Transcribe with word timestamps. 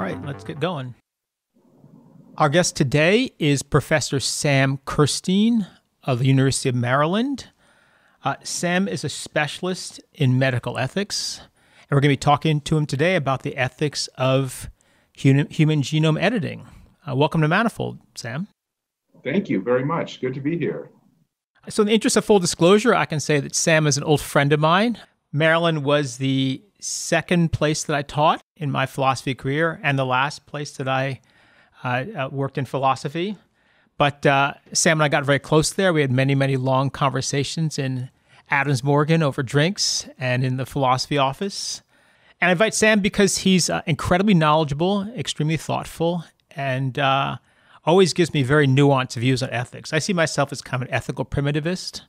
right, 0.00 0.24
let's 0.24 0.44
get 0.44 0.60
going. 0.60 0.94
Our 2.38 2.48
guest 2.48 2.74
today 2.74 3.32
is 3.38 3.62
Professor 3.62 4.18
Sam 4.18 4.78
Kerstein 4.86 5.66
of 6.04 6.20
the 6.20 6.26
University 6.26 6.68
of 6.70 6.74
Maryland. 6.74 7.48
Uh, 8.24 8.36
Sam 8.42 8.88
is 8.88 9.04
a 9.04 9.08
specialist 9.08 10.00
in 10.14 10.38
medical 10.38 10.78
ethics, 10.78 11.40
and 11.82 11.90
we're 11.90 12.00
going 12.00 12.10
to 12.10 12.14
be 12.14 12.16
talking 12.16 12.60
to 12.62 12.78
him 12.78 12.86
today 12.86 13.14
about 13.14 13.42
the 13.42 13.56
ethics 13.56 14.06
of 14.16 14.70
human, 15.12 15.48
human 15.48 15.82
genome 15.82 16.20
editing. 16.20 16.66
Uh, 17.06 17.14
welcome 17.14 17.42
to 17.42 17.48
Manifold, 17.48 17.98
Sam. 18.14 18.48
Thank 19.22 19.50
you 19.50 19.60
very 19.60 19.84
much. 19.84 20.20
Good 20.20 20.34
to 20.34 20.40
be 20.40 20.56
here. 20.56 20.90
So, 21.68 21.82
in 21.82 21.88
the 21.88 21.92
interest 21.92 22.16
of 22.16 22.24
full 22.24 22.38
disclosure, 22.38 22.94
I 22.94 23.04
can 23.04 23.20
say 23.20 23.38
that 23.40 23.54
Sam 23.54 23.86
is 23.86 23.98
an 23.98 24.04
old 24.04 24.22
friend 24.22 24.50
of 24.52 24.60
mine. 24.60 24.98
Maryland 25.30 25.84
was 25.84 26.16
the 26.16 26.62
second 26.80 27.52
place 27.52 27.84
that 27.84 27.94
I 27.94 28.00
taught 28.00 28.40
in 28.60 28.70
my 28.70 28.86
philosophy 28.86 29.34
career 29.34 29.80
and 29.82 29.98
the 29.98 30.04
last 30.04 30.46
place 30.46 30.70
that 30.76 30.86
I 30.86 31.20
uh, 31.82 32.04
uh, 32.16 32.28
worked 32.30 32.58
in 32.58 32.66
philosophy. 32.66 33.36
But 33.96 34.24
uh, 34.24 34.54
Sam 34.72 34.98
and 34.98 35.04
I 35.04 35.08
got 35.08 35.24
very 35.24 35.38
close 35.38 35.72
there. 35.72 35.92
We 35.92 36.02
had 36.02 36.12
many, 36.12 36.34
many 36.34 36.56
long 36.56 36.90
conversations 36.90 37.78
in 37.78 38.10
Adams 38.50 38.84
Morgan 38.84 39.22
over 39.22 39.42
drinks 39.42 40.06
and 40.18 40.44
in 40.44 40.58
the 40.58 40.66
philosophy 40.66 41.16
office. 41.16 41.82
And 42.40 42.50
I 42.50 42.52
invite 42.52 42.74
Sam 42.74 43.00
because 43.00 43.38
he's 43.38 43.70
uh, 43.70 43.82
incredibly 43.86 44.34
knowledgeable, 44.34 45.10
extremely 45.16 45.56
thoughtful, 45.56 46.24
and 46.50 46.98
uh, 46.98 47.38
always 47.86 48.12
gives 48.12 48.34
me 48.34 48.42
very 48.42 48.66
nuanced 48.66 49.16
views 49.16 49.42
on 49.42 49.50
ethics. 49.50 49.92
I 49.92 49.98
see 49.98 50.12
myself 50.12 50.52
as 50.52 50.60
kind 50.60 50.82
of 50.82 50.88
an 50.88 50.94
ethical 50.94 51.24
primitivist. 51.24 52.02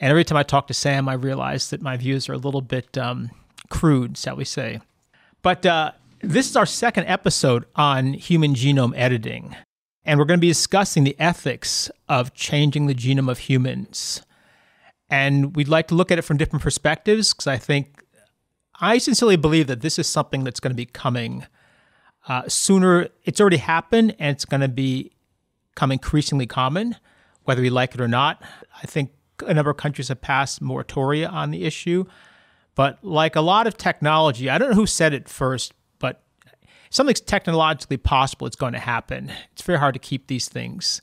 And 0.00 0.10
every 0.10 0.24
time 0.24 0.38
I 0.38 0.42
talk 0.42 0.66
to 0.68 0.74
Sam, 0.74 1.08
I 1.08 1.14
realize 1.14 1.70
that 1.70 1.82
my 1.82 1.96
views 1.96 2.28
are 2.28 2.34
a 2.34 2.38
little 2.38 2.60
bit 2.60 2.96
um, 2.98 3.30
crude, 3.70 4.18
shall 4.18 4.36
we 4.36 4.44
say. 4.44 4.80
But 5.42 5.64
uh, 5.64 5.92
this 6.20 6.50
is 6.50 6.56
our 6.56 6.66
second 6.66 7.06
episode 7.06 7.64
on 7.76 8.12
human 8.14 8.54
genome 8.54 8.92
editing, 8.96 9.56
and 10.04 10.18
we're 10.18 10.24
going 10.24 10.38
to 10.38 10.42
be 10.42 10.48
discussing 10.48 11.04
the 11.04 11.18
ethics 11.18 11.90
of 12.08 12.34
changing 12.34 12.86
the 12.86 12.94
genome 12.94 13.30
of 13.30 13.38
humans. 13.38 14.22
And 15.10 15.54
we'd 15.56 15.68
like 15.68 15.88
to 15.88 15.94
look 15.94 16.10
at 16.10 16.18
it 16.18 16.22
from 16.22 16.36
different 16.36 16.62
perspectives 16.62 17.32
because 17.32 17.46
I 17.46 17.56
think, 17.56 18.04
I 18.80 18.98
sincerely 18.98 19.36
believe 19.36 19.66
that 19.68 19.80
this 19.80 19.98
is 19.98 20.06
something 20.06 20.44
that's 20.44 20.60
going 20.60 20.72
to 20.72 20.76
be 20.76 20.86
coming 20.86 21.46
uh, 22.28 22.48
sooner. 22.48 23.08
It's 23.24 23.40
already 23.40 23.56
happened 23.56 24.16
and 24.18 24.34
it's 24.34 24.44
going 24.44 24.60
to 24.60 24.68
become 24.68 25.92
increasingly 25.92 26.46
common, 26.46 26.96
whether 27.44 27.62
we 27.62 27.70
like 27.70 27.94
it 27.94 28.00
or 28.00 28.08
not. 28.08 28.42
I 28.82 28.86
think 28.86 29.12
a 29.46 29.54
number 29.54 29.70
of 29.70 29.76
countries 29.76 30.08
have 30.08 30.20
passed 30.20 30.62
moratoria 30.62 31.32
on 31.32 31.52
the 31.52 31.64
issue. 31.64 32.04
But 32.78 33.02
like 33.02 33.34
a 33.34 33.40
lot 33.40 33.66
of 33.66 33.76
technology, 33.76 34.48
I 34.48 34.56
don't 34.56 34.70
know 34.70 34.76
who 34.76 34.86
said 34.86 35.12
it 35.12 35.28
first, 35.28 35.72
but 35.98 36.22
something's 36.90 37.20
technologically 37.20 37.96
possible, 37.96 38.46
it's 38.46 38.54
going 38.54 38.72
to 38.72 38.78
happen. 38.78 39.32
It's 39.50 39.62
very 39.62 39.80
hard 39.80 39.94
to 39.94 39.98
keep 39.98 40.28
these 40.28 40.48
things, 40.48 41.02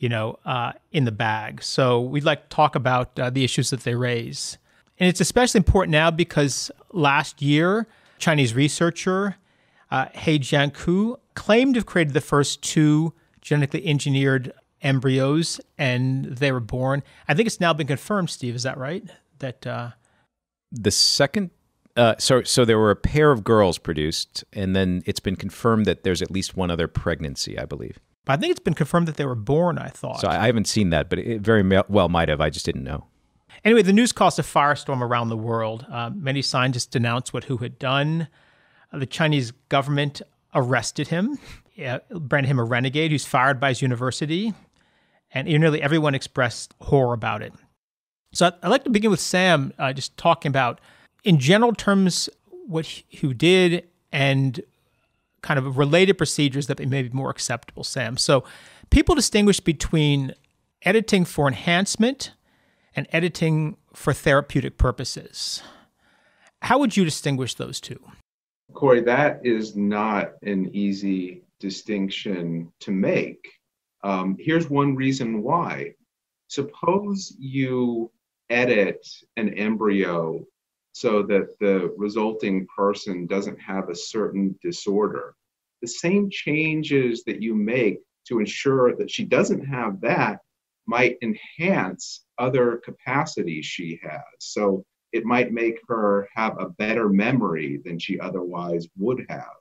you 0.00 0.08
know, 0.08 0.40
uh, 0.44 0.72
in 0.90 1.04
the 1.04 1.12
bag. 1.12 1.62
So 1.62 2.00
we'd 2.00 2.24
like 2.24 2.48
to 2.48 2.56
talk 2.56 2.74
about 2.74 3.16
uh, 3.16 3.30
the 3.30 3.44
issues 3.44 3.70
that 3.70 3.84
they 3.84 3.94
raise. 3.94 4.58
And 4.98 5.08
it's 5.08 5.20
especially 5.20 5.58
important 5.58 5.92
now 5.92 6.10
because 6.10 6.72
last 6.92 7.40
year, 7.40 7.86
Chinese 8.18 8.52
researcher 8.52 9.36
uh, 9.92 10.06
He 10.16 10.40
Jiankui 10.40 11.16
claimed 11.34 11.74
to 11.74 11.78
have 11.78 11.86
created 11.86 12.14
the 12.14 12.20
first 12.20 12.60
two 12.60 13.12
genetically 13.40 13.86
engineered 13.86 14.52
embryos, 14.82 15.60
and 15.78 16.24
they 16.24 16.50
were 16.50 16.58
born. 16.58 17.04
I 17.28 17.34
think 17.34 17.46
it's 17.46 17.60
now 17.60 17.72
been 17.72 17.86
confirmed, 17.86 18.30
Steve. 18.30 18.56
Is 18.56 18.64
that 18.64 18.78
right? 18.78 19.04
That 19.38 19.64
uh, 19.64 19.90
the 20.74 20.90
second 20.90 21.50
uh, 21.96 22.14
so, 22.18 22.42
so 22.42 22.64
there 22.64 22.78
were 22.78 22.90
a 22.90 22.96
pair 22.96 23.30
of 23.30 23.44
girls 23.44 23.78
produced, 23.78 24.44
and 24.52 24.74
then 24.74 25.02
it's 25.06 25.20
been 25.20 25.36
confirmed 25.36 25.86
that 25.86 26.02
there's 26.02 26.22
at 26.22 26.30
least 26.30 26.56
one 26.56 26.70
other 26.70 26.88
pregnancy, 26.88 27.58
I 27.58 27.66
believe. 27.66 28.00
But 28.24 28.32
I 28.32 28.36
think 28.38 28.50
it's 28.50 28.60
been 28.60 28.74
confirmed 28.74 29.06
that 29.06 29.16
they 29.16 29.26
were 29.26 29.34
born. 29.36 29.78
I 29.78 29.88
thought. 29.88 30.20
So 30.20 30.28
I 30.28 30.46
haven't 30.46 30.66
seen 30.66 30.90
that, 30.90 31.08
but 31.08 31.18
it 31.18 31.40
very 31.40 31.62
well 31.88 32.08
might 32.08 32.28
have. 32.28 32.40
I 32.40 32.50
just 32.50 32.66
didn't 32.66 32.84
know. 32.84 33.06
Anyway, 33.64 33.82
the 33.82 33.92
news 33.92 34.12
caused 34.12 34.38
a 34.38 34.42
firestorm 34.42 35.00
around 35.00 35.28
the 35.28 35.36
world. 35.36 35.86
Uh, 35.90 36.10
many 36.12 36.42
scientists 36.42 36.86
denounced 36.86 37.32
what 37.32 37.44
He 37.44 37.56
had 37.56 37.78
done. 37.78 38.28
Uh, 38.92 38.98
the 38.98 39.06
Chinese 39.06 39.52
government 39.68 40.20
arrested 40.54 41.08
him, 41.08 41.38
uh, 41.84 41.98
branded 42.10 42.50
him 42.50 42.58
a 42.58 42.64
renegade 42.64 43.10
who's 43.10 43.24
fired 43.24 43.60
by 43.60 43.68
his 43.68 43.82
university, 43.82 44.52
and 45.32 45.46
nearly 45.46 45.80
everyone 45.80 46.14
expressed 46.14 46.74
horror 46.80 47.14
about 47.14 47.42
it. 47.42 47.52
So 48.34 48.50
I'd 48.62 48.68
like 48.68 48.82
to 48.84 48.90
begin 48.90 49.12
with 49.12 49.20
Sam, 49.20 49.72
uh, 49.78 49.92
just 49.92 50.16
talking 50.16 50.50
about 50.50 50.80
in 51.22 51.38
general 51.38 51.72
terms, 51.72 52.28
what 52.66 52.84
He 52.84 53.32
did 53.32 53.88
and 54.12 54.60
kind 55.40 55.58
of 55.58 55.78
related 55.78 56.18
procedures 56.18 56.66
that 56.66 56.80
may 56.88 57.02
be 57.02 57.10
more 57.10 57.30
acceptable, 57.30 57.84
Sam. 57.84 58.16
So 58.16 58.44
people 58.90 59.14
distinguish 59.14 59.60
between 59.60 60.34
editing 60.82 61.24
for 61.24 61.46
enhancement 61.46 62.32
and 62.96 63.06
editing 63.12 63.76
for 63.92 64.12
therapeutic 64.12 64.78
purposes. 64.78 65.62
How 66.62 66.78
would 66.78 66.96
you 66.96 67.04
distinguish 67.04 67.54
those 67.54 67.80
two? 67.80 68.00
Corey, 68.72 69.02
that 69.02 69.40
is 69.44 69.76
not 69.76 70.32
an 70.42 70.70
easy 70.74 71.42
distinction 71.60 72.72
to 72.80 72.90
make. 72.90 73.46
Um, 74.02 74.36
here's 74.40 74.68
one 74.68 74.96
reason 74.96 75.42
why. 75.42 75.92
Suppose 76.48 77.34
you 77.38 78.10
edit 78.50 79.06
an 79.36 79.54
embryo 79.54 80.44
so 80.92 81.22
that 81.22 81.58
the 81.58 81.92
resulting 81.96 82.66
person 82.74 83.26
doesn't 83.26 83.60
have 83.60 83.88
a 83.88 83.94
certain 83.94 84.56
disorder. 84.62 85.34
The 85.82 85.88
same 85.88 86.30
changes 86.30 87.24
that 87.24 87.42
you 87.42 87.54
make 87.54 87.98
to 88.28 88.38
ensure 88.38 88.96
that 88.96 89.10
she 89.10 89.24
doesn't 89.24 89.64
have 89.66 90.00
that 90.00 90.38
might 90.86 91.18
enhance 91.22 92.24
other 92.38 92.80
capacities 92.84 93.66
she 93.66 93.98
has. 94.02 94.22
So 94.38 94.84
it 95.12 95.24
might 95.24 95.52
make 95.52 95.78
her 95.88 96.28
have 96.34 96.58
a 96.58 96.70
better 96.70 97.08
memory 97.08 97.80
than 97.84 97.98
she 97.98 98.18
otherwise 98.20 98.88
would 98.98 99.24
have. 99.28 99.54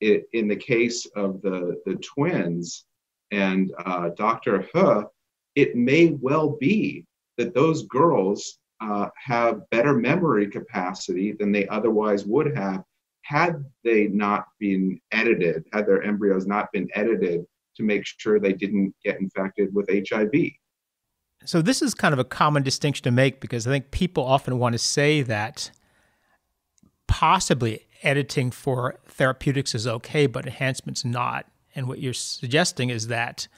It, 0.00 0.24
in 0.32 0.48
the 0.48 0.56
case 0.56 1.06
of 1.16 1.40
the, 1.42 1.80
the 1.86 1.96
twins 1.96 2.84
and 3.30 3.72
uh, 3.84 4.10
Dr. 4.10 4.66
He, 4.72 5.02
it 5.54 5.74
may 5.74 6.10
well 6.20 6.50
be 6.50 7.06
that 7.36 7.54
those 7.54 7.84
girls 7.86 8.58
uh, 8.80 9.08
have 9.16 9.68
better 9.70 9.94
memory 9.94 10.48
capacity 10.48 11.32
than 11.32 11.52
they 11.52 11.66
otherwise 11.68 12.24
would 12.26 12.56
have 12.56 12.82
had 13.22 13.64
they 13.82 14.06
not 14.06 14.46
been 14.60 15.00
edited, 15.10 15.64
had 15.72 15.86
their 15.86 16.02
embryos 16.02 16.46
not 16.46 16.70
been 16.72 16.88
edited 16.94 17.44
to 17.76 17.82
make 17.82 18.04
sure 18.06 18.38
they 18.38 18.52
didn't 18.52 18.94
get 19.04 19.20
infected 19.20 19.74
with 19.74 19.88
HIV. 19.90 20.32
So, 21.44 21.60
this 21.60 21.82
is 21.82 21.94
kind 21.94 22.12
of 22.12 22.18
a 22.18 22.24
common 22.24 22.62
distinction 22.62 23.04
to 23.04 23.10
make 23.10 23.40
because 23.40 23.66
I 23.66 23.70
think 23.70 23.90
people 23.90 24.24
often 24.24 24.58
want 24.58 24.74
to 24.74 24.78
say 24.78 25.22
that 25.22 25.70
possibly 27.06 27.86
editing 28.02 28.50
for 28.50 28.96
therapeutics 29.06 29.74
is 29.74 29.86
okay, 29.86 30.26
but 30.26 30.46
enhancement's 30.46 31.04
not. 31.04 31.46
And 31.74 31.88
what 31.88 32.00
you're 32.00 32.14
suggesting 32.14 32.90
is 32.90 33.08
that 33.08 33.48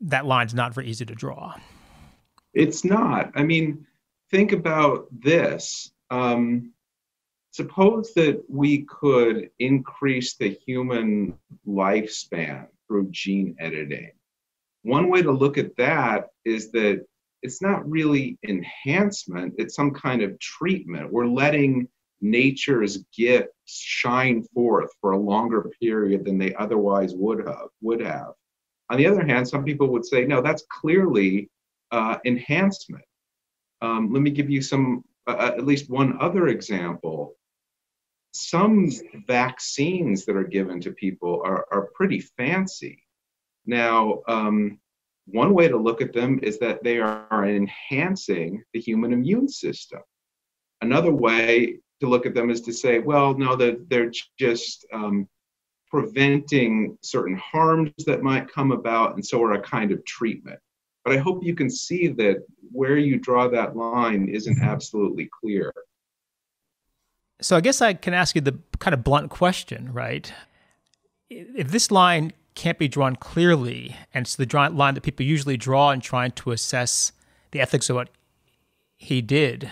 that 0.00 0.26
line's 0.26 0.54
not 0.54 0.74
very 0.74 0.88
easy 0.88 1.04
to 1.04 1.14
draw. 1.14 1.54
It's 2.54 2.84
not. 2.84 3.30
I 3.34 3.42
mean, 3.42 3.86
think 4.30 4.52
about 4.52 5.06
this. 5.12 5.92
Um, 6.10 6.72
suppose 7.52 8.12
that 8.14 8.42
we 8.48 8.84
could 8.84 9.50
increase 9.58 10.36
the 10.36 10.50
human 10.66 11.38
lifespan 11.66 12.66
through 12.86 13.08
gene 13.10 13.56
editing. 13.60 14.12
One 14.82 15.10
way 15.10 15.22
to 15.22 15.32
look 15.32 15.58
at 15.58 15.76
that 15.76 16.28
is 16.44 16.70
that 16.72 17.04
it's 17.42 17.62
not 17.62 17.88
really 17.88 18.38
enhancement, 18.46 19.54
it's 19.58 19.74
some 19.74 19.92
kind 19.92 20.22
of 20.22 20.38
treatment. 20.38 21.12
We're 21.12 21.26
letting 21.26 21.88
nature's 22.20 23.04
gifts 23.16 23.52
shine 23.66 24.42
forth 24.54 24.90
for 25.00 25.12
a 25.12 25.18
longer 25.18 25.70
period 25.80 26.24
than 26.24 26.38
they 26.38 26.54
otherwise 26.54 27.14
would 27.14 27.46
have 27.46 27.68
would 27.80 28.00
have. 28.00 28.32
On 28.90 28.98
the 28.98 29.06
other 29.06 29.24
hand, 29.24 29.48
some 29.48 29.64
people 29.64 29.88
would 29.88 30.04
say, 30.04 30.24
no, 30.24 30.42
that's 30.42 30.64
clearly 30.68 31.48
uh, 31.90 32.18
enhancement. 32.24 33.04
Um, 33.82 34.12
let 34.12 34.22
me 34.22 34.30
give 34.30 34.50
you 34.50 34.62
some, 34.62 35.04
uh, 35.26 35.36
uh, 35.38 35.54
at 35.56 35.64
least 35.64 35.90
one 35.90 36.18
other 36.20 36.48
example. 36.48 37.34
Some 38.32 38.90
vaccines 39.26 40.24
that 40.26 40.36
are 40.36 40.44
given 40.44 40.80
to 40.82 40.92
people 40.92 41.42
are, 41.44 41.66
are 41.72 41.90
pretty 41.94 42.20
fancy. 42.20 43.02
Now, 43.66 44.22
um, 44.28 44.78
one 45.26 45.54
way 45.54 45.68
to 45.68 45.76
look 45.76 46.00
at 46.02 46.12
them 46.12 46.40
is 46.42 46.58
that 46.58 46.82
they 46.82 46.98
are 46.98 47.46
enhancing 47.46 48.62
the 48.72 48.80
human 48.80 49.12
immune 49.12 49.48
system. 49.48 50.00
Another 50.80 51.12
way 51.12 51.78
to 52.00 52.08
look 52.08 52.26
at 52.26 52.34
them 52.34 52.50
is 52.50 52.60
to 52.62 52.72
say, 52.72 52.98
well, 52.98 53.36
no, 53.36 53.56
that 53.56 53.88
they're 53.88 54.12
just 54.38 54.86
um, 54.92 55.28
preventing 55.90 56.96
certain 57.02 57.36
harms 57.36 57.92
that 58.06 58.22
might 58.22 58.50
come 58.50 58.72
about, 58.72 59.14
and 59.14 59.24
so 59.24 59.42
are 59.42 59.54
a 59.54 59.60
kind 59.60 59.92
of 59.92 60.04
treatment. 60.04 60.58
But 61.04 61.14
I 61.14 61.18
hope 61.18 61.42
you 61.42 61.54
can 61.54 61.70
see 61.70 62.08
that 62.08 62.44
where 62.72 62.98
you 62.98 63.18
draw 63.18 63.48
that 63.48 63.76
line 63.76 64.28
isn't 64.28 64.56
mm-hmm. 64.56 64.64
absolutely 64.64 65.28
clear. 65.40 65.72
So 67.40 67.56
I 67.56 67.60
guess 67.60 67.80
I 67.80 67.94
can 67.94 68.12
ask 68.12 68.34
you 68.34 68.42
the 68.42 68.58
kind 68.78 68.92
of 68.92 69.02
blunt 69.02 69.30
question, 69.30 69.92
right? 69.92 70.30
if 71.30 71.70
this 71.70 71.90
line 71.90 72.32
can't 72.54 72.78
be 72.78 72.88
drawn 72.88 73.16
clearly, 73.16 73.96
and 74.12 74.24
it's 74.26 74.36
the 74.36 74.46
line 74.74 74.94
that 74.94 75.02
people 75.02 75.24
usually 75.24 75.56
draw 75.56 75.90
in 75.90 76.00
trying 76.00 76.32
to 76.32 76.50
assess 76.50 77.12
the 77.52 77.60
ethics 77.60 77.88
of 77.88 77.96
what 77.96 78.10
he 78.96 79.22
did. 79.22 79.70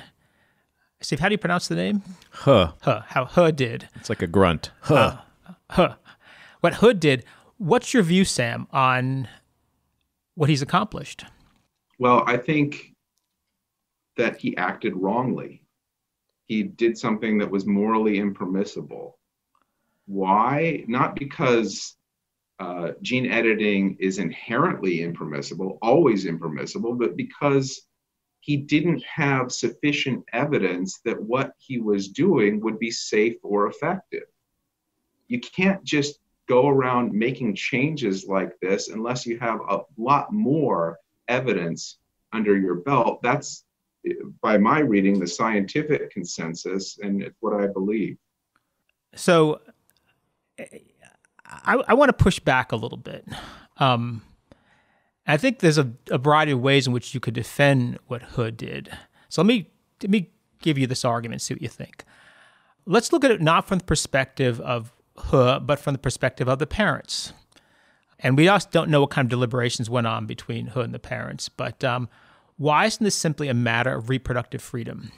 Steve, 1.01 1.21
how 1.21 1.29
do 1.29 1.35
you 1.35 1.39
pronounce 1.39 1.69
the 1.69 1.75
name? 1.75 2.03
Huh. 2.31 2.73
Huh. 2.83 3.03
How 3.09 3.25
Huh 3.25 3.51
did. 3.51 3.89
It's 3.97 4.09
like 4.09 4.23
a 4.23 4.27
grunt. 4.27 4.71
Huh. 4.81 5.19
Uh, 5.47 5.53
huh. 5.71 5.95
What 6.61 6.75
Hood 6.75 6.99
did. 6.99 7.25
What's 7.59 7.93
your 7.93 8.03
view, 8.03 8.25
Sam, 8.25 8.67
on 8.73 9.29
what 10.38 10.49
he's 10.49 10.62
accomplished? 10.62 11.25
Well, 11.99 12.23
I 12.25 12.37
think 12.37 12.94
that 14.17 14.37
he 14.37 14.56
acted 14.56 14.94
wrongly. 14.94 15.64
He 16.46 16.62
did 16.62 16.96
something 16.96 17.38
that 17.38 17.50
was 17.50 17.67
morally 17.67 18.19
impermissible. 18.20 19.19
Why? 20.06 20.85
Not 20.87 21.17
because 21.17 21.96
uh, 22.61 22.93
gene 23.02 23.26
editing 23.26 23.96
is 23.99 24.19
inherently 24.19 25.02
impermissible, 25.02 25.76
always 25.82 26.25
impermissible, 26.25 26.94
but 26.94 27.17
because 27.17 27.88
he 28.38 28.56
didn't 28.56 29.02
have 29.02 29.50
sufficient 29.50 30.25
evidence 30.32 31.00
that 31.05 31.20
what 31.20 31.50
he 31.58 31.81
was 31.81 32.11
doing 32.11 32.61
would 32.61 32.79
be 32.79 32.93
safe 32.93 33.38
or 33.43 33.67
effective. 33.67 34.29
You 35.26 35.41
can't 35.41 35.82
just 35.82 36.20
go 36.49 36.69
around 36.69 37.12
making 37.12 37.55
changes 37.55 38.27
like 38.27 38.59
this 38.61 38.89
unless 38.89 39.27
you 39.27 39.39
have 39.39 39.61
a 39.69 39.81
lot 39.97 40.33
more 40.33 40.99
evidence 41.29 41.99
under 42.33 42.56
your 42.56 42.77
belt. 42.77 43.21
That's, 43.23 43.65
by 44.43 44.59
my 44.59 44.81
reading, 44.81 45.19
the 45.19 45.27
scientific 45.27 46.11
consensus, 46.11 46.99
and 47.03 47.23
it's 47.23 47.37
what 47.41 47.61
I 47.61 47.67
believe. 47.67 48.17
So, 49.15 49.61
I, 51.45 51.83
I 51.89 51.95
want 51.95 52.11
to 52.11 52.12
push 52.12 52.39
back 52.39 52.73
a 52.73 52.77
little 52.77 52.99
bit. 52.99 53.27
Um, 53.79 54.23
I 55.27 55.37
think 55.37 55.61
there's 55.61 55.79
a, 55.79 55.93
a, 56.11 56.19
variety 56.19 56.53
of 56.53 56.61
ways 56.61 56.87
in 56.87 56.93
which 56.93 57.15
you 57.15 57.21
could 57.21 57.35
defend 57.35 57.99
what 58.06 58.23
He 58.37 58.51
did. 58.51 58.91
So 59.29 59.43
let 59.43 59.47
me 59.47 59.71
let 60.03 60.11
me 60.11 60.31
give 60.61 60.79
you 60.79 60.87
this 60.87 61.05
argument, 61.05 61.43
see 61.43 61.55
what 61.55 61.62
you 61.62 61.69
think. 61.69 62.05
Let's 62.87 63.12
look 63.12 63.25
at 63.25 63.31
it 63.31 63.41
not 63.41 63.69
from 63.69 63.79
the 63.79 63.85
perspective 63.85 64.61
of 64.61 64.93
He, 65.31 65.59
but 65.61 65.79
from 65.79 65.94
the 65.94 65.99
perspective 65.99 66.49
of 66.49 66.59
the 66.59 66.67
parents. 66.67 67.32
And 68.20 68.37
we 68.37 68.49
also 68.49 68.69
don't 68.70 68.91
know 68.91 69.03
what 69.03 69.11
kind 69.11 69.26
of 69.26 69.31
deliberations 69.31 69.88
went 69.88 70.06
on 70.06 70.26
between 70.26 70.69
He 70.69 70.81
and 70.81 70.93
the 70.93 70.99
parents. 70.99 71.49
But 71.49 71.85
um, 71.85 72.09
why 72.56 72.87
isn't 72.87 73.03
this 73.03 73.15
simply 73.15 73.49
a 73.49 73.55
matter 73.55 73.94
of 73.94 74.09
reproductive 74.09 74.62
freedom? 74.62 75.12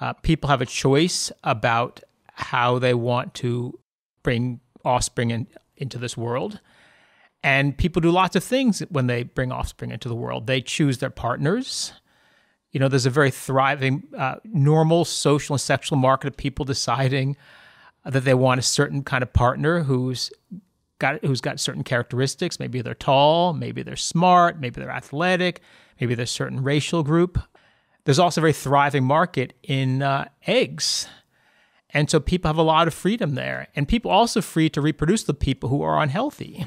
Uh, 0.00 0.14
people 0.14 0.48
have 0.48 0.62
a 0.62 0.66
choice 0.66 1.30
about 1.44 2.00
how 2.32 2.78
they 2.78 2.94
want 2.94 3.34
to 3.34 3.78
bring 4.22 4.60
offspring 4.84 5.30
in, 5.30 5.46
into 5.76 5.98
this 5.98 6.16
world. 6.16 6.60
And 7.44 7.76
people 7.76 8.00
do 8.00 8.10
lots 8.10 8.36
of 8.36 8.44
things 8.44 8.80
when 8.88 9.06
they 9.06 9.24
bring 9.24 9.52
offspring 9.52 9.90
into 9.90 10.08
the 10.08 10.14
world. 10.14 10.46
They 10.46 10.60
choose 10.60 10.98
their 10.98 11.10
partners. 11.10 11.92
You 12.70 12.80
know, 12.80 12.88
there's 12.88 13.06
a 13.06 13.10
very 13.10 13.30
thriving, 13.30 14.04
uh, 14.16 14.36
normal 14.44 15.04
social 15.04 15.54
and 15.54 15.60
sexual 15.60 15.98
market 15.98 16.28
of 16.28 16.36
people 16.36 16.64
deciding 16.64 17.36
that 18.04 18.24
they 18.24 18.34
want 18.34 18.58
a 18.58 18.62
certain 18.62 19.02
kind 19.02 19.22
of 19.22 19.32
partner 19.32 19.82
who's 19.84 20.30
got 20.98 21.24
who's 21.24 21.40
got 21.40 21.60
certain 21.60 21.84
characteristics. 21.84 22.58
Maybe 22.58 22.80
they're 22.80 22.94
tall, 22.94 23.52
maybe 23.52 23.82
they're 23.82 23.96
smart, 23.96 24.60
maybe 24.60 24.80
they're 24.80 24.90
athletic, 24.90 25.60
maybe 26.00 26.14
they're 26.14 26.24
a 26.24 26.26
certain 26.26 26.62
racial 26.62 27.02
group. 27.02 27.38
There's 28.04 28.18
also 28.18 28.40
a 28.40 28.42
very 28.42 28.52
thriving 28.52 29.04
market 29.04 29.52
in 29.62 30.02
uh, 30.02 30.28
eggs. 30.46 31.08
And 31.90 32.10
so 32.10 32.20
people 32.20 32.48
have 32.48 32.56
a 32.56 32.62
lot 32.62 32.88
of 32.88 32.94
freedom 32.94 33.34
there. 33.34 33.68
And 33.76 33.86
people 33.86 34.10
also 34.10 34.40
free 34.40 34.70
to 34.70 34.80
reproduce 34.80 35.24
the 35.24 35.34
people 35.34 35.68
who 35.68 35.82
are 35.82 36.00
unhealthy, 36.00 36.64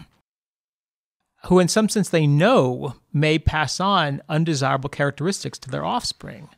who 1.45 1.59
in 1.59 1.67
some 1.67 1.89
sense 1.89 2.09
they 2.09 2.27
know 2.27 2.95
may 3.11 3.39
pass 3.39 3.79
on 3.79 4.21
undesirable 4.29 4.89
characteristics 4.89 5.57
to 5.59 5.69
their 5.69 5.83
offspring. 5.83 6.49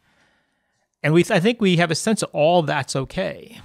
And 1.02 1.14
we, 1.14 1.24
I 1.30 1.40
think 1.40 1.62
we 1.62 1.78
have 1.78 1.92
a 1.92 1.96
sense 1.96 2.22
of 2.22 2.30
all 2.34 2.62
that's 2.62 2.96
okay. 2.96 3.62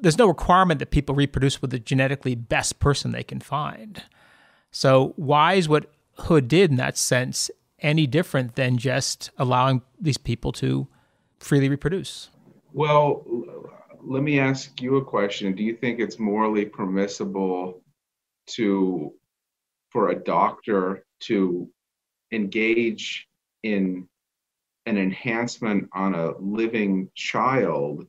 There's 0.00 0.18
no 0.18 0.26
requirement 0.28 0.78
that 0.80 0.90
people 0.90 1.14
reproduce 1.14 1.60
with 1.60 1.70
the 1.70 1.78
genetically 1.78 2.34
best 2.34 2.78
person 2.78 3.12
they 3.12 3.22
can 3.22 3.40
find. 3.40 4.02
So 4.70 5.14
why 5.16 5.54
is 5.54 5.68
what 5.68 5.90
He 6.28 6.40
did 6.40 6.70
in 6.70 6.76
that 6.76 6.98
sense 6.98 7.50
any 7.80 8.06
different 8.06 8.56
than 8.56 8.76
just 8.76 9.30
allowing 9.38 9.82
these 10.00 10.18
people 10.18 10.52
to 10.52 10.88
freely 11.38 11.68
reproduce? 11.68 12.30
Well, 12.72 13.24
let 14.02 14.22
me 14.22 14.38
ask 14.38 14.80
you 14.80 14.96
a 14.96 15.04
question. 15.04 15.54
Do 15.54 15.62
you 15.62 15.76
think 15.76 16.00
it's 16.00 16.18
morally 16.18 16.64
permissible 16.64 17.82
to 18.50 19.12
for 19.90 20.10
a 20.10 20.14
doctor 20.14 21.04
to 21.20 21.68
engage 22.32 23.26
in 23.62 24.06
an 24.86 24.98
enhancement 24.98 25.88
on 25.92 26.14
a 26.14 26.36
living 26.38 27.10
child 27.14 28.06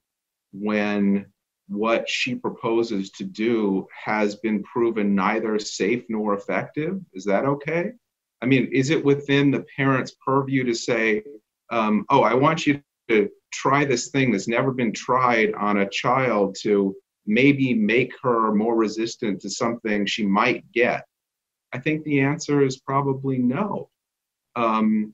when 0.52 1.26
what 1.70 2.10
she 2.10 2.36
proposes 2.36 3.12
to 3.12 3.24
do 3.24 3.88
has 4.06 4.36
been 4.36 4.64
proven 4.64 5.16
neither 5.16 5.58
safe 5.60 6.04
nor 6.10 6.34
effective? 6.34 7.00
Is 7.14 7.24
that 7.26 7.46
okay? 7.46 7.92
I 8.42 8.46
mean, 8.46 8.70
is 8.72 8.90
it 8.90 9.04
within 9.06 9.52
the 9.52 9.66
parent's 9.76 10.16
purview 10.26 10.64
to 10.66 10.74
say, 10.74 11.24
um, 11.72 12.06
oh, 12.10 12.24
I 12.24 12.34
want 12.34 12.66
you 12.66 12.82
to 13.10 13.30
try 13.54 13.86
this 13.86 14.10
thing 14.10 14.32
that's 14.32 14.48
never 14.48 14.72
been 14.72 14.94
tried 14.94 15.54
on 15.54 15.78
a 15.78 15.90
child 15.90 16.56
to 16.62 16.96
maybe 17.26 17.74
make 17.74 18.14
her 18.24 18.54
more 18.54 18.76
resistant 18.76 19.42
to 19.42 19.50
something 19.50 20.06
she 20.06 20.26
might 20.26 20.70
get? 20.72 21.06
I 21.72 21.78
think 21.78 22.04
the 22.04 22.22
answer 22.22 22.64
is 22.64 22.80
probably 22.80 23.38
no. 23.38 23.90
Um, 24.56 25.14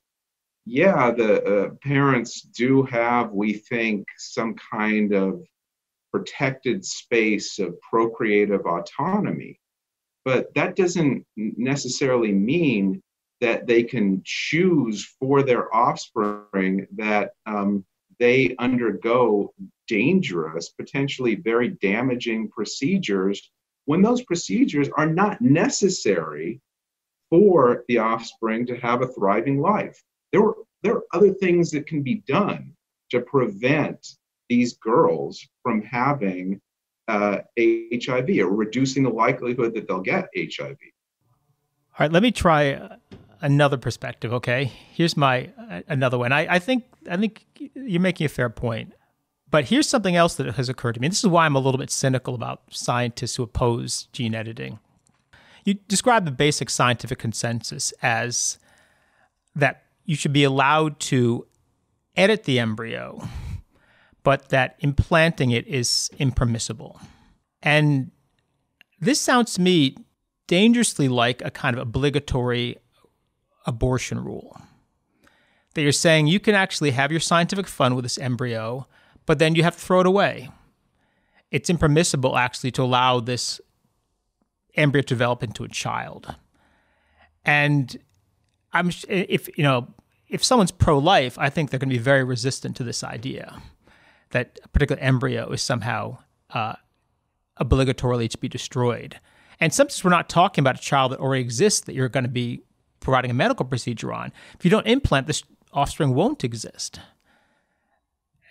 yeah, 0.65 1.11
the 1.11 1.43
uh, 1.43 1.69
parents 1.83 2.41
do 2.41 2.83
have, 2.83 3.31
we 3.31 3.53
think, 3.53 4.07
some 4.17 4.55
kind 4.71 5.13
of 5.13 5.43
protected 6.15 6.85
space 6.85 7.59
of 7.59 7.77
procreative 7.81 8.65
autonomy. 8.65 9.59
But 10.23 10.53
that 10.55 10.77
doesn't 10.77 11.25
necessarily 11.35 12.31
mean 12.31 13.03
that 13.41 13.67
they 13.67 13.83
can 13.83 14.21
choose 14.23 15.05
for 15.19 15.43
their 15.43 15.75
offspring 15.75 16.87
that 16.95 17.31
um, 17.45 17.83
they 18.17 18.55
undergo 18.59 19.53
dangerous, 19.89 20.69
potentially 20.69 21.35
very 21.35 21.71
damaging 21.81 22.47
procedures 22.47 23.51
when 23.83 24.01
those 24.01 24.23
procedures 24.23 24.87
are 24.95 25.11
not 25.11 25.41
necessary 25.41 26.61
for 27.29 27.83
the 27.89 27.97
offspring 27.97 28.65
to 28.67 28.77
have 28.77 29.01
a 29.01 29.07
thriving 29.07 29.59
life. 29.59 30.01
There, 30.31 30.43
were, 30.43 30.55
there 30.81 30.93
are 30.93 31.03
other 31.11 31.33
things 31.33 31.71
that 31.71 31.87
can 31.87 32.01
be 32.03 32.23
done 32.25 32.71
to 33.09 33.19
prevent 33.19 34.15
these 34.49 34.77
girls 34.77 35.45
from 35.63 35.81
having 35.81 36.61
uh, 37.07 37.39
HIV 37.57 38.29
or 38.39 38.49
reducing 38.49 39.03
the 39.03 39.09
likelihood 39.09 39.73
that 39.75 39.87
they'll 39.87 40.01
get 40.01 40.27
HIV. 40.35 40.69
All 40.69 40.75
right, 41.99 42.11
let 42.11 42.23
me 42.23 42.31
try 42.31 42.97
another 43.41 43.77
perspective. 43.77 44.33
Okay, 44.33 44.65
here's 44.91 45.15
my 45.15 45.51
uh, 45.69 45.81
another 45.87 46.17
one. 46.17 46.31
I, 46.31 46.55
I 46.55 46.59
think 46.59 46.83
I 47.09 47.17
think 47.17 47.45
you're 47.73 48.01
making 48.01 48.25
a 48.25 48.29
fair 48.29 48.49
point, 48.49 48.93
but 49.49 49.65
here's 49.65 49.87
something 49.87 50.15
else 50.15 50.35
that 50.35 50.55
has 50.55 50.67
occurred 50.67 50.95
to 50.95 51.01
me. 51.01 51.07
This 51.07 51.23
is 51.23 51.29
why 51.29 51.45
I'm 51.45 51.55
a 51.55 51.59
little 51.59 51.77
bit 51.77 51.91
cynical 51.91 52.35
about 52.35 52.63
scientists 52.69 53.35
who 53.35 53.43
oppose 53.43 54.07
gene 54.11 54.35
editing. 54.35 54.79
You 55.63 55.75
describe 55.75 56.25
the 56.25 56.31
basic 56.31 56.69
scientific 56.69 57.17
consensus 57.17 57.91
as 58.01 58.59
that 59.55 59.83
you 60.05 60.15
should 60.15 60.33
be 60.33 60.43
allowed 60.43 60.99
to 60.99 61.47
edit 62.15 62.43
the 62.43 62.59
embryo, 62.59 63.27
but 64.25 64.49
that 64.49 64.75
implanting 64.79 65.51
it 65.51 65.67
is 65.67 66.09
impermissible. 66.17 66.99
And 67.61 68.09
this 68.99 69.21
sounds 69.21 69.53
to 69.53 69.61
me 69.61 69.95
dangerously 70.47 71.07
like 71.07 71.43
a 71.45 71.51
kind 71.51 71.75
of 71.75 71.81
obligatory 71.81 72.77
abortion 73.67 74.23
rule. 74.23 74.59
That 75.75 75.83
you're 75.83 75.91
saying 75.91 76.25
you 76.25 76.39
can 76.39 76.55
actually 76.55 76.91
have 76.91 77.11
your 77.11 77.19
scientific 77.19 77.67
fun 77.67 77.93
with 77.93 78.03
this 78.03 78.17
embryo, 78.17 78.87
but 79.27 79.37
then 79.37 79.53
you 79.53 79.61
have 79.61 79.75
to 79.75 79.81
throw 79.81 79.99
it 79.99 80.07
away. 80.07 80.49
It's 81.51 81.69
impermissible 81.69 82.35
actually 82.35 82.71
to 82.71 82.81
allow 82.81 83.19
this 83.19 83.61
embryo 84.75 85.03
to 85.03 85.07
develop 85.07 85.43
into 85.43 85.63
a 85.63 85.69
child. 85.69 86.33
And 87.45 87.95
I'm 88.73 88.89
if 89.07 89.55
you 89.55 89.63
know 89.63 89.93
if 90.27 90.43
someone's 90.43 90.71
pro-life, 90.71 91.37
I 91.37 91.51
think 91.51 91.69
they're 91.69 91.79
going 91.79 91.91
to 91.91 91.95
be 91.95 92.01
very 92.01 92.23
resistant 92.23 92.75
to 92.77 92.83
this 92.83 93.03
idea 93.03 93.61
that 94.35 94.59
a 94.65 94.67
particular 94.67 95.01
embryo 95.01 95.49
is 95.51 95.61
somehow 95.61 96.17
uh, 96.53 96.73
obligatorily 97.61 98.29
to 98.29 98.37
be 98.37 98.49
destroyed. 98.49 99.17
And 99.61 99.73
sometimes 99.73 100.03
we're 100.03 100.09
not 100.09 100.27
talking 100.27 100.61
about 100.61 100.77
a 100.77 100.81
child 100.81 101.13
that 101.13 101.21
already 101.21 101.41
exists 101.41 101.79
that 101.85 101.95
you're 101.95 102.09
going 102.09 102.25
to 102.25 102.29
be 102.29 102.61
providing 102.99 103.31
a 103.31 103.33
medical 103.33 103.65
procedure 103.65 104.11
on. 104.11 104.33
If 104.59 104.65
you 104.65 104.69
don't 104.69 104.85
implant, 104.87 105.27
this 105.27 105.41
offspring 105.71 106.13
won't 106.13 106.43
exist. 106.43 106.99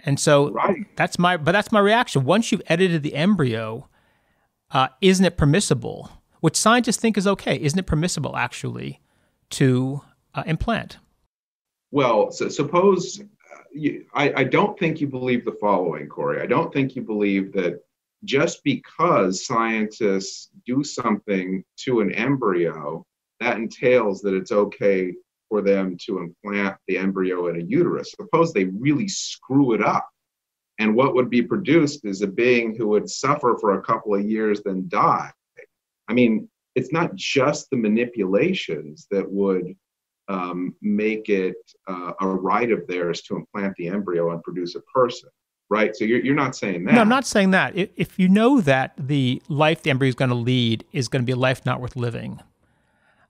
And 0.07 0.19
so 0.19 0.53
right. 0.53 0.87
that's 0.97 1.19
my 1.19 1.37
but 1.37 1.53
that's 1.53 1.71
my 1.71 1.81
reaction. 1.81 2.25
Once 2.25 2.51
you've 2.51 2.63
edited 2.67 3.03
the 3.03 3.15
embryo, 3.15 3.87
uh, 4.71 4.89
isn't 5.03 5.25
it 5.25 5.37
permissible, 5.37 6.11
which 6.41 6.57
scientists 6.57 6.97
think 6.97 7.19
is 7.19 7.27
okay, 7.27 7.61
isn't 7.61 7.79
it 7.79 7.87
permissible 7.87 8.39
actually 8.39 9.03
to 9.51 10.01
uh, 10.35 10.45
implant? 10.47 10.97
Well, 11.91 12.33
so 12.33 12.49
suppose 12.49 13.23
you, 13.75 14.07
I, 14.15 14.33
I 14.37 14.45
don't 14.45 14.79
think 14.79 15.01
you 15.01 15.07
believe 15.07 15.45
the 15.45 15.57
following, 15.61 16.09
Corey. 16.09 16.41
I 16.41 16.47
don't 16.47 16.73
think 16.73 16.97
you 16.97 17.03
believe 17.03 17.53
that 17.53 17.81
just 18.25 18.63
because 18.65 19.47
scientists 19.47 20.51
do 20.65 20.83
something 20.83 21.63
to 21.81 22.01
an 22.01 22.13
embryo, 22.13 23.05
that 23.41 23.59
entails 23.59 24.23
that 24.23 24.35
it's 24.35 24.53
okay 24.53 25.13
for 25.49 25.61
them 25.61 25.97
to 26.07 26.19
implant 26.19 26.77
the 26.89 26.97
embryo 26.97 27.49
in 27.49 27.61
a 27.61 27.65
uterus. 27.65 28.15
Suppose 28.17 28.53
they 28.53 28.65
really 28.65 29.09
screw 29.09 29.73
it 29.75 29.83
up. 29.83 30.09
And 30.79 30.95
what 30.95 31.15
would 31.15 31.31
be 31.31 31.43
produced 31.43 32.05
is 32.05 32.23
a 32.23 32.27
being 32.27 32.75
who 32.75 32.89
would 32.89 33.09
suffer 33.09 33.57
for 33.61 33.79
a 33.79 33.83
couple 33.83 34.15
of 34.15 34.29
years, 34.29 34.63
then 34.65 34.87
die. 34.89 35.31
I 36.09 36.15
mean, 36.15 36.49
it's 36.75 36.93
not 36.93 37.15
just 37.15 37.71
the 37.71 37.77
manipulations 37.77 39.07
that 39.11 39.31
would 39.31 39.77
um, 40.29 40.75
make 40.81 41.29
it 41.29 41.57
uh, 41.87 42.13
a 42.21 42.27
right 42.27 42.71
of 42.71 42.87
theirs 42.87 43.23
to 43.23 43.37
implant 43.37 43.75
the 43.77 43.89
embryo 43.89 44.33
and 44.33 44.43
produce 44.43 44.75
a 44.75 44.81
person, 44.81 45.29
right? 45.69 45.95
So 45.95 46.05
you're, 46.05 46.21
you're 46.21 46.35
not 46.35 46.57
saying 46.57 46.85
that. 46.85 46.95
No, 46.95 47.01
I'm 47.01 47.09
not 47.09 47.27
saying 47.27 47.51
that. 47.51 47.73
If 47.77 48.19
you 48.19 48.29
know 48.29 48.61
that 48.61 48.95
the 48.99 49.43
life 49.49 49.83
the 49.83 49.91
embryo 49.91 50.09
is 50.09 50.15
going 50.15 50.31
to 50.31 50.35
lead 50.35 50.85
is 50.93 51.09
going 51.09 51.23
to 51.23 51.27
be 51.27 51.33
a 51.33 51.37
life 51.37 51.65
not 51.67 51.81
worth 51.81 51.97
living, 51.97 52.41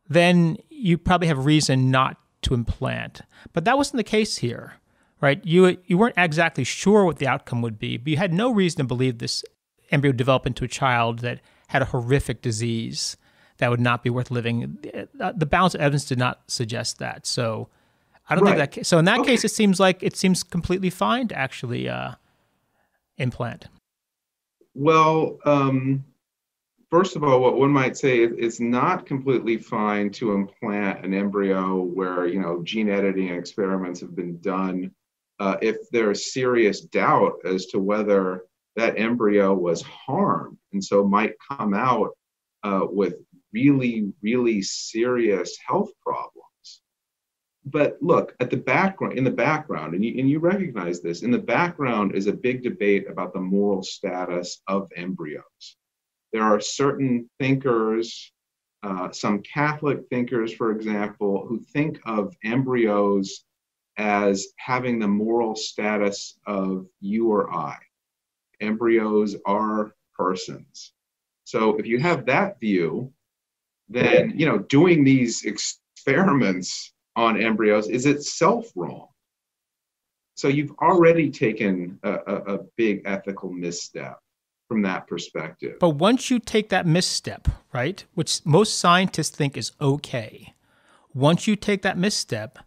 then 0.08 0.58
you 0.70 0.98
probably 0.98 1.28
have 1.28 1.44
reason 1.44 1.90
not 1.90 2.16
to 2.42 2.54
implant. 2.54 3.22
But 3.52 3.64
that 3.64 3.76
wasn't 3.76 3.96
the 3.96 4.04
case 4.04 4.36
here, 4.36 4.74
right? 5.20 5.44
You 5.44 5.78
you 5.86 5.98
weren't 5.98 6.14
exactly 6.16 6.64
sure 6.64 7.04
what 7.04 7.18
the 7.18 7.26
outcome 7.26 7.62
would 7.62 7.78
be, 7.78 7.96
but 7.96 8.08
you 8.08 8.16
had 8.16 8.32
no 8.32 8.52
reason 8.52 8.78
to 8.78 8.84
believe 8.84 9.18
this 9.18 9.44
embryo 9.90 10.10
would 10.10 10.16
develop 10.16 10.46
into 10.46 10.64
a 10.64 10.68
child 10.68 11.20
that 11.20 11.40
had 11.68 11.82
a 11.82 11.86
horrific 11.86 12.42
disease 12.42 13.16
that 13.58 13.70
would 13.70 13.80
not 13.80 14.02
be 14.02 14.10
worth 14.10 14.30
living. 14.30 14.78
Uh, 15.20 15.32
the 15.36 15.46
balance 15.46 15.74
of 15.74 15.80
evidence 15.80 16.04
did 16.04 16.18
not 16.18 16.42
suggest 16.48 16.98
that. 16.98 17.26
So 17.26 17.68
I 18.28 18.34
don't 18.34 18.44
right. 18.44 18.58
think 18.58 18.72
that. 18.74 18.86
So 18.86 18.98
in 18.98 19.04
that 19.04 19.20
okay. 19.20 19.32
case, 19.32 19.44
it 19.44 19.50
seems 19.50 19.78
like 19.78 20.02
it 20.02 20.16
seems 20.16 20.42
completely 20.42 20.90
fine 20.90 21.28
to 21.28 21.38
actually 21.38 21.88
uh, 21.88 22.12
implant. 23.18 23.66
Well, 24.74 25.38
um, 25.44 26.04
first 26.90 27.16
of 27.16 27.22
all, 27.22 27.40
what 27.40 27.56
one 27.56 27.70
might 27.70 27.96
say 27.96 28.18
is 28.20 28.32
it's 28.36 28.60
not 28.60 29.06
completely 29.06 29.56
fine 29.56 30.10
to 30.12 30.32
implant 30.32 31.04
an 31.04 31.14
embryo 31.14 31.82
where 31.82 32.26
you 32.26 32.40
know 32.40 32.62
gene 32.62 32.88
editing 32.88 33.28
experiments 33.28 34.00
have 34.00 34.16
been 34.16 34.38
done. 34.40 34.90
Uh, 35.40 35.56
if 35.60 35.76
there's 35.90 36.32
serious 36.32 36.80
doubt 36.80 37.34
as 37.44 37.66
to 37.66 37.78
whether 37.78 38.44
that 38.76 38.98
embryo 38.98 39.52
was 39.52 39.82
harmed 39.82 40.56
and 40.72 40.82
so 40.82 41.04
might 41.04 41.34
come 41.48 41.74
out 41.74 42.10
uh, 42.62 42.86
with 42.88 43.16
really, 43.54 44.12
really 44.22 44.60
serious 44.60 45.56
health 45.66 45.90
problems. 46.02 46.82
But 47.64 47.96
look, 48.02 48.34
at 48.40 48.50
the 48.50 48.58
background, 48.58 49.16
in 49.16 49.24
the 49.24 49.30
background, 49.30 49.94
and 49.94 50.04
you, 50.04 50.18
and 50.18 50.28
you 50.28 50.38
recognize 50.38 51.00
this, 51.00 51.22
in 51.22 51.30
the 51.30 51.38
background 51.38 52.14
is 52.14 52.26
a 52.26 52.32
big 52.32 52.62
debate 52.62 53.06
about 53.08 53.32
the 53.32 53.40
moral 53.40 53.82
status 53.82 54.60
of 54.66 54.90
embryos. 54.96 55.76
There 56.32 56.42
are 56.42 56.60
certain 56.60 57.30
thinkers, 57.38 58.32
uh, 58.82 59.12
some 59.12 59.40
Catholic 59.42 60.00
thinkers, 60.10 60.52
for 60.52 60.72
example, 60.72 61.46
who 61.46 61.58
think 61.58 62.00
of 62.04 62.36
embryos 62.44 63.44
as 63.96 64.48
having 64.58 64.98
the 64.98 65.08
moral 65.08 65.54
status 65.54 66.38
of 66.46 66.86
you 67.00 67.30
or 67.30 67.50
I. 67.54 67.78
Embryos 68.60 69.36
are 69.46 69.94
persons. 70.14 70.92
So 71.44 71.76
if 71.76 71.86
you 71.86 71.98
have 71.98 72.26
that 72.26 72.60
view, 72.60 73.12
then 73.88 74.32
you 74.36 74.46
know 74.46 74.58
doing 74.58 75.04
these 75.04 75.44
experiments 75.44 76.92
on 77.16 77.40
embryos 77.40 77.88
is 77.88 78.06
itself 78.06 78.70
wrong. 78.74 79.08
So 80.36 80.48
you've 80.48 80.72
already 80.82 81.30
taken 81.30 81.98
a, 82.02 82.12
a, 82.12 82.34
a 82.54 82.58
big 82.76 83.02
ethical 83.04 83.50
misstep 83.52 84.18
from 84.66 84.82
that 84.82 85.06
perspective. 85.06 85.76
But 85.78 85.90
once 85.90 86.30
you 86.30 86.40
take 86.40 86.70
that 86.70 86.86
misstep, 86.86 87.48
right, 87.72 88.04
which 88.14 88.44
most 88.44 88.78
scientists 88.78 89.30
think 89.30 89.56
is 89.56 89.72
okay, 89.80 90.54
once 91.12 91.46
you 91.46 91.54
take 91.54 91.82
that 91.82 91.96
misstep, 91.96 92.58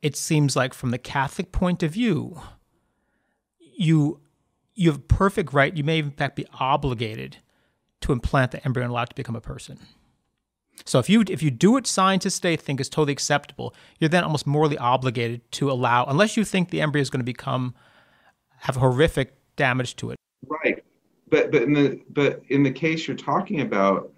it 0.00 0.16
seems 0.16 0.56
like 0.56 0.72
from 0.72 0.90
the 0.90 0.98
Catholic 0.98 1.52
point 1.52 1.82
of 1.82 1.92
view, 1.92 2.40
you 3.58 4.20
you 4.74 4.90
have 4.90 5.08
perfect 5.08 5.52
right. 5.52 5.76
You 5.76 5.84
may 5.84 5.98
in 5.98 6.10
fact 6.12 6.36
be 6.36 6.46
obligated 6.58 7.36
to 8.00 8.12
implant 8.12 8.52
the 8.52 8.64
embryo 8.64 8.84
and 8.84 8.92
allow 8.92 9.02
it 9.02 9.10
to 9.10 9.14
become 9.14 9.36
a 9.36 9.40
person. 9.42 9.78
So 10.84 10.98
if 10.98 11.08
you 11.08 11.24
if 11.28 11.42
you 11.42 11.50
do 11.50 11.72
what 11.72 11.86
scientists 11.86 12.40
today 12.40 12.56
think 12.56 12.80
is 12.80 12.88
totally 12.88 13.12
acceptable, 13.12 13.74
you're 13.98 14.08
then 14.08 14.24
almost 14.24 14.46
morally 14.46 14.78
obligated 14.78 15.50
to 15.52 15.70
allow, 15.70 16.04
unless 16.06 16.36
you 16.36 16.44
think 16.44 16.70
the 16.70 16.80
embryo 16.80 17.02
is 17.02 17.10
going 17.10 17.20
to 17.20 17.24
become 17.24 17.74
have 18.58 18.76
horrific 18.76 19.34
damage 19.56 19.96
to 19.96 20.10
it. 20.10 20.16
Right, 20.46 20.82
but 21.28 21.50
but 21.50 21.62
in 21.62 21.72
the 21.72 22.00
but 22.10 22.42
in 22.48 22.62
the 22.62 22.72
case 22.72 23.06
you're 23.06 23.16
talking 23.16 23.60
about, 23.60 24.12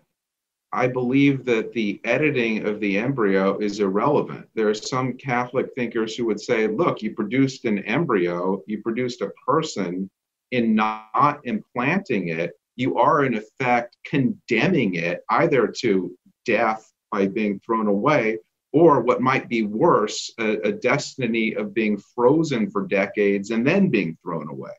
I 0.72 0.86
believe 0.86 1.44
that 1.44 1.72
the 1.72 2.00
editing 2.04 2.66
of 2.66 2.80
the 2.80 2.98
embryo 2.98 3.58
is 3.58 3.80
irrelevant. 3.80 4.48
There 4.54 4.68
are 4.68 4.74
some 4.74 5.14
Catholic 5.14 5.66
thinkers 5.74 6.16
who 6.16 6.24
would 6.26 6.40
say, 6.40 6.66
look, 6.66 7.02
you 7.02 7.14
produced 7.14 7.64
an 7.64 7.80
embryo, 7.80 8.62
you 8.66 8.82
produced 8.82 9.20
a 9.20 9.30
person. 9.46 10.10
In 10.50 10.74
not 10.74 11.40
implanting 11.44 12.28
it, 12.28 12.50
you 12.76 12.98
are 12.98 13.24
in 13.24 13.32
effect 13.32 13.96
condemning 14.04 14.96
it 14.96 15.24
either 15.30 15.66
to 15.80 16.14
death 16.44 16.90
by 17.10 17.26
being 17.26 17.60
thrown 17.60 17.86
away, 17.86 18.38
or 18.72 19.00
what 19.00 19.20
might 19.20 19.48
be 19.48 19.62
worse, 19.62 20.32
a, 20.38 20.58
a, 20.68 20.72
destiny 20.72 21.54
of 21.54 21.74
being 21.74 21.98
frozen 22.14 22.70
for 22.70 22.86
decades 22.86 23.50
and 23.50 23.66
then 23.66 23.90
being 23.90 24.16
thrown 24.22 24.48
away. 24.48 24.72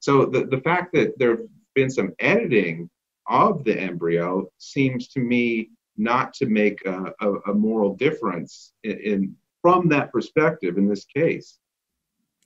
So 0.00 0.26
the, 0.26 0.44
the 0.44 0.60
fact 0.60 0.92
that 0.92 1.18
there 1.18 1.30
have 1.30 1.46
been 1.74 1.90
some 1.90 2.12
editing 2.18 2.90
of 3.28 3.64
the 3.64 3.80
embryo 3.80 4.46
seems 4.58 5.08
to 5.08 5.20
me 5.20 5.70
not 5.96 6.34
to 6.34 6.46
make 6.46 6.84
a, 6.84 7.12
a, 7.20 7.32
a 7.50 7.54
moral 7.54 7.96
difference 7.96 8.72
in, 8.82 8.98
in, 9.00 9.36
from 9.62 9.88
that 9.88 10.12
perspective 10.12 10.76
in 10.76 10.86
this 10.86 11.04
case. 11.06 11.58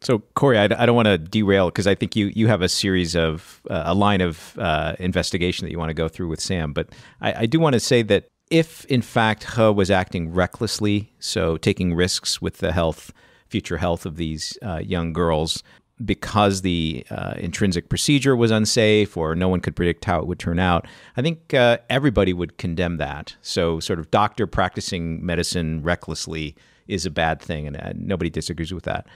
So 0.00 0.20
Corey, 0.34 0.58
I, 0.58 0.64
I 0.64 0.86
don't 0.86 0.94
want 0.94 1.06
to 1.06 1.18
derail 1.18 1.66
because 1.66 1.88
I 1.88 1.96
think 1.96 2.14
you 2.14 2.30
you 2.34 2.46
have 2.46 2.62
a 2.62 2.68
series 2.68 3.16
of 3.16 3.60
uh, 3.68 3.82
a 3.86 3.94
line 3.94 4.20
of 4.20 4.56
uh, 4.56 4.94
investigation 5.00 5.64
that 5.64 5.72
you 5.72 5.78
want 5.78 5.88
to 5.88 5.94
go 5.94 6.06
through 6.06 6.28
with 6.28 6.40
Sam, 6.40 6.72
but 6.72 6.90
I, 7.20 7.42
I 7.42 7.46
do 7.46 7.58
want 7.58 7.72
to 7.72 7.80
say 7.80 8.02
that 8.02 8.28
if 8.50 8.84
in 8.86 9.02
fact 9.02 9.54
He 9.56 9.62
was 9.62 9.90
acting 9.90 10.32
recklessly, 10.32 11.12
so 11.18 11.56
taking 11.56 11.94
risks 11.94 12.40
with 12.40 12.58
the 12.58 12.72
health, 12.72 13.12
future 13.48 13.78
health 13.78 14.06
of 14.06 14.16
these 14.16 14.56
uh, 14.62 14.78
young 14.78 15.12
girls, 15.12 15.62
because 16.04 16.62
the 16.62 17.04
uh, 17.10 17.34
intrinsic 17.36 17.88
procedure 17.88 18.36
was 18.36 18.50
unsafe 18.50 19.16
or 19.16 19.34
no 19.34 19.48
one 19.48 19.60
could 19.60 19.74
predict 19.74 20.04
how 20.04 20.20
it 20.20 20.26
would 20.26 20.38
turn 20.38 20.58
out, 20.58 20.86
I 21.16 21.22
think 21.22 21.52
uh, 21.52 21.78
everybody 21.90 22.32
would 22.32 22.56
condemn 22.56 22.98
that. 22.98 23.36
So, 23.42 23.80
sort 23.80 23.98
of 23.98 24.10
doctor 24.10 24.46
practicing 24.46 25.24
medicine 25.24 25.82
recklessly 25.82 26.54
is 26.86 27.04
a 27.04 27.10
bad 27.10 27.40
thing, 27.40 27.66
and 27.66 27.76
uh, 27.76 27.92
nobody 27.94 28.30
disagrees 28.30 28.72
with 28.72 28.84
that. 28.84 29.06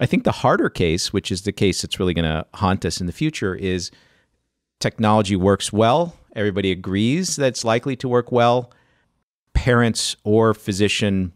I 0.00 0.06
think 0.06 0.24
the 0.24 0.32
harder 0.32 0.70
case, 0.70 1.12
which 1.12 1.30
is 1.30 1.42
the 1.42 1.52
case 1.52 1.82
that's 1.82 2.00
really 2.00 2.14
going 2.14 2.24
to 2.24 2.46
haunt 2.54 2.84
us 2.84 3.00
in 3.00 3.06
the 3.06 3.12
future, 3.12 3.54
is 3.54 3.90
technology 4.80 5.36
works 5.36 5.72
well 5.72 6.16
Everybody 6.34 6.70
agrees 6.70 7.36
that 7.36 7.48
it's 7.48 7.64
likely 7.64 7.96
to 7.96 8.08
work 8.08 8.32
well. 8.32 8.72
Parents 9.54 10.16
or 10.24 10.54
physician 10.54 11.32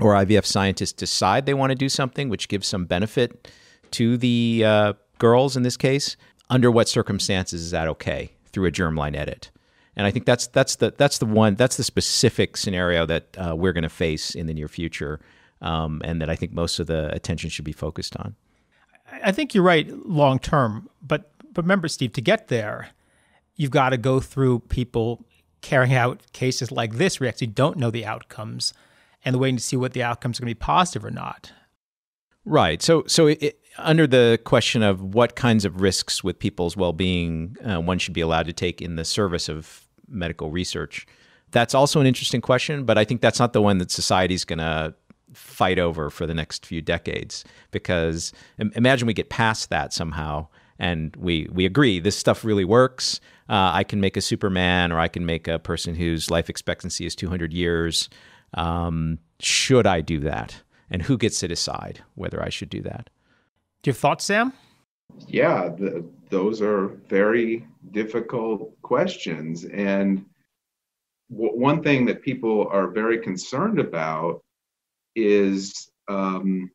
or 0.00 0.14
IVF 0.14 0.44
scientists 0.44 0.92
decide 0.92 1.46
they 1.46 1.54
want 1.54 1.70
to 1.70 1.76
do 1.76 1.88
something 1.88 2.28
which 2.28 2.48
gives 2.48 2.66
some 2.66 2.84
benefit 2.84 3.50
to 3.92 4.16
the 4.16 4.62
uh, 4.64 4.92
girls 5.18 5.56
in 5.56 5.62
this 5.62 5.76
case. 5.76 6.16
Under 6.48 6.70
what 6.70 6.88
circumstances 6.88 7.62
is 7.62 7.70
that 7.72 7.88
okay 7.88 8.32
through 8.46 8.66
a 8.66 8.70
germline 8.70 9.16
edit? 9.16 9.50
And 9.96 10.06
I 10.06 10.10
think 10.10 10.26
that's 10.26 10.46
that's 10.48 10.76
the 10.76 10.92
that's 10.96 11.18
the 11.18 11.26
one 11.26 11.54
that's 11.54 11.76
the 11.76 11.84
specific 11.84 12.56
scenario 12.56 13.06
that 13.06 13.36
uh, 13.38 13.56
we're 13.56 13.72
going 13.72 13.82
to 13.82 13.88
face 13.88 14.34
in 14.34 14.46
the 14.46 14.52
near 14.52 14.68
future, 14.68 15.20
um, 15.62 16.02
and 16.04 16.20
that 16.20 16.28
I 16.28 16.36
think 16.36 16.52
most 16.52 16.78
of 16.78 16.86
the 16.86 17.12
attention 17.14 17.48
should 17.48 17.64
be 17.64 17.72
focused 17.72 18.14
on. 18.16 18.36
I 19.22 19.32
think 19.32 19.54
you're 19.54 19.64
right 19.64 19.90
long 20.06 20.38
term, 20.38 20.90
but 21.00 21.32
but 21.52 21.64
remember, 21.64 21.88
Steve, 21.88 22.12
to 22.12 22.20
get 22.20 22.48
there, 22.48 22.90
you've 23.56 23.70
got 23.70 23.90
to 23.90 23.96
go 23.96 24.20
through 24.20 24.60
people 24.60 25.24
carrying 25.62 25.94
out 25.94 26.20
cases 26.32 26.70
like 26.70 26.94
this 26.94 27.18
where 27.18 27.26
you 27.26 27.28
actually 27.28 27.48
don't 27.48 27.76
know 27.76 27.90
the 27.90 28.06
outcomes 28.06 28.72
and 29.24 29.36
waiting 29.36 29.56
to 29.56 29.62
see 29.62 29.76
what 29.76 29.92
the 29.92 30.02
outcomes 30.02 30.38
are 30.38 30.42
going 30.42 30.50
to 30.50 30.54
be 30.54 30.58
positive 30.58 31.04
or 31.04 31.10
not. 31.10 31.52
Right. 32.44 32.80
So, 32.80 33.02
so 33.08 33.26
it, 33.26 33.58
under 33.78 34.06
the 34.06 34.38
question 34.44 34.82
of 34.82 35.02
what 35.02 35.34
kinds 35.34 35.64
of 35.64 35.80
risks 35.80 36.22
with 36.22 36.38
people's 36.38 36.76
well-being 36.76 37.56
uh, 37.64 37.80
one 37.80 37.98
should 37.98 38.14
be 38.14 38.20
allowed 38.20 38.46
to 38.46 38.52
take 38.52 38.80
in 38.80 38.94
the 38.94 39.04
service 39.04 39.48
of 39.48 39.88
medical 40.08 40.50
research, 40.50 41.06
that's 41.50 41.74
also 41.74 42.00
an 42.00 42.06
interesting 42.06 42.40
question. 42.40 42.84
But 42.84 42.98
I 42.98 43.04
think 43.04 43.20
that's 43.20 43.40
not 43.40 43.52
the 43.52 43.62
one 43.62 43.78
that 43.78 43.90
society's 43.90 44.44
going 44.44 44.60
to 44.60 44.94
fight 45.32 45.80
over 45.80 46.08
for 46.08 46.26
the 46.26 46.34
next 46.34 46.64
few 46.64 46.80
decades. 46.80 47.44
Because 47.72 48.32
imagine 48.58 49.06
we 49.06 49.14
get 49.14 49.28
past 49.28 49.70
that 49.70 49.92
somehow, 49.92 50.46
and 50.78 51.16
we 51.16 51.48
we 51.50 51.66
agree 51.66 51.98
this 51.98 52.16
stuff 52.16 52.44
really 52.44 52.64
works. 52.64 53.20
Uh, 53.48 53.70
I 53.74 53.84
can 53.84 54.00
make 54.00 54.16
a 54.16 54.20
Superman, 54.20 54.92
or 54.92 54.98
I 54.98 55.08
can 55.08 55.24
make 55.24 55.46
a 55.46 55.58
person 55.58 55.94
whose 55.94 56.30
life 56.30 56.50
expectancy 56.50 57.06
is 57.06 57.14
200 57.14 57.52
years. 57.52 58.08
Um, 58.54 59.18
should 59.40 59.86
I 59.86 60.00
do 60.00 60.20
that? 60.20 60.62
And 60.90 61.02
who 61.02 61.18
gets 61.18 61.40
to 61.40 61.48
decide 61.48 62.02
whether 62.14 62.42
I 62.42 62.48
should 62.48 62.70
do 62.70 62.82
that? 62.82 63.10
Do 63.82 63.88
you 63.88 63.92
have 63.92 63.98
thoughts, 63.98 64.24
Sam? 64.24 64.52
Yeah, 65.26 65.68
the, 65.68 66.04
those 66.30 66.60
are 66.60 66.88
very 67.08 67.66
difficult 67.92 68.80
questions. 68.82 69.64
And 69.64 70.24
w- 71.30 71.56
one 71.58 71.82
thing 71.82 72.06
that 72.06 72.22
people 72.22 72.68
are 72.70 72.88
very 72.88 73.18
concerned 73.18 73.78
about 73.78 74.42
is 75.14 75.90
um, 76.08 76.70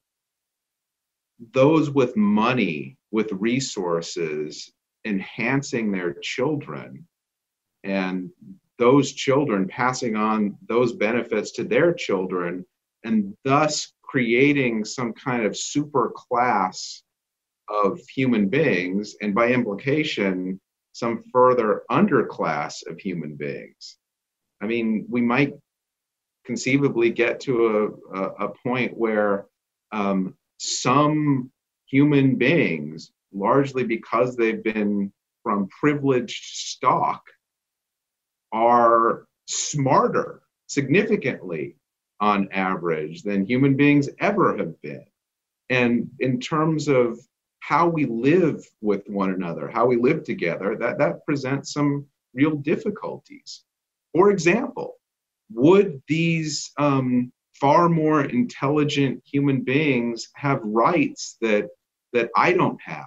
those 1.53 1.89
with 1.89 2.15
money, 2.15 2.97
with 3.11 3.31
resources, 3.33 4.71
enhancing 5.05 5.91
their 5.91 6.13
children, 6.21 7.07
and 7.83 8.29
those 8.77 9.11
children 9.13 9.67
passing 9.67 10.15
on 10.15 10.57
those 10.67 10.93
benefits 10.93 11.51
to 11.51 11.63
their 11.63 11.93
children, 11.93 12.65
and 13.03 13.35
thus 13.43 13.93
creating 14.03 14.83
some 14.85 15.13
kind 15.13 15.45
of 15.45 15.57
super 15.57 16.11
class 16.15 17.03
of 17.69 17.99
human 18.09 18.49
beings, 18.49 19.15
and 19.21 19.33
by 19.33 19.47
implication, 19.47 20.59
some 20.93 21.23
further 21.31 21.83
underclass 21.89 22.85
of 22.87 22.99
human 22.99 23.35
beings. 23.35 23.97
I 24.61 24.67
mean, 24.67 25.05
we 25.09 25.21
might 25.21 25.53
conceivably 26.45 27.11
get 27.11 27.39
to 27.41 27.67
a, 28.13 28.19
a, 28.19 28.47
a 28.47 28.53
point 28.63 28.97
where 28.97 29.45
um, 29.91 30.35
some 30.57 31.51
human 31.85 32.35
beings, 32.35 33.11
largely 33.33 33.83
because 33.83 34.35
they've 34.35 34.63
been 34.63 35.11
from 35.43 35.67
privileged 35.67 36.43
stock, 36.43 37.23
are 38.51 39.25
smarter 39.47 40.41
significantly 40.67 41.75
on 42.19 42.47
average 42.51 43.23
than 43.23 43.45
human 43.45 43.75
beings 43.75 44.09
ever 44.19 44.57
have 44.57 44.79
been. 44.81 45.05
And 45.69 46.09
in 46.19 46.39
terms 46.39 46.87
of 46.87 47.19
how 47.61 47.87
we 47.87 48.05
live 48.05 48.63
with 48.81 49.07
one 49.07 49.31
another, 49.31 49.69
how 49.69 49.85
we 49.85 49.97
live 49.97 50.23
together, 50.23 50.75
that, 50.79 50.97
that 50.97 51.25
presents 51.25 51.73
some 51.73 52.05
real 52.33 52.55
difficulties. 52.55 53.63
For 54.13 54.31
example, 54.31 54.95
would 55.53 56.01
these 56.07 56.71
um, 56.77 57.31
far 57.59 57.89
more 57.89 58.23
intelligent 58.25 59.21
human 59.25 59.61
beings 59.61 60.29
have 60.35 60.59
rights 60.63 61.37
that 61.41 61.69
that 62.13 62.29
I 62.35 62.51
don't 62.51 62.79
have 62.81 63.05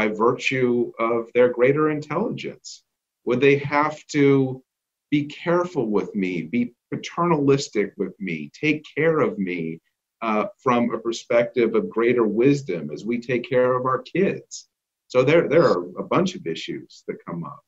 by 0.00 0.08
virtue 0.08 0.90
of 0.98 1.30
their 1.34 1.50
greater 1.50 1.90
intelligence? 1.90 2.84
Would 3.26 3.42
they 3.42 3.58
have 3.58 3.98
to 4.12 4.62
be 5.10 5.24
careful 5.24 5.90
with 5.90 6.14
me, 6.14 6.40
be 6.40 6.72
paternalistic 6.90 7.92
with 7.98 8.18
me, 8.18 8.50
take 8.58 8.82
care 8.96 9.20
of 9.20 9.38
me 9.38 9.78
uh, 10.22 10.46
from 10.62 10.90
a 10.94 10.98
perspective 10.98 11.74
of 11.74 11.90
greater 11.90 12.26
wisdom 12.26 12.90
as 12.90 13.04
we 13.04 13.20
take 13.20 13.46
care 13.46 13.74
of 13.74 13.84
our 13.84 14.00
kids? 14.00 14.68
So 15.08 15.22
there, 15.22 15.46
there 15.50 15.64
are 15.64 15.82
a 15.98 16.02
bunch 16.02 16.34
of 16.34 16.46
issues 16.46 17.04
that 17.06 17.22
come 17.26 17.44
up. 17.44 17.60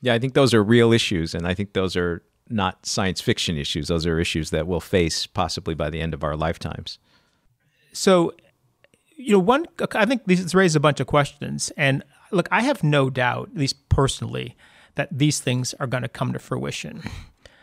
Yeah, 0.00 0.14
I 0.14 0.20
think 0.20 0.34
those 0.34 0.54
are 0.54 0.62
real 0.62 0.92
issues, 0.92 1.34
and 1.34 1.48
I 1.48 1.54
think 1.54 1.72
those 1.72 1.96
are 1.96 2.22
not 2.48 2.86
science 2.86 3.20
fiction 3.20 3.58
issues. 3.58 3.88
Those 3.88 4.06
are 4.06 4.20
issues 4.20 4.50
that 4.50 4.68
we'll 4.68 4.78
face 4.78 5.26
possibly 5.26 5.74
by 5.74 5.90
the 5.90 6.00
end 6.00 6.14
of 6.14 6.22
our 6.22 6.36
lifetimes. 6.36 7.00
So, 7.92 8.34
you 9.16 9.32
know, 9.32 9.38
one, 9.38 9.66
I 9.92 10.04
think 10.04 10.24
this 10.26 10.54
raises 10.54 10.76
a 10.76 10.80
bunch 10.80 11.00
of 11.00 11.06
questions. 11.06 11.72
And 11.76 12.04
look, 12.30 12.48
I 12.50 12.62
have 12.62 12.84
no 12.84 13.10
doubt, 13.10 13.50
at 13.52 13.58
least 13.58 13.88
personally, 13.88 14.56
that 14.94 15.08
these 15.10 15.40
things 15.40 15.74
are 15.74 15.86
going 15.86 16.02
to 16.02 16.08
come 16.08 16.32
to 16.32 16.38
fruition. 16.38 17.02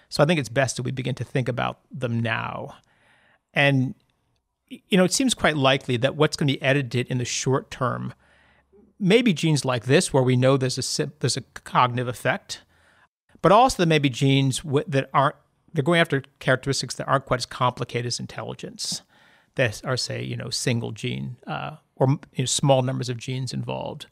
So 0.09 0.21
I 0.21 0.27
think 0.27 0.39
it's 0.39 0.49
best 0.49 0.75
that 0.75 0.83
we 0.83 0.91
begin 0.91 1.15
to 1.15 1.23
think 1.23 1.47
about 1.47 1.79
them 1.91 2.19
now. 2.19 2.75
And, 3.53 3.95
you 4.67 4.97
know, 4.97 5.03
it 5.03 5.13
seems 5.13 5.33
quite 5.33 5.57
likely 5.57 5.97
that 5.97 6.15
what's 6.15 6.37
going 6.37 6.47
to 6.47 6.53
be 6.53 6.61
edited 6.61 7.07
in 7.07 7.17
the 7.17 7.25
short 7.25 7.71
term 7.71 8.13
maybe 8.99 9.33
genes 9.33 9.65
like 9.65 9.85
this, 9.85 10.13
where 10.13 10.23
we 10.23 10.37
know 10.37 10.55
there's 10.55 10.77
a, 10.99 11.11
there's 11.19 11.35
a 11.35 11.41
cognitive 11.41 12.07
effect 12.07 12.61
but 13.43 13.51
also 13.51 13.77
there 13.77 13.87
may 13.87 13.99
be 13.99 14.09
genes 14.09 14.63
that 14.87 15.11
aren't 15.13 15.35
they're 15.71 15.83
going 15.83 15.99
after 15.99 16.23
characteristics 16.39 16.95
that 16.95 17.07
aren't 17.07 17.25
quite 17.25 17.39
as 17.39 17.45
complicated 17.45 18.07
as 18.07 18.19
intelligence 18.19 19.03
that 19.55 19.81
are 19.85 19.97
say 19.97 20.23
you 20.23 20.35
know 20.35 20.49
single 20.49 20.91
gene 20.91 21.37
uh, 21.47 21.77
or 21.95 22.07
you 22.33 22.39
know, 22.39 22.45
small 22.45 22.81
numbers 22.81 23.09
of 23.09 23.17
genes 23.17 23.53
involved. 23.53 24.07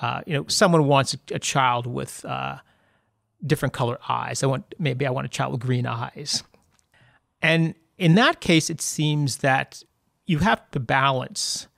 Uh, 0.00 0.22
you 0.26 0.34
know 0.34 0.44
someone 0.48 0.86
wants 0.86 1.16
a 1.32 1.38
child 1.38 1.86
with 1.86 2.24
uh, 2.24 2.56
different 3.44 3.72
color 3.72 3.98
eyes. 4.08 4.42
I 4.42 4.46
want 4.46 4.74
maybe 4.78 5.06
i 5.06 5.10
want 5.10 5.26
a 5.26 5.30
child 5.30 5.52
with 5.52 5.60
green 5.60 5.86
eyes. 5.86 6.42
And 7.42 7.74
in 7.96 8.14
that 8.14 8.40
case 8.40 8.70
it 8.70 8.80
seems 8.80 9.38
that 9.38 9.82
you 10.26 10.38
have 10.38 10.70
to 10.72 10.80
balance 10.80 11.68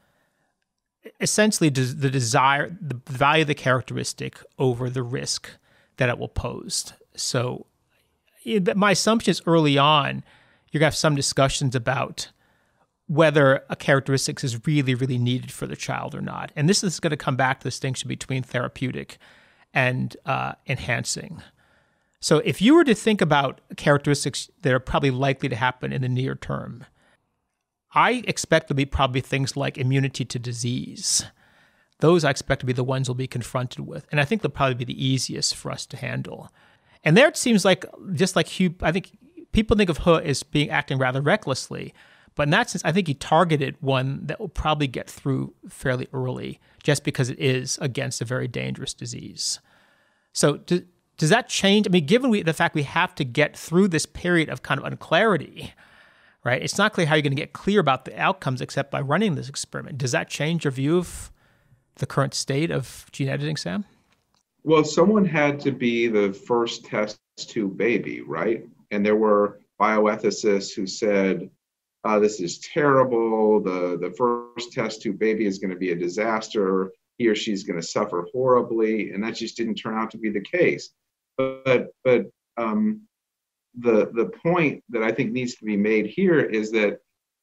essentially 1.20 1.70
the 1.70 2.11
desire 2.11 2.77
the 2.81 3.01
value 3.07 3.42
of 3.42 3.49
the 3.49 3.55
characteristic 3.55 4.38
over 4.59 4.90
the 4.90 5.03
risk 5.03 5.51
that 5.96 6.09
it 6.09 6.18
will 6.18 6.29
pose. 6.29 6.92
So, 7.14 7.66
my 8.75 8.92
assumption 8.92 9.31
is 9.31 9.42
early 9.46 9.77
on, 9.77 10.25
you're 10.70 10.81
to 10.81 10.85
have 10.87 10.96
some 10.96 11.14
discussions 11.14 11.75
about 11.75 12.31
whether 13.11 13.64
a 13.68 13.77
characteristic 13.77 14.42
is 14.44 14.66
really, 14.66 14.94
really 14.94 15.18
needed 15.18 15.51
for 15.51 15.66
the 15.66 15.77
child 15.77 16.14
or 16.14 16.20
not. 16.20 16.53
And 16.55 16.68
this 16.68 16.85
is 16.85 17.01
going 17.01 17.11
to 17.11 17.16
come 17.16 17.37
back 17.37 17.61
to 17.61 17.64
the 17.64 17.70
distinction 17.70 18.09
between 18.09 18.42
therapeutic 18.42 19.18
and 19.75 20.16
uh, 20.27 20.53
enhancing. 20.66 21.42
So, 22.20 22.38
if 22.38 22.61
you 22.61 22.75
were 22.75 22.85
to 22.85 22.94
think 22.94 23.20
about 23.20 23.61
characteristics 23.77 24.51
that 24.62 24.73
are 24.73 24.81
probably 24.81 25.11
likely 25.11 25.49
to 25.49 25.57
happen 25.57 25.92
in 25.92 26.03
the 26.03 26.09
near 26.09 26.35
term, 26.35 26.85
I 27.94 28.23
expect 28.27 28.68
to 28.68 28.75
be 28.75 28.85
probably 28.85 29.23
things 29.23 29.57
like 29.57 29.79
immunity 29.79 30.25
to 30.25 30.38
disease 30.38 31.25
those 32.01 32.25
I 32.25 32.31
expect 32.31 32.61
to 32.61 32.66
be 32.66 32.73
the 32.73 32.85
ones 32.85 33.09
we'll 33.09 33.14
be 33.14 33.27
confronted 33.27 33.87
with. 33.87 34.07
And 34.11 34.20
I 34.20 34.25
think 34.25 34.42
they'll 34.42 34.51
probably 34.51 34.75
be 34.75 34.85
the 34.85 35.05
easiest 35.05 35.55
for 35.55 35.70
us 35.70 35.87
to 35.87 35.96
handle. 35.96 36.51
And 37.05 37.16
there 37.16 37.29
it 37.29 37.37
seems 37.37 37.64
like, 37.64 37.85
just 38.12 38.37
like 38.37 38.49
He, 38.49 38.75
I 38.83 38.92
think 38.92 39.16
people 39.53 39.77
think 39.77 39.90
of 39.90 39.99
He 39.99 40.29
as 40.29 40.42
being 40.42 40.70
acting 40.70 40.99
rather 40.99 41.20
recklessly. 41.20 41.94
But 42.40 42.46
in 42.46 42.53
that 42.53 42.70
sense, 42.70 42.83
I 42.87 42.92
think 42.92 43.07
he 43.07 43.12
targeted 43.12 43.76
one 43.81 44.24
that 44.24 44.40
will 44.40 44.48
probably 44.48 44.87
get 44.87 45.11
through 45.11 45.53
fairly 45.68 46.09
early 46.11 46.59
just 46.83 47.05
because 47.05 47.29
it 47.29 47.38
is 47.38 47.76
against 47.83 48.22
a 48.22 48.24
very 48.24 48.48
dangerous 48.48 48.94
disease. 48.94 49.61
So, 50.33 50.57
do, 50.57 50.87
does 51.18 51.29
that 51.29 51.50
change? 51.50 51.87
I 51.87 51.90
mean, 51.90 52.07
given 52.07 52.31
we, 52.31 52.40
the 52.40 52.55
fact 52.55 52.74
we 52.74 52.85
have 52.85 53.14
to 53.16 53.26
get 53.26 53.59
through 53.59 53.88
this 53.88 54.07
period 54.07 54.48
of 54.48 54.62
kind 54.62 54.81
of 54.81 54.87
unclarity, 54.90 55.74
right? 56.42 56.62
It's 56.62 56.79
not 56.79 56.94
clear 56.94 57.07
how 57.07 57.14
you're 57.14 57.20
going 57.20 57.37
to 57.37 57.42
get 57.42 57.53
clear 57.53 57.79
about 57.79 58.07
the 58.07 58.18
outcomes 58.18 58.62
except 58.62 58.90
by 58.90 59.03
running 59.03 59.35
this 59.35 59.50
experiment. 59.50 59.98
Does 59.98 60.12
that 60.12 60.31
change 60.31 60.64
your 60.64 60.70
view 60.70 60.96
of 60.96 61.31
the 61.96 62.07
current 62.07 62.33
state 62.33 62.70
of 62.70 63.05
gene 63.12 63.29
editing, 63.29 63.59
Sam? 63.59 63.85
Well, 64.64 64.85
someone 64.85 65.26
had 65.26 65.61
to 65.61 65.72
be 65.72 66.09
the 66.09 66.33
first 66.33 66.87
test 66.87 67.18
tube 67.37 67.76
baby, 67.76 68.22
right? 68.22 68.64
And 68.90 69.05
there 69.05 69.16
were 69.16 69.61
bioethicists 69.79 70.74
who 70.74 70.87
said, 70.87 71.50
uh, 72.04 72.18
this 72.18 72.40
is 72.40 72.58
terrible. 72.60 73.62
The, 73.62 73.98
the 74.00 74.14
first 74.16 74.72
test 74.72 75.02
tube 75.02 75.18
baby 75.18 75.46
is 75.46 75.58
going 75.58 75.70
to 75.70 75.76
be 75.76 75.92
a 75.92 75.96
disaster. 75.96 76.92
He 77.18 77.28
or 77.28 77.34
she's 77.34 77.64
going 77.64 77.80
to 77.80 77.86
suffer 77.86 78.26
horribly. 78.32 79.10
And 79.10 79.22
that 79.22 79.34
just 79.34 79.56
didn't 79.56 79.74
turn 79.74 79.98
out 79.98 80.10
to 80.12 80.18
be 80.18 80.30
the 80.30 80.40
case. 80.40 80.90
But, 81.36 81.88
but 82.02 82.26
um, 82.56 83.02
the, 83.78 84.10
the 84.14 84.30
point 84.42 84.82
that 84.88 85.02
I 85.02 85.12
think 85.12 85.32
needs 85.32 85.56
to 85.56 85.64
be 85.64 85.76
made 85.76 86.06
here 86.06 86.40
is 86.40 86.70
that 86.72 86.98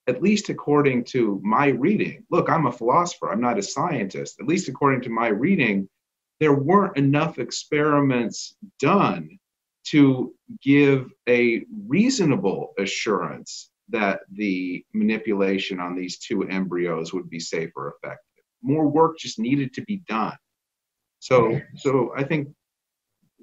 at 0.08 0.22
least 0.22 0.50
according 0.50 1.04
to 1.04 1.40
my 1.44 1.68
reading, 1.68 2.24
look, 2.32 2.50
I'm 2.50 2.66
a 2.66 2.72
philosopher, 2.72 3.30
I'm 3.32 3.42
not 3.42 3.60
a 3.60 3.64
scientist. 3.64 4.40
At 4.40 4.48
least 4.48 4.70
according 4.70 5.02
to 5.02 5.10
my 5.10 5.28
reading, 5.28 5.88
there 6.40 6.54
weren't 6.54 6.98
enough 6.98 7.40
experiments 7.40 8.56
done 8.80 9.38
to 9.88 10.34
give 10.62 11.10
a 11.28 11.64
reasonable 11.88 12.74
assurance 12.78 13.70
that 13.90 14.20
the 14.32 14.84
manipulation 14.94 15.80
on 15.80 15.96
these 15.96 16.18
two 16.18 16.44
embryos 16.44 17.14
would 17.14 17.30
be 17.30 17.40
safe 17.40 17.72
or 17.76 17.96
effective. 17.96 18.44
More 18.62 18.88
work 18.88 19.18
just 19.18 19.40
needed 19.40 19.74
to 19.74 19.82
be 19.84 20.02
done. 20.08 20.36
So, 21.20 21.60
so 21.76 22.14
I 22.16 22.24
think 22.24 22.50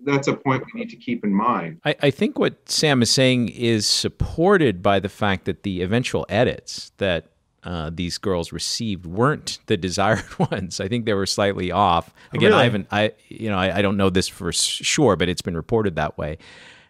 that's 0.05 0.29
a 0.29 0.35
point 0.35 0.65
we 0.73 0.81
need 0.81 0.91
to 0.91 0.97
keep 0.97 1.25
in 1.25 1.35
mind. 1.35 1.81
I, 1.85 1.97
I, 2.03 2.11
think 2.11 2.39
what 2.39 2.69
Sam 2.69 3.03
is 3.03 3.11
saying 3.11 3.49
is 3.49 3.87
supported 3.87 4.83
by 4.83 5.01
the 5.01 5.09
fact 5.09 5.45
that 5.47 5.63
the 5.63 5.83
eventual 5.83 6.27
edits 6.29 6.93
that 6.99 7.27
uh, 7.63 7.91
these 7.93 8.19
girls 8.19 8.53
received 8.53 9.07
weren't 9.07 9.59
the 9.67 9.77
desired 9.79 10.39
ones. 10.39 10.81
I 10.81 10.89
think 10.89 11.07
they 11.07 11.15
were 11.15 11.27
slightly 11.27 11.73
off. 11.73 12.13
Again, 12.33 12.51
really? 12.51 12.61
I 12.61 12.65
haven't, 12.65 12.87
I 12.91 13.13
you 13.29 13.49
know, 13.49 13.59
I, 13.59 13.79
I 13.79 13.83
don't 13.83 13.97
know 13.97 14.11
this 14.11 14.29
for 14.29 14.53
sure, 14.53 15.17
but 15.17 15.29
it's 15.29 15.43
been 15.43 15.57
reported 15.57 15.97
that 15.97 16.19
way, 16.19 16.39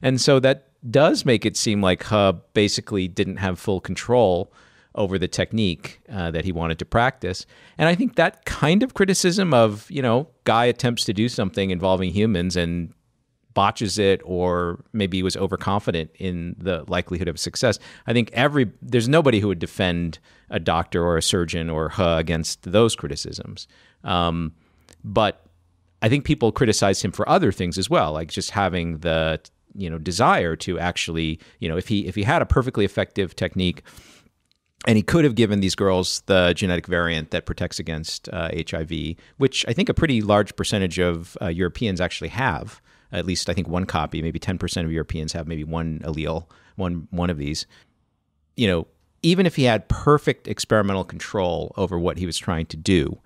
and 0.02 0.20
so 0.20 0.40
that 0.40 0.68
does 0.90 1.24
make 1.24 1.46
it 1.46 1.56
seem 1.56 1.80
like 1.80 2.04
He 2.04 2.32
basically 2.52 3.08
didn't 3.08 3.36
have 3.36 3.58
full 3.58 3.80
control 3.80 4.52
over 4.94 5.18
the 5.18 5.26
technique 5.28 6.00
uh, 6.08 6.30
that 6.30 6.44
he 6.44 6.52
wanted 6.52 6.78
to 6.78 6.84
practice. 6.84 7.46
And 7.78 7.88
I 7.88 7.94
think 7.94 8.14
that 8.14 8.44
kind 8.44 8.82
of 8.82 8.94
criticism 8.94 9.52
of, 9.52 9.90
you 9.90 10.00
know, 10.00 10.28
guy 10.44 10.66
attempts 10.66 11.04
to 11.06 11.12
do 11.12 11.28
something 11.28 11.70
involving 11.70 12.10
humans 12.10 12.54
and 12.54 12.92
botches 13.54 13.98
it 13.98 14.20
or 14.24 14.84
maybe 14.92 15.22
was 15.22 15.36
overconfident 15.36 16.10
in 16.18 16.56
the 16.58 16.84
likelihood 16.88 17.28
of 17.28 17.38
success. 17.38 17.78
I 18.06 18.12
think 18.12 18.30
every 18.32 18.70
there's 18.82 19.08
nobody 19.08 19.40
who 19.40 19.48
would 19.48 19.60
defend 19.60 20.18
a 20.50 20.60
doctor 20.60 21.04
or 21.04 21.16
a 21.16 21.22
surgeon 21.22 21.70
or 21.70 21.88
He 21.90 22.16
against 22.18 22.62
those 22.62 22.94
criticisms. 22.94 23.66
Um, 24.02 24.52
but 25.02 25.46
I 26.02 26.08
think 26.08 26.24
people 26.24 26.52
criticize 26.52 27.02
him 27.02 27.12
for 27.12 27.28
other 27.28 27.50
things 27.50 27.78
as 27.78 27.88
well, 27.88 28.12
like 28.12 28.28
just 28.28 28.50
having 28.50 28.98
the 28.98 29.40
you 29.74 29.90
know 29.90 29.98
desire 29.98 30.56
to 30.56 30.78
actually 30.78 31.38
you 31.58 31.68
know 31.68 31.76
if 31.76 31.88
he 31.88 32.06
if 32.06 32.14
he 32.14 32.22
had 32.22 32.42
a 32.42 32.46
perfectly 32.46 32.84
effective 32.84 33.34
technique 33.36 33.82
and 34.86 34.96
he 34.96 35.02
could 35.02 35.24
have 35.24 35.34
given 35.34 35.60
these 35.60 35.74
girls 35.74 36.22
the 36.26 36.52
genetic 36.54 36.86
variant 36.86 37.30
that 37.30 37.46
protects 37.46 37.78
against 37.78 38.28
uh, 38.28 38.50
HIV, 38.68 39.16
which 39.38 39.64
I 39.66 39.72
think 39.72 39.88
a 39.88 39.94
pretty 39.94 40.20
large 40.20 40.54
percentage 40.56 40.98
of 40.98 41.36
uh, 41.40 41.48
Europeans 41.48 42.00
actually 42.00 42.28
have. 42.28 42.80
At 43.10 43.24
least 43.24 43.48
I 43.48 43.54
think 43.54 43.68
one 43.68 43.86
copy, 43.86 44.20
maybe 44.20 44.38
10% 44.38 44.84
of 44.84 44.92
Europeans 44.92 45.32
have 45.32 45.46
maybe 45.46 45.64
one 45.64 46.00
allele, 46.00 46.46
one 46.76 47.08
one 47.10 47.30
of 47.30 47.38
these. 47.38 47.66
You 48.56 48.68
know, 48.68 48.86
even 49.22 49.46
if 49.46 49.56
he 49.56 49.64
had 49.64 49.88
perfect 49.88 50.48
experimental 50.48 51.04
control 51.04 51.72
over 51.76 51.98
what 51.98 52.18
he 52.18 52.26
was 52.26 52.36
trying 52.36 52.66
to 52.66 52.76
do, 52.76 53.20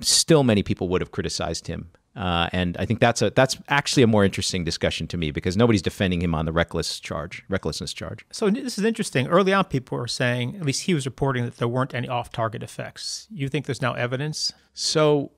still 0.00 0.44
many 0.44 0.62
people 0.62 0.88
would 0.88 1.00
have 1.00 1.10
criticized 1.10 1.66
him 1.66 1.90
uh, 2.18 2.48
and 2.52 2.76
I 2.78 2.84
think 2.84 2.98
that's 2.98 3.22
a 3.22 3.30
that's 3.30 3.56
actually 3.68 4.02
a 4.02 4.08
more 4.08 4.24
interesting 4.24 4.64
discussion 4.64 5.06
to 5.06 5.16
me 5.16 5.30
because 5.30 5.56
nobody's 5.56 5.82
defending 5.82 6.20
him 6.20 6.34
on 6.34 6.46
the 6.46 6.52
reckless 6.52 6.98
charge, 6.98 7.44
recklessness 7.48 7.92
charge. 7.92 8.26
So 8.32 8.50
this 8.50 8.76
is 8.76 8.84
interesting. 8.84 9.28
Early 9.28 9.52
on, 9.52 9.64
people 9.66 9.96
were 9.96 10.08
saying, 10.08 10.56
at 10.56 10.64
least 10.64 10.82
he 10.82 10.94
was 10.94 11.06
reporting 11.06 11.44
that 11.44 11.58
there 11.58 11.68
weren't 11.68 11.94
any 11.94 12.08
off-target 12.08 12.64
effects. 12.64 13.28
You 13.30 13.48
think 13.48 13.66
there's 13.66 13.80
now 13.80 13.92
evidence? 13.92 14.52
So 14.74 15.30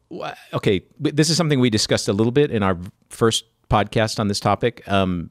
okay, 0.55 0.83
this 0.99 1.29
is 1.29 1.37
something 1.37 1.61
we 1.61 1.69
discussed 1.69 2.09
a 2.09 2.15
little 2.15 2.33
bit 2.33 2.51
in 2.51 2.63
our 2.63 2.79
first 3.11 3.45
podcast 3.69 4.19
on 4.19 4.29
this 4.29 4.41
topic. 4.41 4.83
Um, 4.89 5.31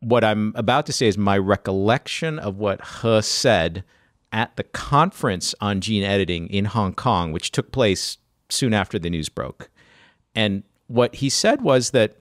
what 0.00 0.22
I'm 0.22 0.52
about 0.54 0.84
to 0.86 0.92
say 0.92 1.06
is 1.06 1.16
my 1.16 1.38
recollection 1.38 2.38
of 2.38 2.58
what 2.58 2.82
He 3.00 3.22
said 3.22 3.84
at 4.32 4.54
the 4.56 4.64
conference 4.64 5.54
on 5.62 5.80
gene 5.80 6.04
editing 6.04 6.48
in 6.48 6.66
Hong 6.66 6.92
Kong, 6.92 7.32
which 7.32 7.52
took 7.52 7.72
place 7.72 8.18
soon 8.50 8.74
after 8.74 8.98
the 8.98 9.08
news 9.08 9.30
broke. 9.30 9.70
And 10.34 10.62
what 10.86 11.16
he 11.16 11.28
said 11.28 11.62
was 11.62 11.90
that 11.90 12.16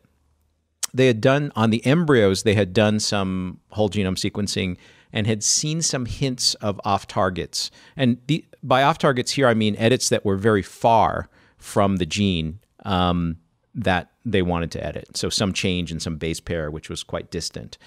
they 0.94 1.08
had 1.08 1.22
done 1.22 1.52
on 1.56 1.70
the 1.70 1.86
embryos, 1.86 2.44
they 2.44 2.54
had 2.54 2.74
done 2.74 3.00
some 3.00 3.60
whole 3.72 3.90
genome 3.90 4.16
sequencing 4.16 4.78
and 5.12 5.28
had 5.28 5.44
seen 5.44 5.82
some 5.82 6.06
hints 6.06 6.54
of 6.56 6.80
off 6.84 7.08
targets. 7.08 7.72
And 7.96 8.18
the, 8.28 8.46
by 8.62 8.84
off 8.84 8.98
targets 8.98 9.32
here, 9.32 9.48
I 9.48 9.54
mean 9.54 9.76
edits 9.78 10.10
that 10.10 10.26
were 10.26 10.38
very 10.38 10.62
far 10.62 11.30
from 11.58 11.98
the 11.98 12.06
gene 12.06 12.60
um, 12.86 13.38
that 13.76 14.12
they 14.26 14.42
wanted 14.42 14.72
to 14.72 14.86
edit. 14.86 15.18
So 15.18 15.30
some 15.30 15.54
change 15.54 15.92
in 15.92 16.00
some 16.00 16.18
base 16.18 16.40
pair, 16.40 16.70
which 16.70 16.90
was 16.90 17.04
quite 17.04 17.32
distant. 17.32 17.78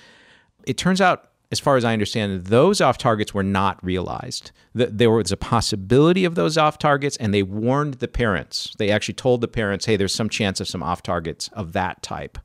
It 0.65 0.77
turns 0.77 1.01
out 1.01 1.31
as 1.53 1.61
far 1.61 1.77
as 1.77 1.85
I 1.85 1.93
understand, 1.93 2.47
those 2.47 2.81
off 2.81 2.99
targets 2.99 3.33
were 3.33 3.43
not 3.43 3.83
realized. 3.85 4.51
There 4.75 5.11
was 5.11 5.31
a 5.31 5.37
possibility 5.37 6.25
of 6.25 6.35
those 6.35 6.59
off 6.59 6.79
targets, 6.79 7.17
and 7.19 7.33
they 7.33 7.43
warned 7.43 7.95
the 7.95 8.09
parents. 8.09 8.75
They 8.79 8.91
actually 8.91 9.15
told 9.15 9.41
the 9.41 9.49
parents, 9.49 9.87
hey, 9.87 9.97
there's 9.97 10.15
some 10.15 10.29
chance 10.29 10.61
of 10.61 10.69
some 10.69 10.83
off 10.83 11.03
targets 11.03 11.49
of 11.53 11.73
that 11.73 12.03
type. 12.03 12.39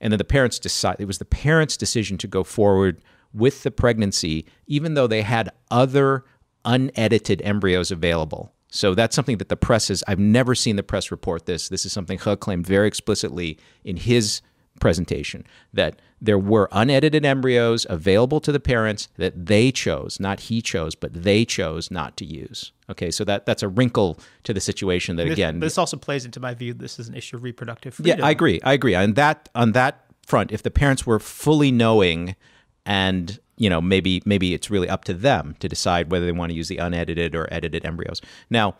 And 0.00 0.12
then 0.12 0.18
the 0.18 0.24
parents 0.24 0.58
decided, 0.58 1.00
it 1.00 1.06
was 1.06 1.18
the 1.18 1.24
parents' 1.24 1.76
decision 1.76 2.18
to 2.18 2.26
go 2.26 2.42
forward 2.42 3.00
with 3.32 3.62
the 3.62 3.70
pregnancy, 3.70 4.44
even 4.66 4.94
though 4.94 5.06
they 5.06 5.22
had 5.22 5.50
other 5.70 6.24
unedited 6.64 7.40
embryos 7.42 7.90
available. 7.90 8.52
So 8.68 8.94
that's 8.94 9.14
something 9.14 9.38
that 9.38 9.48
the 9.48 9.56
press 9.56 9.88
has, 9.88 10.02
I've 10.08 10.18
never 10.18 10.54
seen 10.54 10.76
the 10.76 10.82
press 10.82 11.10
report 11.10 11.46
this. 11.46 11.68
This 11.68 11.86
is 11.86 11.92
something 11.92 12.18
He 12.18 12.36
claimed 12.36 12.66
very 12.66 12.88
explicitly 12.88 13.58
in 13.84 13.96
his 13.96 14.42
presentation 14.80 15.44
that 15.72 16.00
there 16.20 16.38
were 16.38 16.68
unedited 16.72 17.24
embryos 17.24 17.86
available 17.90 18.40
to 18.40 18.50
the 18.50 18.60
parents 18.60 19.08
that 19.16 19.46
they 19.46 19.70
chose, 19.70 20.18
not 20.18 20.40
he 20.40 20.62
chose, 20.62 20.94
but 20.94 21.12
they 21.12 21.44
chose 21.44 21.90
not 21.90 22.16
to 22.16 22.24
use. 22.24 22.72
Okay, 22.88 23.10
so 23.10 23.24
that 23.24 23.46
that's 23.46 23.62
a 23.62 23.68
wrinkle 23.68 24.18
to 24.44 24.54
the 24.54 24.60
situation 24.60 25.16
that 25.16 25.24
this, 25.24 25.32
again. 25.32 25.60
This 25.60 25.76
also 25.76 25.96
plays 25.96 26.24
into 26.24 26.40
my 26.40 26.54
view. 26.54 26.72
This 26.72 26.98
is 26.98 27.08
an 27.08 27.14
issue 27.14 27.36
of 27.36 27.42
reproductive 27.42 27.94
freedom. 27.94 28.18
Yeah, 28.18 28.26
I 28.26 28.30
agree. 28.30 28.60
I 28.62 28.72
agree. 28.72 28.94
On 28.94 29.14
that 29.14 29.48
on 29.54 29.72
that 29.72 30.06
front, 30.26 30.52
if 30.52 30.62
the 30.62 30.70
parents 30.70 31.06
were 31.06 31.18
fully 31.18 31.70
knowing, 31.70 32.36
and 32.84 33.38
you 33.56 33.68
know 33.68 33.80
maybe 33.80 34.22
maybe 34.24 34.54
it's 34.54 34.70
really 34.70 34.88
up 34.88 35.04
to 35.04 35.14
them 35.14 35.56
to 35.60 35.68
decide 35.68 36.10
whether 36.10 36.24
they 36.24 36.32
want 36.32 36.50
to 36.50 36.56
use 36.56 36.68
the 36.68 36.78
unedited 36.78 37.34
or 37.34 37.46
edited 37.52 37.84
embryos. 37.84 38.22
Now 38.48 38.76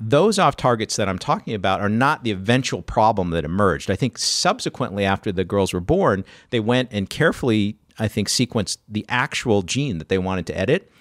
those 0.00 0.38
off 0.38 0.56
targets 0.56 0.96
that 0.96 1.08
I'm 1.08 1.18
talking 1.18 1.54
about 1.54 1.80
are 1.80 1.88
not 1.88 2.22
the 2.22 2.30
eventual 2.30 2.82
problem 2.82 3.30
that 3.30 3.44
emerged. 3.44 3.90
I 3.90 3.96
think 3.96 4.18
subsequently, 4.18 5.04
after 5.04 5.32
the 5.32 5.44
girls 5.44 5.72
were 5.72 5.80
born, 5.80 6.24
they 6.50 6.60
went 6.60 6.90
and 6.92 7.10
carefully, 7.10 7.76
I 7.98 8.06
think, 8.06 8.28
sequenced 8.28 8.78
the 8.88 9.04
actual 9.08 9.62
gene 9.62 9.98
that 9.98 10.08
they 10.08 10.18
wanted 10.18 10.46
to 10.46 10.58
edit. 10.58 10.92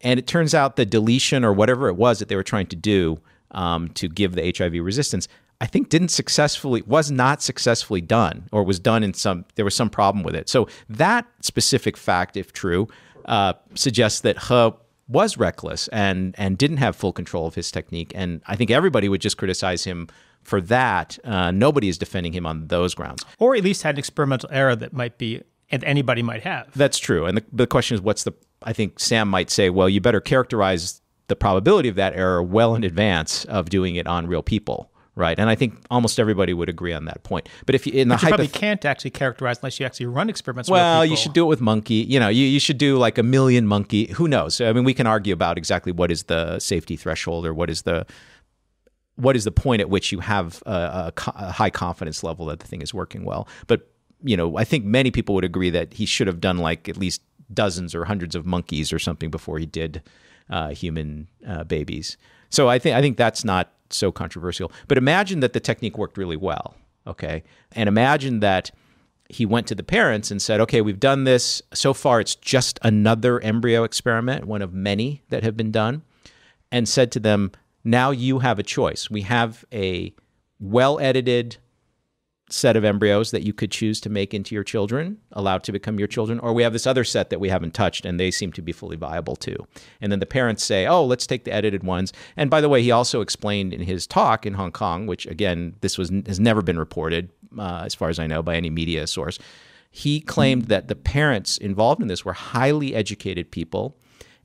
And 0.00 0.18
it 0.18 0.26
turns 0.26 0.54
out 0.54 0.76
the 0.76 0.86
deletion 0.86 1.44
or 1.44 1.52
whatever 1.52 1.88
it 1.88 1.96
was 1.96 2.18
that 2.18 2.28
they 2.28 2.36
were 2.36 2.42
trying 2.42 2.66
to 2.68 2.76
do 2.76 3.18
um, 3.50 3.88
to 3.88 4.08
give 4.08 4.34
the 4.34 4.54
HIV 4.56 4.72
resistance, 4.84 5.28
I 5.60 5.66
think 5.66 5.88
didn't 5.88 6.08
successfully, 6.08 6.82
was 6.82 7.10
not 7.10 7.42
successfully 7.42 8.00
done, 8.00 8.48
or 8.52 8.62
was 8.62 8.78
done 8.78 9.02
in 9.02 9.14
some, 9.14 9.44
there 9.54 9.64
was 9.64 9.74
some 9.74 9.88
problem 9.88 10.22
with 10.22 10.34
it. 10.34 10.48
So 10.48 10.68
that 10.88 11.26
specific 11.40 11.96
fact, 11.96 12.36
if 12.36 12.52
true, 12.52 12.88
uh, 13.26 13.54
suggests 13.74 14.20
that 14.20 14.36
was 15.08 15.36
reckless 15.36 15.88
and 15.88 16.34
and 16.38 16.58
didn't 16.58 16.78
have 16.78 16.96
full 16.96 17.12
control 17.12 17.46
of 17.46 17.54
his 17.54 17.70
technique. 17.70 18.12
And 18.14 18.42
I 18.46 18.56
think 18.56 18.70
everybody 18.70 19.08
would 19.08 19.20
just 19.20 19.36
criticize 19.36 19.84
him 19.84 20.08
for 20.42 20.60
that. 20.62 21.18
Uh, 21.24 21.50
nobody 21.50 21.88
is 21.88 21.98
defending 21.98 22.32
him 22.32 22.46
on 22.46 22.68
those 22.68 22.94
grounds, 22.94 23.24
or 23.38 23.54
at 23.54 23.64
least 23.64 23.82
had 23.82 23.96
an 23.96 23.98
experimental 23.98 24.48
error 24.52 24.76
that 24.76 24.92
might 24.92 25.18
be 25.18 25.42
and 25.70 25.82
anybody 25.84 26.22
might 26.22 26.42
have. 26.42 26.68
That's 26.74 26.98
true. 26.98 27.26
And 27.26 27.38
the, 27.38 27.44
the 27.52 27.66
question 27.66 27.96
is, 27.96 28.00
what's 28.00 28.24
the? 28.24 28.32
I 28.62 28.72
think 28.72 28.98
Sam 28.98 29.28
might 29.28 29.50
say, 29.50 29.70
well, 29.70 29.88
you 29.88 30.00
better 30.00 30.20
characterize 30.20 31.00
the 31.28 31.36
probability 31.36 31.88
of 31.88 31.96
that 31.96 32.14
error 32.14 32.42
well 32.42 32.74
in 32.74 32.84
advance 32.84 33.44
of 33.46 33.68
doing 33.68 33.96
it 33.96 34.06
on 34.06 34.26
real 34.26 34.42
people 34.42 34.90
right? 35.16 35.38
And 35.38 35.50
I 35.50 35.54
think 35.54 35.74
almost 35.90 36.20
everybody 36.20 36.54
would 36.54 36.68
agree 36.68 36.92
on 36.92 37.06
that 37.06 37.24
point. 37.24 37.48
But 37.64 37.74
if 37.74 37.86
you 37.86 37.92
in 37.94 38.08
but 38.08 38.20
the 38.20 38.26
you 38.26 38.28
probably 38.28 38.48
can't 38.48 38.84
actually 38.84 39.10
characterize 39.10 39.58
unless 39.58 39.80
you 39.80 39.86
actually 39.86 40.06
run 40.06 40.28
experiments. 40.30 40.70
Well, 40.70 41.04
you 41.04 41.16
should 41.16 41.32
do 41.32 41.44
it 41.44 41.48
with 41.48 41.60
monkey. 41.60 41.94
You 41.94 42.20
know, 42.20 42.28
you, 42.28 42.44
you 42.44 42.60
should 42.60 42.78
do 42.78 42.98
like 42.98 43.18
a 43.18 43.22
million 43.22 43.66
monkey. 43.66 44.12
Who 44.12 44.28
knows? 44.28 44.60
I 44.60 44.72
mean, 44.72 44.84
we 44.84 44.94
can 44.94 45.06
argue 45.06 45.32
about 45.32 45.58
exactly 45.58 45.90
what 45.90 46.12
is 46.12 46.24
the 46.24 46.60
safety 46.60 46.96
threshold 46.96 47.46
or 47.46 47.52
what 47.52 47.70
is 47.70 47.82
the 47.82 48.06
what 49.16 49.34
is 49.34 49.44
the 49.44 49.50
point 49.50 49.80
at 49.80 49.88
which 49.88 50.12
you 50.12 50.20
have 50.20 50.62
a, 50.66 50.70
a, 50.70 51.12
a 51.34 51.52
high 51.52 51.70
confidence 51.70 52.22
level 52.22 52.46
that 52.46 52.60
the 52.60 52.66
thing 52.66 52.82
is 52.82 52.92
working 52.92 53.24
well. 53.24 53.48
But 53.66 53.90
you 54.22 54.36
know, 54.36 54.56
I 54.58 54.64
think 54.64 54.84
many 54.84 55.10
people 55.10 55.34
would 55.34 55.44
agree 55.44 55.70
that 55.70 55.94
he 55.94 56.06
should 56.06 56.26
have 56.26 56.40
done 56.40 56.58
like 56.58 56.88
at 56.88 56.96
least 56.96 57.22
dozens 57.52 57.94
or 57.94 58.04
hundreds 58.04 58.34
of 58.34 58.44
monkeys 58.44 58.92
or 58.92 58.98
something 58.98 59.30
before 59.30 59.58
he 59.58 59.66
did 59.66 60.02
uh, 60.50 60.70
human 60.70 61.28
uh, 61.46 61.64
babies. 61.64 62.16
So 62.50 62.68
I 62.68 62.78
think 62.78 62.96
I 62.96 63.00
think 63.00 63.16
that's 63.16 63.44
not 63.44 63.72
so 63.90 64.10
controversial. 64.12 64.72
But 64.88 64.98
imagine 64.98 65.40
that 65.40 65.52
the 65.52 65.60
technique 65.60 65.98
worked 65.98 66.18
really 66.18 66.36
well, 66.36 66.74
okay? 67.06 67.42
And 67.72 67.88
imagine 67.88 68.40
that 68.40 68.70
he 69.28 69.44
went 69.44 69.66
to 69.68 69.74
the 69.74 69.82
parents 69.82 70.30
and 70.30 70.40
said, 70.40 70.60
okay, 70.60 70.80
we've 70.80 71.00
done 71.00 71.24
this. 71.24 71.60
So 71.74 71.92
far, 71.92 72.20
it's 72.20 72.34
just 72.34 72.78
another 72.82 73.40
embryo 73.40 73.84
experiment, 73.84 74.44
one 74.44 74.62
of 74.62 74.72
many 74.72 75.22
that 75.30 75.42
have 75.42 75.56
been 75.56 75.72
done, 75.72 76.02
and 76.70 76.88
said 76.88 77.10
to 77.12 77.20
them, 77.20 77.52
now 77.84 78.10
you 78.10 78.40
have 78.40 78.58
a 78.58 78.62
choice. 78.62 79.10
We 79.10 79.22
have 79.22 79.64
a 79.72 80.14
well 80.58 80.98
edited, 81.00 81.56
set 82.48 82.76
of 82.76 82.84
embryos 82.84 83.32
that 83.32 83.42
you 83.42 83.52
could 83.52 83.72
choose 83.72 84.00
to 84.00 84.08
make 84.08 84.32
into 84.32 84.54
your 84.54 84.62
children, 84.62 85.18
allowed 85.32 85.64
to 85.64 85.72
become 85.72 85.98
your 85.98 86.06
children, 86.06 86.38
or 86.38 86.52
we 86.52 86.62
have 86.62 86.72
this 86.72 86.86
other 86.86 87.02
set 87.02 87.30
that 87.30 87.40
we 87.40 87.48
haven't 87.48 87.74
touched 87.74 88.04
and 88.04 88.20
they 88.20 88.30
seem 88.30 88.52
to 88.52 88.62
be 88.62 88.72
fully 88.72 88.96
viable 88.96 89.34
too. 89.34 89.56
And 90.00 90.12
then 90.12 90.20
the 90.20 90.26
parents 90.26 90.64
say, 90.64 90.86
oh, 90.86 91.04
let's 91.04 91.26
take 91.26 91.44
the 91.44 91.52
edited 91.52 91.82
ones. 91.82 92.12
And 92.36 92.48
by 92.48 92.60
the 92.60 92.68
way, 92.68 92.82
he 92.82 92.92
also 92.92 93.20
explained 93.20 93.74
in 93.74 93.80
his 93.80 94.06
talk 94.06 94.46
in 94.46 94.54
Hong 94.54 94.70
Kong, 94.70 95.06
which 95.06 95.26
again, 95.26 95.74
this 95.80 95.98
was 95.98 96.10
has 96.26 96.38
never 96.38 96.62
been 96.62 96.78
reported, 96.78 97.30
uh, 97.58 97.82
as 97.84 97.94
far 97.94 98.10
as 98.10 98.18
I 98.18 98.28
know, 98.28 98.42
by 98.42 98.54
any 98.56 98.70
media 98.70 99.06
source. 99.06 99.38
He 99.90 100.20
claimed 100.20 100.66
that 100.66 100.88
the 100.88 100.94
parents 100.94 101.56
involved 101.58 102.02
in 102.02 102.08
this 102.08 102.24
were 102.24 102.34
highly 102.34 102.94
educated 102.94 103.50
people 103.50 103.96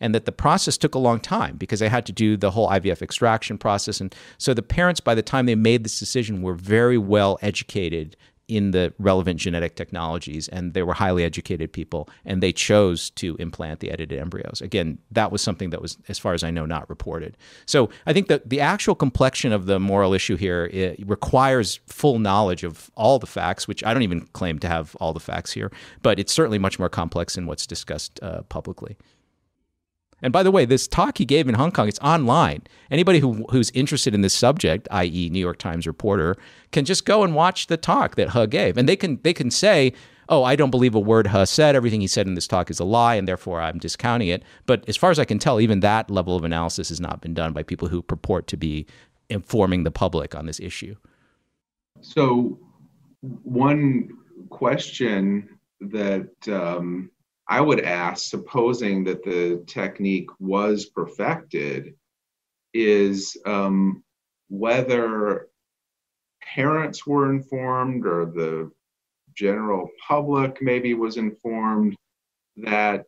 and 0.01 0.13
that 0.13 0.25
the 0.25 0.31
process 0.31 0.77
took 0.77 0.95
a 0.95 0.99
long 0.99 1.19
time 1.19 1.55
because 1.55 1.79
they 1.79 1.87
had 1.87 2.05
to 2.07 2.11
do 2.11 2.35
the 2.35 2.51
whole 2.51 2.67
IVF 2.69 3.01
extraction 3.01 3.57
process. 3.57 4.01
And 4.01 4.13
so 4.37 4.53
the 4.53 4.61
parents, 4.61 4.99
by 4.99 5.15
the 5.15 5.21
time 5.21 5.45
they 5.45 5.55
made 5.55 5.85
this 5.85 5.99
decision, 5.99 6.41
were 6.41 6.55
very 6.55 6.97
well 6.97 7.37
educated 7.41 8.17
in 8.51 8.71
the 8.71 8.93
relevant 8.99 9.39
genetic 9.39 9.77
technologies 9.77 10.49
and 10.49 10.73
they 10.73 10.83
were 10.83 10.93
highly 10.93 11.23
educated 11.23 11.71
people 11.71 12.09
and 12.25 12.43
they 12.43 12.51
chose 12.51 13.09
to 13.11 13.37
implant 13.37 13.79
the 13.79 13.89
edited 13.89 14.19
embryos. 14.19 14.59
Again 14.59 14.97
that 15.09 15.31
was 15.31 15.41
something 15.41 15.69
that 15.69 15.81
was 15.81 15.97
as 16.09 16.19
far 16.19 16.33
as 16.33 16.43
i 16.43 16.51
know 16.51 16.65
not 16.65 16.89
reported. 16.89 17.37
So 17.65 17.89
i 18.05 18.11
think 18.11 18.27
that 18.27 18.49
the 18.49 18.59
actual 18.59 18.93
complexion 18.93 19.53
of 19.53 19.67
the 19.67 19.79
moral 19.79 20.13
issue 20.13 20.35
here 20.35 20.69
requires 21.05 21.79
full 21.87 22.19
knowledge 22.19 22.65
of 22.65 22.91
all 22.95 23.19
the 23.19 23.27
facts 23.27 23.69
which 23.69 23.85
i 23.85 23.93
don't 23.93 24.03
even 24.03 24.27
claim 24.33 24.59
to 24.59 24.67
have 24.67 24.97
all 24.99 25.13
the 25.13 25.21
facts 25.21 25.53
here 25.53 25.71
but 26.01 26.19
it's 26.19 26.33
certainly 26.33 26.59
much 26.59 26.77
more 26.77 26.89
complex 26.89 27.35
than 27.35 27.45
what's 27.45 27.65
discussed 27.65 28.19
uh, 28.21 28.41
publicly 28.49 28.97
And 30.21 30.31
by 30.31 30.43
the 30.43 30.51
way, 30.51 30.65
this 30.65 30.87
talk 30.87 31.17
he 31.17 31.25
gave 31.25 31.47
in 31.47 31.55
Hong 31.55 31.71
Kong, 31.71 31.87
it's 31.87 31.99
online. 31.99 32.63
Anybody 32.89 33.19
who, 33.19 33.45
who's 33.49 33.71
interested 33.71 34.13
in 34.13 34.21
this 34.21 34.33
subject, 34.33 34.87
i.e., 34.91 35.29
New 35.29 35.39
York 35.39 35.57
Times 35.57 35.87
reporter, 35.87 36.35
can 36.71 36.85
just 36.85 37.05
go 37.05 37.23
and 37.23 37.35
watch 37.35 37.67
the 37.67 37.77
talk 37.77 38.15
that 38.15 38.31
He 38.31 38.47
gave, 38.47 38.77
and 38.77 38.87
they 38.87 38.95
can 38.95 39.19
they 39.23 39.33
can 39.33 39.49
say, 39.49 39.93
"Oh, 40.29 40.43
I 40.43 40.55
don't 40.55 40.71
believe 40.71 40.95
a 40.95 40.99
word 40.99 41.27
He 41.27 41.45
said. 41.45 41.75
Everything 41.75 42.01
he 42.01 42.07
said 42.07 42.27
in 42.27 42.35
this 42.35 42.47
talk 42.47 42.69
is 42.69 42.79
a 42.79 42.85
lie, 42.85 43.15
and 43.15 43.27
therefore 43.27 43.61
I'm 43.61 43.79
discounting 43.79 44.27
it." 44.27 44.43
But 44.65 44.87
as 44.87 44.97
far 44.97 45.11
as 45.11 45.19
I 45.19 45.25
can 45.25 45.39
tell, 45.39 45.59
even 45.59 45.79
that 45.79 46.09
level 46.09 46.35
of 46.35 46.43
analysis 46.43 46.89
has 46.89 47.01
not 47.01 47.21
been 47.21 47.33
done 47.33 47.53
by 47.53 47.63
people 47.63 47.87
who 47.87 48.01
purport 48.01 48.47
to 48.47 48.57
be 48.57 48.85
informing 49.29 49.83
the 49.83 49.91
public 49.91 50.35
on 50.35 50.45
this 50.45 50.59
issue. 50.59 50.95
So, 52.01 52.59
one 53.21 54.09
question 54.49 55.57
that 55.79 56.29
um, 56.47 57.09
I 57.51 57.59
would 57.59 57.81
ask, 57.81 58.29
supposing 58.29 59.03
that 59.03 59.25
the 59.25 59.61
technique 59.67 60.29
was 60.39 60.85
perfected, 60.85 61.95
is 62.73 63.35
um, 63.45 64.05
whether 64.47 65.49
parents 66.41 67.05
were 67.05 67.29
informed 67.29 68.05
or 68.05 68.25
the 68.25 68.71
general 69.35 69.89
public 70.07 70.61
maybe 70.61 70.93
was 70.93 71.17
informed 71.17 71.97
that 72.55 73.05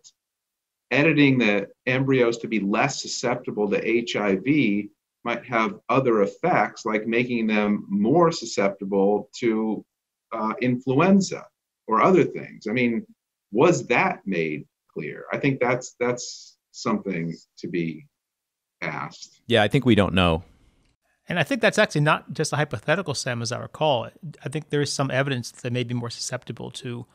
editing 0.91 1.37
the 1.37 1.69
embryos 1.85 2.37
to 2.39 2.49
be 2.49 2.59
less 2.59 3.01
susceptible 3.01 3.69
to 3.69 4.05
HIV 4.11 4.89
might 5.23 5.45
have 5.45 5.79
other 5.87 6.21
effects, 6.23 6.85
like 6.85 7.07
making 7.07 7.47
them 7.47 7.85
more 7.87 8.29
susceptible 8.33 9.29
to 9.39 9.85
uh, 10.33 10.51
influenza 10.61 11.47
or 11.87 12.01
other 12.01 12.25
things. 12.25 12.67
I 12.67 12.73
mean, 12.73 13.05
was 13.53 13.87
that 13.87 14.19
made 14.25 14.65
clear? 14.93 15.25
I 15.31 15.37
think 15.37 15.61
that's 15.61 15.95
that's 15.99 16.57
something 16.71 17.33
to 17.59 17.67
be 17.67 18.07
asked. 18.81 19.41
Yeah, 19.47 19.63
I 19.63 19.69
think 19.69 19.85
we 19.85 19.95
don't 19.95 20.13
know. 20.13 20.43
And 21.29 21.39
I 21.39 21.43
think 21.43 21.61
that's 21.61 21.77
actually 21.77 22.01
not 22.01 22.33
just 22.33 22.51
a 22.51 22.57
hypothetical, 22.57 23.13
Sam, 23.13 23.41
as 23.41 23.53
I 23.53 23.59
recall. 23.59 24.09
I 24.43 24.49
think 24.49 24.69
there 24.69 24.81
is 24.81 24.91
some 24.91 25.09
evidence 25.09 25.51
that 25.51 25.61
they 25.61 25.69
may 25.69 25.83
be 25.83 25.93
more 25.93 26.09
susceptible 26.09 26.69
to 26.71 27.05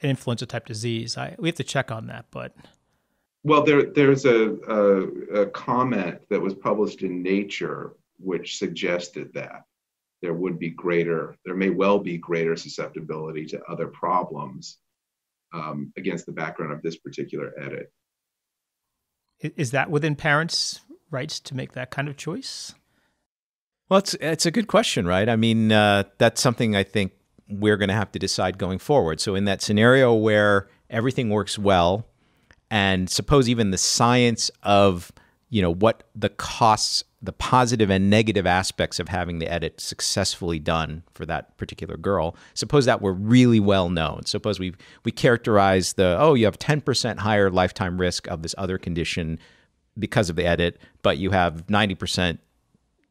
an 0.00 0.10
influenza 0.10 0.46
type 0.46 0.66
disease. 0.66 1.16
I, 1.16 1.34
we 1.38 1.48
have 1.48 1.56
to 1.56 1.64
check 1.64 1.90
on 1.90 2.06
that, 2.06 2.26
but. 2.30 2.54
Well, 3.42 3.64
there, 3.64 3.86
there's 3.86 4.26
a, 4.26 4.54
a, 4.68 5.42
a 5.42 5.46
comment 5.46 6.20
that 6.28 6.40
was 6.40 6.54
published 6.54 7.02
in 7.02 7.22
Nature 7.22 7.94
which 8.20 8.58
suggested 8.58 9.32
that 9.34 9.64
there 10.22 10.34
would 10.34 10.58
be 10.58 10.70
greater, 10.70 11.36
there 11.44 11.56
may 11.56 11.70
well 11.70 11.98
be 11.98 12.18
greater 12.18 12.54
susceptibility 12.54 13.46
to 13.46 13.62
other 13.64 13.88
problems 13.88 14.78
um, 15.52 15.92
against 15.96 16.26
the 16.26 16.32
background 16.32 16.72
of 16.72 16.82
this 16.82 16.96
particular 16.96 17.52
edit. 17.60 17.92
Is 19.40 19.70
that 19.70 19.90
within 19.90 20.16
parents' 20.16 20.80
rights 21.10 21.40
to 21.40 21.54
make 21.54 21.72
that 21.72 21.90
kind 21.90 22.08
of 22.08 22.16
choice? 22.16 22.74
Well, 23.88 23.98
it's 23.98 24.14
it's 24.14 24.46
a 24.46 24.50
good 24.50 24.68
question, 24.68 25.06
right? 25.06 25.28
I 25.28 25.36
mean, 25.36 25.72
uh, 25.72 26.04
that's 26.18 26.40
something 26.40 26.76
I 26.76 26.84
think 26.84 27.12
we're 27.48 27.76
going 27.76 27.88
to 27.88 27.94
have 27.94 28.12
to 28.12 28.18
decide 28.18 28.58
going 28.58 28.78
forward. 28.78 29.20
So, 29.20 29.34
in 29.34 29.46
that 29.46 29.62
scenario 29.62 30.14
where 30.14 30.68
everything 30.88 31.30
works 31.30 31.58
well, 31.58 32.06
and 32.70 33.10
suppose 33.10 33.48
even 33.48 33.70
the 33.70 33.78
science 33.78 34.50
of 34.62 35.10
you 35.50 35.60
know 35.60 35.72
what 35.72 36.04
the 36.14 36.28
costs 36.28 37.04
the 37.22 37.32
positive 37.32 37.90
and 37.90 38.08
negative 38.08 38.46
aspects 38.46 38.98
of 38.98 39.08
having 39.08 39.40
the 39.40 39.52
edit 39.52 39.78
successfully 39.78 40.58
done 40.58 41.02
for 41.12 41.26
that 41.26 41.54
particular 41.58 41.98
girl. 41.98 42.34
Suppose 42.54 42.86
that 42.86 43.02
were 43.02 43.12
really 43.12 43.60
well 43.60 43.90
known. 43.90 44.24
Suppose 44.24 44.58
we 44.58 44.72
we 45.04 45.12
characterize 45.12 45.94
the 45.94 46.16
oh 46.18 46.34
you 46.34 46.46
have 46.46 46.58
10% 46.58 47.18
higher 47.18 47.50
lifetime 47.50 48.00
risk 48.00 48.26
of 48.28 48.42
this 48.42 48.54
other 48.56 48.78
condition 48.78 49.38
because 49.98 50.30
of 50.30 50.36
the 50.36 50.46
edit, 50.46 50.80
but 51.02 51.18
you 51.18 51.30
have 51.30 51.66
90% 51.66 52.38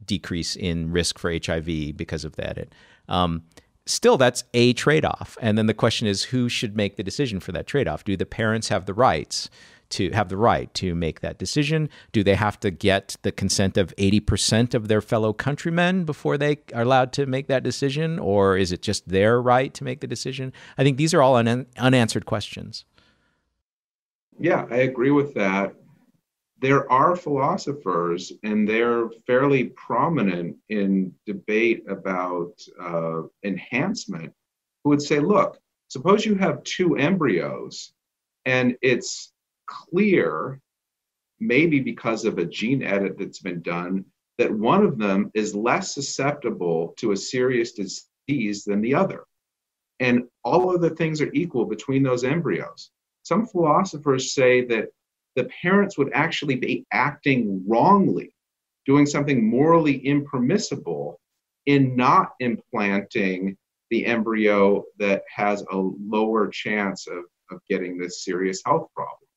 decrease 0.06 0.56
in 0.56 0.92
risk 0.92 1.20
for 1.20 1.32
HIV 1.32 1.96
because 1.96 2.24
of 2.24 2.36
the 2.36 2.50
edit. 2.50 2.74
Um, 3.10 3.44
still, 3.86 4.18
that's 4.18 4.44
a 4.54 4.74
trade 4.74 5.06
off. 5.06 5.38
And 5.42 5.58
then 5.58 5.68
the 5.68 5.74
question 5.74 6.08
is 6.08 6.24
who 6.24 6.50
should 6.50 6.76
make 6.76 6.96
the 6.96 7.04
decision 7.04 7.40
for 7.40 7.52
that 7.52 7.68
trade 7.68 7.88
off? 7.88 8.04
Do 8.06 8.16
the 8.16 8.26
parents 8.26 8.70
have 8.70 8.86
the 8.86 8.94
rights? 8.94 9.50
To 9.90 10.12
have 10.12 10.30
the 10.30 10.38
right 10.38 10.74
to 10.76 10.96
make 10.96 11.22
that 11.22 11.38
decision? 11.38 11.90
Do 12.12 12.24
they 12.24 12.36
have 12.36 12.60
to 12.62 12.72
get 12.72 13.18
the 13.22 13.32
consent 13.32 13.78
of 13.78 13.96
80% 13.98 14.74
of 14.74 14.88
their 14.88 15.02
fellow 15.02 15.34
countrymen 15.34 16.06
before 16.06 16.38
they 16.38 16.60
are 16.74 16.82
allowed 16.82 17.14
to 17.14 17.26
make 17.26 17.48
that 17.48 17.64
decision? 17.64 18.20
Or 18.20 18.58
is 18.58 18.72
it 18.72 18.82
just 18.82 19.08
their 19.08 19.42
right 19.42 19.74
to 19.74 19.84
make 19.84 20.02
the 20.02 20.08
decision? 20.08 20.54
I 20.78 20.84
think 20.84 20.98
these 20.98 21.14
are 21.14 21.22
all 21.22 21.36
un- 21.36 21.68
unanswered 21.78 22.26
questions. 22.26 22.86
Yeah, 24.40 24.66
I 24.70 24.78
agree 24.78 25.12
with 25.12 25.34
that. 25.34 25.74
There 26.62 26.92
are 26.92 27.16
philosophers, 27.16 28.34
and 28.44 28.68
they're 28.68 29.10
fairly 29.26 29.66
prominent 29.66 30.58
in 30.68 31.14
debate 31.26 31.84
about 31.88 32.54
uh, 32.82 33.22
enhancement, 33.44 34.34
who 34.84 34.90
would 34.90 35.02
say, 35.02 35.20
look, 35.20 35.58
suppose 35.88 36.26
you 36.26 36.36
have 36.36 36.64
two 36.64 36.98
embryos 36.98 37.94
and 38.46 38.76
it's 38.82 39.32
clear, 39.70 40.60
maybe 41.40 41.80
because 41.80 42.26
of 42.26 42.38
a 42.38 42.46
gene 42.46 42.84
edit 42.84 43.18
that's 43.18 43.40
been 43.40 43.62
done, 43.62 44.04
that 44.38 44.52
one 44.52 44.84
of 44.84 44.98
them 44.98 45.32
is 45.34 45.54
less 45.56 45.94
susceptible 45.94 46.94
to 46.98 47.12
a 47.12 47.18
serious 47.18 47.74
disease 47.74 48.64
than 48.66 48.82
the 48.82 48.96
other. 48.96 49.26
And 50.00 50.24
all 50.44 50.74
of 50.74 50.82
the 50.82 50.92
things 50.92 51.22
are 51.22 51.32
equal 51.34 51.66
between 51.66 52.04
those 52.04 52.24
embryos. 52.24 52.92
Some 53.24 53.46
philosophers 53.46 54.34
say 54.34 54.66
that 54.66 54.90
the 55.36 55.50
parents 55.62 55.98
would 55.98 56.12
actually 56.14 56.56
be 56.56 56.86
acting 56.92 57.64
wrongly, 57.68 58.34
doing 58.86 59.06
something 59.06 59.48
morally 59.48 59.98
impermissible 59.98 61.20
in 61.66 61.96
not 61.96 62.32
implanting 62.40 63.58
the 63.90 64.06
embryo 64.06 64.84
that 64.98 65.24
has 65.34 65.64
a 65.72 65.78
lower 65.78 66.48
chance 66.48 67.08
of, 67.08 67.26
of 67.52 67.60
getting 67.70 67.98
this 67.98 68.24
serious 68.24 68.62
health 68.66 68.88
problem. 68.96 69.29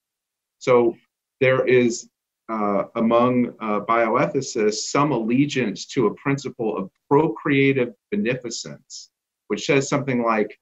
So 0.63 0.97
there 1.41 1.67
is 1.67 2.09
uh, 2.49 2.85
among 2.95 3.49
uh, 3.59 3.81
bioethicists 3.81 4.91
some 4.95 5.11
allegiance 5.11 5.87
to 5.87 6.07
a 6.07 6.15
principle 6.15 6.77
of 6.77 6.89
procreative 7.11 7.93
beneficence, 8.13 9.11
which 9.49 9.67
says 9.67 9.89
something 9.89 10.23
like, 10.23 10.57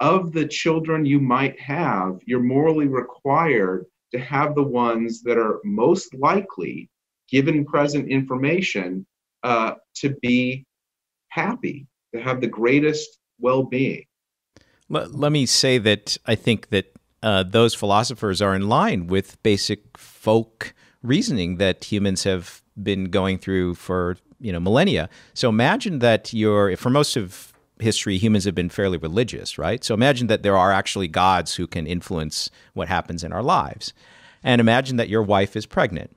of 0.00 0.32
the 0.32 0.46
children 0.46 1.06
you 1.06 1.20
might 1.20 1.58
have, 1.60 2.18
you're 2.26 2.42
morally 2.42 2.88
required 2.88 3.86
to 4.10 4.18
have 4.18 4.56
the 4.56 4.62
ones 4.62 5.22
that 5.22 5.38
are 5.38 5.60
most 5.64 6.12
likely, 6.14 6.90
given 7.30 7.64
present 7.64 8.08
information, 8.08 9.06
uh, 9.44 9.74
to 9.94 10.16
be 10.20 10.66
happy, 11.28 11.86
to 12.12 12.20
have 12.20 12.40
the 12.40 12.48
greatest 12.48 13.20
well 13.38 13.62
being. 13.62 14.04
Let, 14.88 15.14
let 15.14 15.30
me 15.30 15.46
say 15.46 15.78
that 15.78 16.16
I 16.26 16.34
think 16.34 16.70
that 16.70 16.97
uh, 17.22 17.42
those 17.42 17.74
philosophers 17.74 18.40
are 18.40 18.54
in 18.54 18.68
line 18.68 19.06
with 19.06 19.42
basic 19.42 19.96
folk 19.96 20.74
reasoning 21.02 21.56
that 21.56 21.84
humans 21.84 22.24
have 22.24 22.62
been 22.80 23.06
going 23.06 23.38
through 23.38 23.74
for 23.74 24.16
you 24.40 24.52
know 24.52 24.60
millennia. 24.60 25.08
So 25.34 25.48
imagine 25.48 25.98
that 26.00 26.32
you're 26.32 26.76
for 26.76 26.90
most 26.90 27.16
of 27.16 27.52
history 27.80 28.18
humans 28.18 28.44
have 28.44 28.54
been 28.54 28.68
fairly 28.68 28.98
religious, 28.98 29.58
right? 29.58 29.84
So 29.84 29.94
imagine 29.94 30.26
that 30.28 30.42
there 30.42 30.56
are 30.56 30.72
actually 30.72 31.08
gods 31.08 31.54
who 31.54 31.66
can 31.66 31.86
influence 31.86 32.50
what 32.74 32.88
happens 32.88 33.22
in 33.22 33.32
our 33.32 33.42
lives. 33.42 33.92
And 34.42 34.60
imagine 34.60 34.96
that 34.96 35.08
your 35.08 35.22
wife 35.22 35.56
is 35.56 35.66
pregnant. 35.66 36.14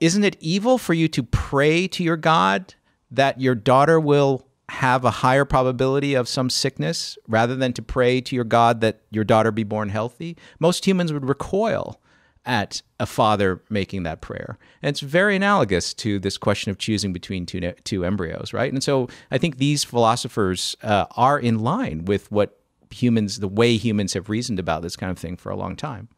Isn't 0.00 0.24
it 0.24 0.36
evil 0.40 0.78
for 0.78 0.94
you 0.94 1.08
to 1.08 1.22
pray 1.22 1.88
to 1.88 2.02
your 2.02 2.16
God 2.16 2.74
that 3.10 3.40
your 3.40 3.54
daughter 3.54 3.98
will 3.98 4.45
have 4.68 5.04
a 5.04 5.10
higher 5.10 5.44
probability 5.44 6.14
of 6.14 6.28
some 6.28 6.50
sickness 6.50 7.16
rather 7.28 7.54
than 7.54 7.72
to 7.72 7.82
pray 7.82 8.20
to 8.20 8.34
your 8.34 8.44
God 8.44 8.80
that 8.80 9.00
your 9.10 9.24
daughter 9.24 9.52
be 9.52 9.64
born 9.64 9.88
healthy, 9.88 10.36
most 10.58 10.86
humans 10.86 11.12
would 11.12 11.28
recoil 11.28 12.00
at 12.44 12.80
a 13.00 13.06
father 13.06 13.62
making 13.68 14.04
that 14.04 14.20
prayer. 14.20 14.56
And 14.82 14.88
it's 14.88 15.00
very 15.00 15.36
analogous 15.36 15.92
to 15.94 16.18
this 16.18 16.38
question 16.38 16.70
of 16.70 16.78
choosing 16.78 17.12
between 17.12 17.44
two, 17.44 17.72
two 17.84 18.04
embryos, 18.04 18.52
right? 18.52 18.72
And 18.72 18.82
so 18.82 19.08
I 19.30 19.38
think 19.38 19.58
these 19.58 19.84
philosophers 19.84 20.76
uh, 20.82 21.06
are 21.16 21.38
in 21.38 21.58
line 21.58 22.04
with 22.04 22.30
what 22.30 22.60
humans, 22.90 23.40
the 23.40 23.48
way 23.48 23.76
humans 23.76 24.14
have 24.14 24.28
reasoned 24.28 24.60
about 24.60 24.82
this 24.82 24.96
kind 24.96 25.10
of 25.10 25.18
thing 25.18 25.36
for 25.36 25.50
a 25.50 25.56
long 25.56 25.74
time. 25.74 26.08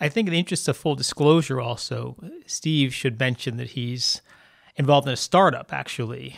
I 0.00 0.08
think, 0.08 0.26
in 0.26 0.32
the 0.32 0.38
interest 0.38 0.66
of 0.66 0.76
full 0.76 0.96
disclosure, 0.96 1.60
also, 1.60 2.16
Steve 2.46 2.92
should 2.92 3.20
mention 3.20 3.56
that 3.58 3.70
he's 3.70 4.20
involved 4.74 5.06
in 5.06 5.12
a 5.12 5.16
startup, 5.16 5.72
actually, 5.72 6.36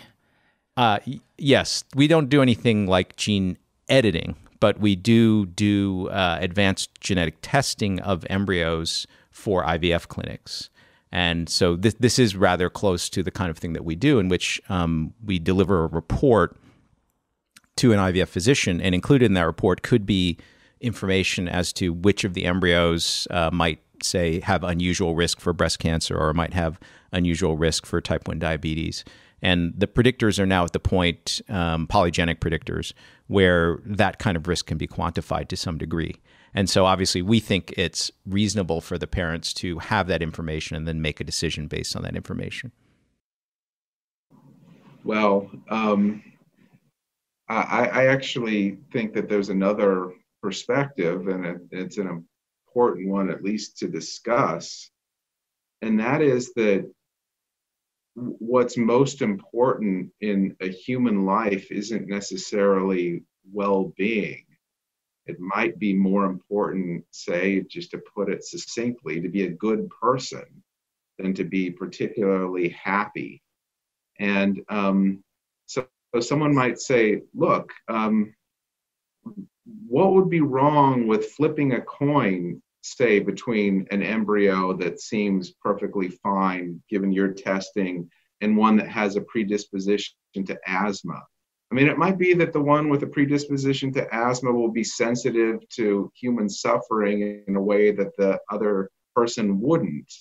uh, 0.76 0.98
yes, 1.38 1.84
we 1.94 2.08
don't 2.08 2.28
do 2.28 2.42
anything 2.42 2.87
like 2.87 3.16
gene 3.16 3.58
editing, 3.88 4.37
but 4.60 4.78
we 4.80 4.96
do 4.96 5.46
do 5.46 6.08
uh, 6.08 6.38
advanced 6.40 6.90
genetic 7.00 7.37
testing 7.42 8.00
of 8.00 8.26
embryos 8.30 9.06
for 9.30 9.64
IVF 9.64 10.08
clinics. 10.08 10.70
And 11.12 11.48
so 11.48 11.76
this, 11.76 11.94
this 11.94 12.18
is 12.18 12.34
rather 12.34 12.68
close 12.68 13.08
to 13.10 13.22
the 13.22 13.30
kind 13.30 13.50
of 13.50 13.56
thing 13.56 13.72
that 13.74 13.84
we 13.84 13.94
do, 13.94 14.18
in 14.18 14.28
which 14.28 14.60
um, 14.68 15.14
we 15.24 15.38
deliver 15.38 15.84
a 15.84 15.87
report 15.87 16.56
to 17.76 17.92
an 17.92 17.98
IVF 17.98 18.28
physician, 18.28 18.80
and 18.80 18.94
included 18.94 19.26
in 19.26 19.34
that 19.34 19.42
report 19.42 19.82
could 19.82 20.06
be 20.06 20.38
information 20.80 21.48
as 21.48 21.72
to 21.72 21.92
which 21.92 22.24
of 22.24 22.34
the 22.34 22.44
embryos 22.44 23.28
uh, 23.30 23.50
might 23.52 23.80
say, 24.02 24.40
have 24.40 24.64
unusual 24.64 25.14
risk 25.14 25.40
for 25.40 25.52
breast 25.52 25.78
cancer 25.78 26.16
or 26.16 26.32
might 26.34 26.52
have 26.52 26.78
unusual 27.12 27.56
risk 27.56 27.87
for 27.87 28.00
type 28.00 28.26
1 28.26 28.38
diabetes. 28.38 29.04
And 29.44 29.74
the 29.76 29.87
predictors 29.87 30.38
are 30.38 30.46
now 30.46 30.64
at 30.64 30.72
the 30.72 30.80
point, 30.80 31.42
um, 31.50 31.87
polygenic 31.87 32.38
predictors, 32.38 32.94
where 33.26 33.78
that 33.85 34.18
kind 34.18 34.38
of 34.38 34.48
risk 34.48 34.66
can 34.66 34.78
be 34.78 34.88
quantified 34.88 35.48
to 35.48 35.57
some 35.57 35.76
degree. 35.76 36.16
And 36.54 36.70
so 36.70 36.87
obviously, 36.87 37.20
we 37.20 37.40
think 37.40 37.74
it's 37.76 38.11
reasonable 38.24 38.80
for 38.80 38.96
the 38.96 39.07
parents 39.07 39.52
to 39.54 39.80
have 39.80 40.07
that 40.07 40.22
information 40.22 40.78
and 40.78 40.88
then 40.88 41.02
make 41.02 41.20
a 41.20 41.24
decision 41.24 41.66
based 41.66 41.94
on 41.94 42.02
that 42.04 42.16
information. 42.16 42.72
Well, 45.04 45.50
um, 45.68 46.22
I, 47.50 47.87
I, 47.92 48.07
actually 48.07 48.78
think 48.90 49.12
that 49.12 49.28
there's 49.28 49.50
another 49.50 50.14
perspective, 50.42 51.28
and 51.28 51.44
it, 51.44 51.61
it's 51.70 51.98
an 51.98 52.24
important 52.66 53.11
one, 53.11 53.28
at 53.28 53.44
least 53.44 53.76
to 53.78 53.88
discuss. 53.88 54.90
And 55.83 56.00
that 56.00 56.22
is 56.22 56.54
that 56.54 56.90
what's 58.14 58.77
most 58.77 59.22
important 59.22 60.11
in 60.20 60.57
a 60.61 60.68
human 60.68 61.24
life 61.24 61.70
isn't 61.70 62.09
necessarily 62.09 63.24
well 63.53 63.92
being. 63.96 64.44
It 65.27 65.40
might 65.40 65.79
be 65.79 65.94
more 65.94 66.27
important, 66.27 67.05
say, 67.11 67.61
just 67.62 67.90
to 67.92 68.03
put 68.14 68.31
it 68.31 68.44
succinctly, 68.44 69.20
to 69.20 69.29
be 69.29 69.44
a 69.44 69.50
good 69.50 69.88
person 69.88 70.44
than 71.18 71.35
to 71.35 71.44
be 71.44 71.70
particularly 71.70 72.68
happy. 72.68 73.42
And 74.18 74.61
um, 74.68 75.24
so, 75.66 75.87
so, 76.14 76.20
someone 76.20 76.55
might 76.55 76.79
say, 76.79 77.22
look, 77.35 77.72
um, 77.88 78.35
what 79.88 80.12
would 80.12 80.29
be 80.29 80.40
wrong 80.40 81.07
with 81.07 81.33
flipping 81.33 81.72
a 81.72 81.81
coin 81.81 82.62
say 82.84 83.18
between 83.18 83.86
an 83.90 84.02
embryo 84.02 84.74
that 84.74 85.00
seems 85.00 85.52
perfectly 85.52 86.08
fine 86.22 86.82
given 86.90 87.10
your 87.10 87.32
testing 87.32 88.08
and 88.42 88.56
one 88.56 88.76
that 88.76 88.88
has 88.88 89.16
a 89.16 89.22
predisposition 89.22 90.14
to 90.34 90.58
asthma. 90.66 91.22
I 91.72 91.74
mean, 91.74 91.88
it 91.88 91.96
might 91.96 92.18
be 92.18 92.34
that 92.34 92.52
the 92.52 92.60
one 92.60 92.90
with 92.90 93.02
a 93.02 93.06
predisposition 93.06 93.90
to 93.94 94.14
asthma 94.14 94.52
will 94.52 94.70
be 94.70 94.84
sensitive 94.84 95.66
to 95.70 96.12
human 96.14 96.48
suffering 96.48 97.42
in 97.48 97.56
a 97.56 97.62
way 97.62 97.90
that 97.90 98.14
the 98.18 98.38
other 98.50 98.90
person 99.16 99.60
wouldn't, 99.60 100.12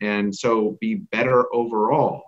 and 0.00 0.34
so 0.34 0.78
be 0.80 0.94
better 0.94 1.54
overall. 1.54 2.22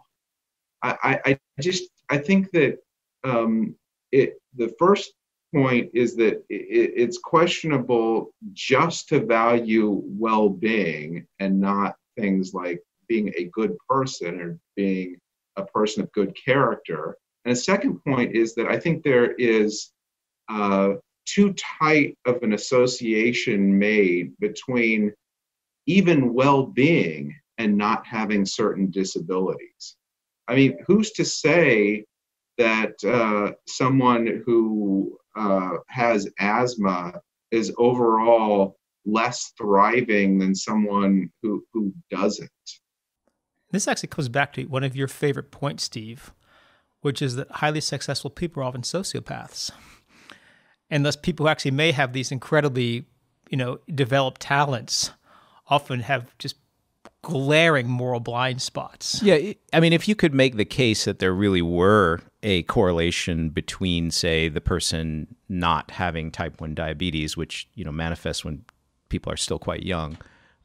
I, 0.83 1.19
I, 1.25 1.31
I 1.33 1.39
just 1.63 1.85
I 2.11 2.19
think 2.19 2.51
that 2.53 2.79
um, 3.25 3.77
it 4.13 4.35
the 4.57 4.75
first 4.79 5.15
point 5.55 5.91
is 5.95 6.17
that 6.17 6.43
it's 6.49 7.19
questionable 7.19 8.31
just 8.53 9.09
to 9.09 9.21
value 9.21 10.03
well-being 10.05 11.27
and 11.39 11.61
not 11.61 11.97
things 12.19 12.55
like 12.55 12.83
being 13.09 13.33
a 13.37 13.45
good 13.45 13.77
person 13.89 14.41
or 14.41 14.59
being 14.77 15.17
a 15.57 15.65
person 15.65 16.03
of 16.03 16.13
good 16.13 16.37
character. 16.37 17.17
And 17.45 17.53
a 17.53 17.57
second 17.57 18.01
point 18.05 18.37
is 18.37 18.55
that 18.55 18.67
I 18.69 18.79
think 18.79 19.03
there 19.03 19.33
is 19.33 19.91
uh, 20.49 20.95
too 21.27 21.55
tight 21.55 22.17
of 22.27 22.43
an 22.43 22.53
association 22.53 23.79
made 23.79 24.33
between 24.39 25.13
even 25.87 26.35
well-being 26.35 27.35
and 27.59 27.77
not 27.77 28.07
having 28.07 28.45
certain 28.45 28.91
disabilities. 28.91 29.97
I 30.49 30.55
mean, 30.55 30.79
who's 30.87 31.13
to 31.13 31.25
say 31.25 32.05
that 32.59 32.93
uh, 33.05 33.53
someone 33.67 34.43
who 34.45 35.19
uh, 35.37 35.71
has 35.89 36.29
asthma 36.39 37.21
is 37.51 37.73
overall 37.79 38.77
less 39.05 39.53
thriving 39.57 40.39
than 40.39 40.55
someone 40.55 41.31
who, 41.43 41.65
who 41.73 41.93
doesn't. 42.11 42.51
This 43.73 43.89
actually 43.89 44.09
comes 44.09 44.29
back 44.29 44.53
to 44.55 44.65
one 44.65 44.85
of 44.85 44.97
your 44.97 45.09
favorite 45.09 45.51
points, 45.51 45.85
Steve, 45.85 46.33
which 47.01 47.23
is 47.23 47.37
that 47.37 47.51
highly 47.51 47.81
successful 47.81 48.31
people 48.31 48.63
are 48.63 48.67
often 48.67 48.83
sociopaths. 48.83 49.71
And 50.91 51.07
thus, 51.07 51.17
people 51.17 51.47
who 51.47 51.51
actually 51.51 51.71
may 51.71 51.93
have 51.93 52.13
these 52.13 52.33
incredibly, 52.33 53.07
you 53.49 53.57
know, 53.57 53.79
developed 53.93 54.41
talents 54.41 55.13
often 55.69 56.01
have 56.01 56.37
just 56.39 56.57
glaring 57.23 57.89
moral 57.89 58.21
blind 58.21 58.63
spots. 58.63 59.23
Yeah, 59.23 59.53
I 59.73 59.81
mean, 59.81 59.93
if 59.93 60.09
you 60.09 60.15
could 60.15 60.35
make 60.35 60.57
the 60.57 60.65
case 60.65 61.05
that 61.05 61.19
there 61.19 61.35
really 61.35 61.63
were 61.63 62.21
a 62.43 62.63
correlation 62.65 63.51
between, 63.51 64.11
say, 64.11 64.49
the 64.49 64.61
person 64.61 65.27
not 65.49 65.91
having 65.91 66.31
type 66.31 66.61
one 66.61 66.75
diabetes, 66.75 67.37
which 67.37 67.69
you 67.75 67.85
know 67.85 67.93
manifests 67.93 68.45
when 68.45 68.65
people 69.09 69.33
are 69.33 69.37
still 69.37 69.59
quite 69.59 69.83
young, 69.83 70.17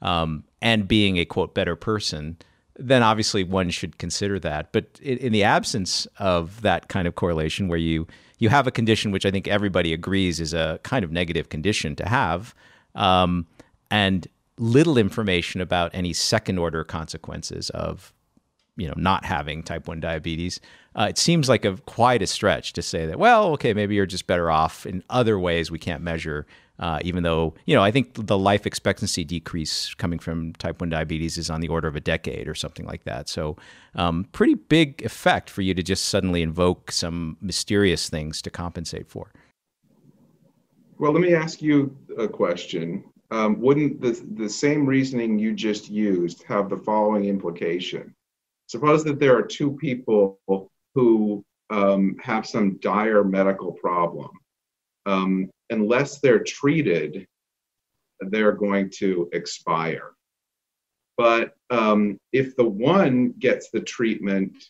um, 0.01 0.43
and 0.61 0.87
being 0.87 1.17
a 1.17 1.25
quote 1.25 1.53
better 1.53 1.75
person, 1.75 2.37
then 2.77 3.03
obviously 3.03 3.43
one 3.43 3.69
should 3.69 3.97
consider 3.97 4.39
that. 4.39 4.71
But 4.71 4.99
in, 5.01 5.31
the 5.31 5.43
absence 5.43 6.07
of 6.19 6.61
that 6.61 6.87
kind 6.87 7.07
of 7.07 7.15
correlation, 7.15 7.67
where 7.67 7.79
you 7.79 8.07
you 8.37 8.49
have 8.49 8.67
a 8.67 8.71
condition 8.71 9.11
which 9.11 9.25
I 9.25 9.31
think 9.31 9.47
everybody 9.47 9.93
agrees 9.93 10.39
is 10.39 10.53
a 10.53 10.79
kind 10.83 11.03
of 11.03 11.11
negative 11.11 11.49
condition 11.49 11.95
to 11.97 12.07
have, 12.07 12.53
um, 12.93 13.45
and 13.91 14.27
little 14.57 14.97
information 14.97 15.61
about 15.61 15.91
any 15.93 16.13
second 16.13 16.57
order 16.57 16.83
consequences 16.83 17.69
of 17.71 18.13
you 18.77 18.87
know 18.87 18.93
not 18.97 19.25
having 19.25 19.63
type 19.63 19.87
1 19.87 19.99
diabetes. 19.99 20.59
Uh, 20.97 21.07
it 21.09 21.17
seems 21.17 21.49
like 21.49 21.65
a 21.65 21.77
quite 21.85 22.21
a 22.21 22.27
stretch 22.27 22.73
to 22.73 22.81
say 22.81 23.05
that 23.05 23.19
well 23.19 23.49
okay 23.51 23.73
maybe 23.73 23.95
you're 23.95 24.05
just 24.05 24.27
better 24.27 24.49
off 24.49 24.85
in 24.85 25.03
other 25.09 25.39
ways 25.39 25.69
we 25.69 25.79
can't 25.79 26.01
measure 26.01 26.45
uh, 26.79 26.99
even 27.03 27.23
though 27.23 27.53
you 27.65 27.75
know 27.75 27.83
i 27.83 27.91
think 27.91 28.13
the 28.13 28.37
life 28.37 28.65
expectancy 28.65 29.23
decrease 29.23 29.93
coming 29.95 30.19
from 30.19 30.53
type 30.53 30.79
1 30.79 30.89
diabetes 30.89 31.37
is 31.37 31.49
on 31.49 31.61
the 31.61 31.67
order 31.67 31.87
of 31.87 31.95
a 31.95 32.01
decade 32.01 32.47
or 32.47 32.55
something 32.55 32.85
like 32.85 33.03
that. 33.03 33.29
So 33.29 33.55
um, 33.95 34.25
pretty 34.31 34.55
big 34.55 35.03
effect 35.03 35.49
for 35.49 35.61
you 35.61 35.73
to 35.73 35.83
just 35.83 36.05
suddenly 36.05 36.41
invoke 36.41 36.91
some 36.91 37.37
mysterious 37.41 38.09
things 38.09 38.41
to 38.41 38.49
compensate 38.49 39.07
for. 39.07 39.31
Well 40.97 41.11
let 41.11 41.21
me 41.21 41.33
ask 41.33 41.61
you 41.61 41.95
a 42.17 42.27
question 42.27 43.03
um, 43.31 43.59
wouldn't 43.59 44.01
the, 44.01 44.11
the 44.35 44.49
same 44.49 44.85
reasoning 44.85 45.39
you 45.39 45.53
just 45.53 45.89
used 45.89 46.43
have 46.43 46.69
the 46.69 46.77
following 46.77 47.25
implication? 47.25 48.13
Suppose 48.67 49.03
that 49.03 49.19
there 49.19 49.37
are 49.37 49.43
two 49.43 49.71
people 49.71 50.39
who 50.93 51.43
um, 51.69 52.15
have 52.21 52.45
some 52.45 52.77
dire 52.77 53.23
medical 53.23 53.71
problem. 53.71 54.29
Um, 55.05 55.49
unless 55.69 56.19
they're 56.19 56.43
treated, 56.43 57.27
they're 58.19 58.53
going 58.53 58.89
to 58.97 59.29
expire. 59.33 60.11
But 61.17 61.55
um, 61.69 62.17
if 62.31 62.55
the 62.55 62.65
one 62.65 63.33
gets 63.39 63.69
the 63.69 63.81
treatment, 63.81 64.69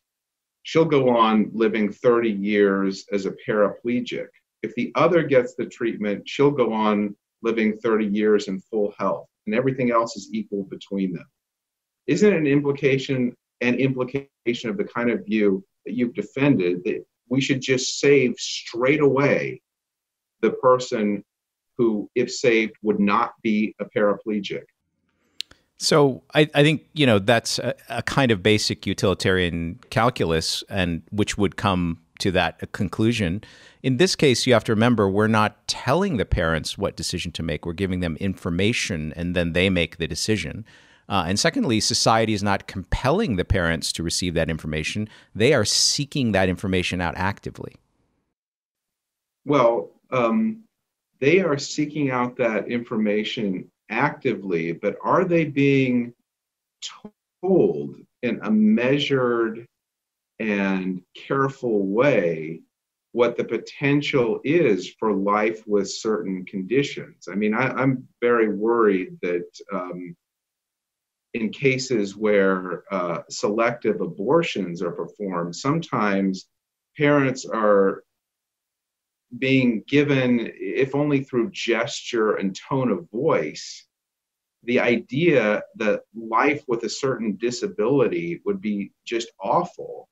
she'll 0.63 0.85
go 0.85 1.09
on 1.09 1.51
living 1.53 1.91
30 1.91 2.29
years 2.31 3.05
as 3.11 3.25
a 3.25 3.35
paraplegic. 3.47 4.27
If 4.61 4.75
the 4.75 4.91
other 4.95 5.23
gets 5.23 5.55
the 5.55 5.65
treatment, 5.65 6.27
she'll 6.27 6.51
go 6.51 6.73
on 6.73 7.15
living 7.45 7.77
30 7.77 8.07
years 8.07 8.49
in 8.49 8.59
full 8.59 8.93
health, 8.97 9.27
and 9.45 9.55
everything 9.55 9.91
else 9.91 10.17
is 10.17 10.29
equal 10.33 10.63
between 10.63 11.13
them. 11.13 11.25
Isn't 12.07 12.33
it 12.33 12.37
an 12.37 12.47
implication 12.47 13.33
an 13.61 13.75
implication 13.75 14.69
of 14.69 14.77
the 14.77 14.83
kind 14.83 15.09
of 15.09 15.25
view 15.25 15.63
that 15.85 15.93
you've 15.93 16.13
defended 16.13 16.83
that 16.83 17.05
we 17.29 17.39
should 17.39 17.61
just 17.61 17.99
save 17.99 18.35
straight 18.37 18.99
away 18.99 19.61
the 20.41 20.51
person 20.51 21.23
who, 21.77 22.09
if 22.15 22.29
saved, 22.31 22.73
would 22.81 22.99
not 22.99 23.33
be 23.41 23.73
a 23.79 23.85
paraplegic? 23.85 24.63
So 25.77 26.23
I, 26.33 26.49
I, 26.53 26.63
think 26.63 26.85
you 26.93 27.05
know 27.05 27.19
that's 27.19 27.59
a, 27.59 27.75
a, 27.89 28.01
kind 28.01 28.31
of 28.31 28.41
basic 28.41 28.85
utilitarian 28.85 29.79
calculus, 29.89 30.63
and 30.69 31.01
which 31.11 31.37
would 31.37 31.57
come 31.57 32.01
to 32.19 32.31
that 32.31 32.71
conclusion. 32.71 33.43
In 33.83 33.97
this 33.97 34.15
case, 34.15 34.47
you 34.47 34.53
have 34.53 34.63
to 34.65 34.71
remember 34.71 35.09
we're 35.09 35.27
not 35.27 35.67
telling 35.67 36.17
the 36.17 36.25
parents 36.25 36.77
what 36.77 36.95
decision 36.95 37.31
to 37.33 37.43
make. 37.43 37.65
We're 37.65 37.73
giving 37.73 37.99
them 37.99 38.17
information 38.17 39.13
and 39.15 39.35
then 39.35 39.53
they 39.53 39.69
make 39.69 39.97
the 39.97 40.07
decision. 40.07 40.65
Uh, 41.07 41.25
and 41.27 41.39
secondly, 41.39 41.79
society 41.79 42.33
is 42.33 42.41
not 42.41 42.67
compelling 42.67 43.35
the 43.35 43.45
parents 43.45 43.91
to 43.93 44.03
receive 44.03 44.33
that 44.33 44.49
information. 44.49 45.07
They 45.35 45.53
are 45.53 45.65
seeking 45.65 46.31
that 46.31 46.49
information 46.49 46.99
out 46.99 47.13
actively. 47.15 47.75
Well, 49.45 49.91
um, 50.09 50.63
they 51.19 51.41
are 51.41 51.57
seeking 51.57 52.09
out 52.09 52.35
that 52.37 52.67
information 52.67 53.69
actively, 53.89 54.73
but 54.73 54.97
are 55.03 55.25
they 55.25 55.45
being 55.45 56.13
told 57.41 57.95
in 58.23 58.39
a 58.41 58.49
measured 58.49 59.67
and 60.39 61.01
careful 61.15 61.85
way 61.85 62.61
what 63.11 63.37
the 63.37 63.43
potential 63.45 64.41
is 64.43 64.93
for 64.99 65.13
life 65.13 65.65
with 65.65 65.89
certain 65.89 66.45
conditions. 66.45 67.29
I 67.31 67.35
mean, 67.35 67.53
I, 67.53 67.81
am 67.81 68.05
very 68.19 68.53
worried 68.53 69.17
that 69.21 69.47
um, 69.71 70.15
in 71.33 71.49
cases 71.49 72.17
where 72.17 72.83
uh, 72.91 73.19
selective 73.29 74.01
abortions 74.01 74.81
are 74.81 74.91
performed, 74.91 75.55
sometimes 75.55 76.49
parents 76.97 77.45
are 77.45 78.03
being 79.39 79.83
given, 79.87 80.51
if 80.53 80.93
only 80.93 81.23
through 81.23 81.51
gesture 81.51 82.35
and 82.35 82.53
tone 82.69 82.91
of 82.91 83.09
voice, 83.11 83.87
the 84.63 84.81
idea 84.81 85.63
that 85.75 86.01
life 86.13 86.63
with 86.67 86.83
a 86.83 86.89
certain 86.89 87.37
disability 87.37 88.41
would 88.43 88.59
be 88.59 88.91
just 89.05 89.31
awful 89.39 90.09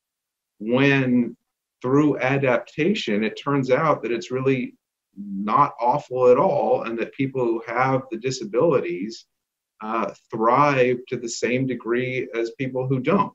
when 0.72 1.36
through 1.82 2.18
adaptation 2.20 3.24
it 3.24 3.40
turns 3.42 3.70
out 3.70 4.02
that 4.02 4.12
it's 4.12 4.32
really 4.32 4.76
not 5.18 5.74
awful 5.80 6.30
at 6.30 6.38
all 6.38 6.84
and 6.84 6.98
that 6.98 7.14
people 7.14 7.44
who 7.44 7.62
have 7.68 8.02
the 8.12 8.18
disabilities 8.18 9.26
uh, 9.82 10.12
thrive 10.32 10.98
to 11.08 11.18
the 11.18 11.30
same 11.30 11.68
degree 11.68 12.28
as 12.36 12.52
people 12.52 12.88
who 12.88 13.00
don't. 13.00 13.34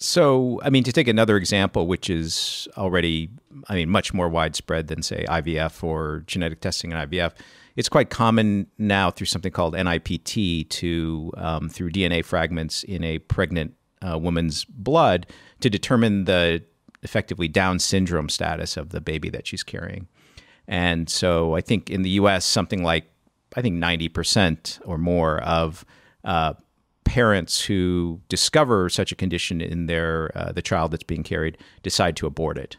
So, 0.00 0.60
I 0.62 0.70
mean, 0.70 0.84
to 0.84 0.92
take 0.92 1.08
another 1.08 1.36
example, 1.36 1.88
which 1.88 2.08
is 2.08 2.68
already, 2.76 3.30
I 3.68 3.74
mean, 3.74 3.90
much 3.90 4.14
more 4.14 4.28
widespread 4.28 4.86
than, 4.86 5.02
say, 5.02 5.24
IVF 5.28 5.82
or 5.82 6.22
genetic 6.26 6.60
testing 6.60 6.92
in 6.92 6.96
IVF, 6.96 7.32
it's 7.74 7.88
quite 7.88 8.08
common 8.08 8.68
now 8.78 9.10
through 9.10 9.26
something 9.26 9.50
called 9.50 9.74
NIPT 9.74 10.70
to, 10.70 11.32
um, 11.36 11.68
through 11.68 11.90
DNA 11.90 12.24
fragments 12.24 12.84
in 12.84 13.02
a 13.02 13.18
pregnant 13.18 13.74
uh, 14.06 14.18
woman's 14.18 14.64
blood, 14.64 15.26
to 15.60 15.70
determine 15.70 16.24
the 16.24 16.62
effectively 17.02 17.48
Down 17.48 17.78
syndrome 17.78 18.28
status 18.28 18.76
of 18.76 18.90
the 18.90 19.00
baby 19.00 19.30
that 19.30 19.46
she's 19.46 19.62
carrying. 19.62 20.08
And 20.66 21.08
so 21.08 21.54
I 21.54 21.60
think 21.60 21.90
in 21.90 22.02
the 22.02 22.10
US, 22.10 22.44
something 22.44 22.82
like, 22.82 23.10
I 23.56 23.62
think 23.62 23.76
90% 23.76 24.80
or 24.84 24.98
more 24.98 25.38
of 25.42 25.84
uh, 26.24 26.54
parents 27.08 27.62
who 27.62 28.20
discover 28.28 28.90
such 28.90 29.10
a 29.10 29.16
condition 29.16 29.62
in 29.62 29.86
their 29.86 30.30
uh, 30.36 30.52
the 30.52 30.60
child 30.60 30.90
that's 30.92 31.04
being 31.04 31.22
carried 31.22 31.56
decide 31.82 32.14
to 32.16 32.26
abort 32.26 32.58
it, 32.58 32.76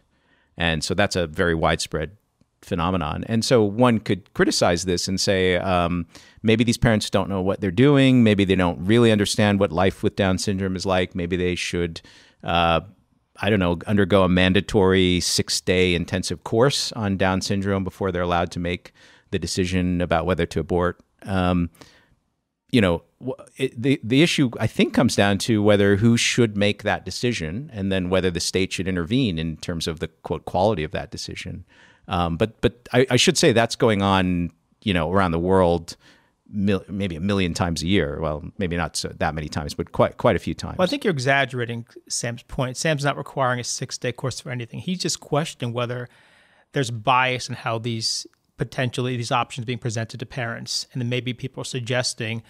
and 0.55 0.83
so 0.83 0.93
that's 0.93 1.15
a 1.15 1.25
very 1.25 1.55
widespread 1.55 2.15
phenomenon. 2.61 3.23
And 3.27 3.43
so 3.43 3.63
one 3.63 3.99
could 3.99 4.33
criticize 4.33 4.85
this 4.85 5.07
and 5.07 5.19
say 5.19 5.57
um, 5.57 6.05
maybe 6.43 6.63
these 6.63 6.77
parents 6.77 7.09
don't 7.09 7.29
know 7.29 7.41
what 7.41 7.61
they're 7.61 7.71
doing, 7.71 8.23
maybe 8.23 8.45
they 8.45 8.55
don't 8.55 8.79
really 8.83 9.11
understand 9.11 9.59
what 9.59 9.71
life 9.71 10.03
with 10.03 10.15
Down 10.15 10.37
syndrome 10.37 10.75
is 10.75 10.85
like, 10.85 11.15
maybe 11.15 11.35
they 11.37 11.55
should. 11.55 12.01
Uh, 12.43 12.81
I 13.41 13.49
don't 13.49 13.59
know, 13.59 13.77
undergo 13.87 14.23
a 14.23 14.29
mandatory 14.29 15.21
six 15.21 15.61
day 15.61 15.95
intensive 15.95 16.43
course 16.43 16.91
on 16.93 17.17
Down 17.17 17.41
syndrome 17.41 17.83
before 17.83 18.11
they're 18.11 18.21
allowed 18.21 18.51
to 18.51 18.59
make 18.59 18.91
the 19.31 19.39
decision 19.39 20.01
about 20.01 20.25
whether 20.25 20.45
to 20.47 20.59
abort. 20.59 20.99
Um, 21.23 21.69
you 22.71 22.81
know, 22.81 23.03
it, 23.57 23.81
the 23.81 23.99
the 24.03 24.21
issue 24.21 24.51
I 24.59 24.67
think 24.67 24.93
comes 24.93 25.15
down 25.15 25.37
to 25.39 25.63
whether 25.63 25.95
who 25.97 26.17
should 26.17 26.55
make 26.55 26.83
that 26.83 27.03
decision, 27.03 27.69
and 27.73 27.91
then 27.91 28.09
whether 28.09 28.29
the 28.29 28.39
state 28.39 28.71
should 28.71 28.87
intervene 28.87 29.39
in 29.39 29.57
terms 29.57 29.87
of 29.87 29.99
the 29.99 30.07
quote 30.07 30.45
quality 30.45 30.83
of 30.83 30.91
that 30.91 31.11
decision. 31.11 31.65
Um, 32.09 32.37
but 32.37 32.59
but 32.59 32.89
I, 32.91 33.05
I, 33.11 33.15
should 33.15 33.37
say 33.37 33.53
that's 33.53 33.75
going 33.75 34.01
on, 34.01 34.51
you 34.81 34.93
know, 34.95 35.11
around 35.11 35.31
the 35.31 35.39
world, 35.39 35.95
mil, 36.51 36.83
maybe 36.89 37.15
a 37.15 37.19
million 37.19 37.53
times 37.53 37.83
a 37.83 37.87
year. 37.87 38.19
Well, 38.19 38.43
maybe 38.57 38.75
not 38.75 38.95
so, 38.95 39.09
that 39.19 39.35
many 39.35 39.47
times, 39.47 39.75
but 39.75 39.91
quite 39.91 40.17
quite 40.17 40.35
a 40.35 40.39
few 40.39 40.55
times. 40.55 40.79
Well, 40.79 40.85
I 40.85 40.89
think 40.89 41.03
you're 41.03 41.13
exaggerating 41.13 41.85
Sam's 42.09 42.41
point. 42.41 42.77
Sam's 42.77 43.03
not 43.03 43.15
requiring 43.15 43.59
a 43.59 43.63
six 43.63 43.97
day 43.99 44.11
course 44.11 44.39
for 44.39 44.49
anything. 44.49 44.79
He's 44.79 44.97
just 44.97 45.19
questioning 45.19 45.71
whether 45.71 46.09
there's 46.71 46.89
bias 46.89 47.47
in 47.47 47.55
how 47.55 47.77
these 47.77 48.25
potentially 48.57 49.15
these 49.15 49.31
options 49.31 49.65
being 49.65 49.79
presented 49.79 50.19
to 50.19 50.25
parents, 50.25 50.87
and 50.91 51.01
then 51.01 51.09
maybe 51.09 51.31
people 51.33 51.61
are 51.61 51.65
suggesting 51.65 52.41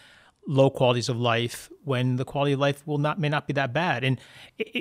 low 0.47 0.69
qualities 0.69 1.09
of 1.09 1.17
life 1.17 1.69
when 1.83 2.15
the 2.15 2.25
quality 2.25 2.53
of 2.53 2.59
life 2.59 2.87
will 2.87 2.97
not 2.97 3.19
may 3.19 3.27
not 3.27 3.45
be 3.45 3.53
that 3.53 3.73
bad. 3.73 4.05
And 4.05 4.21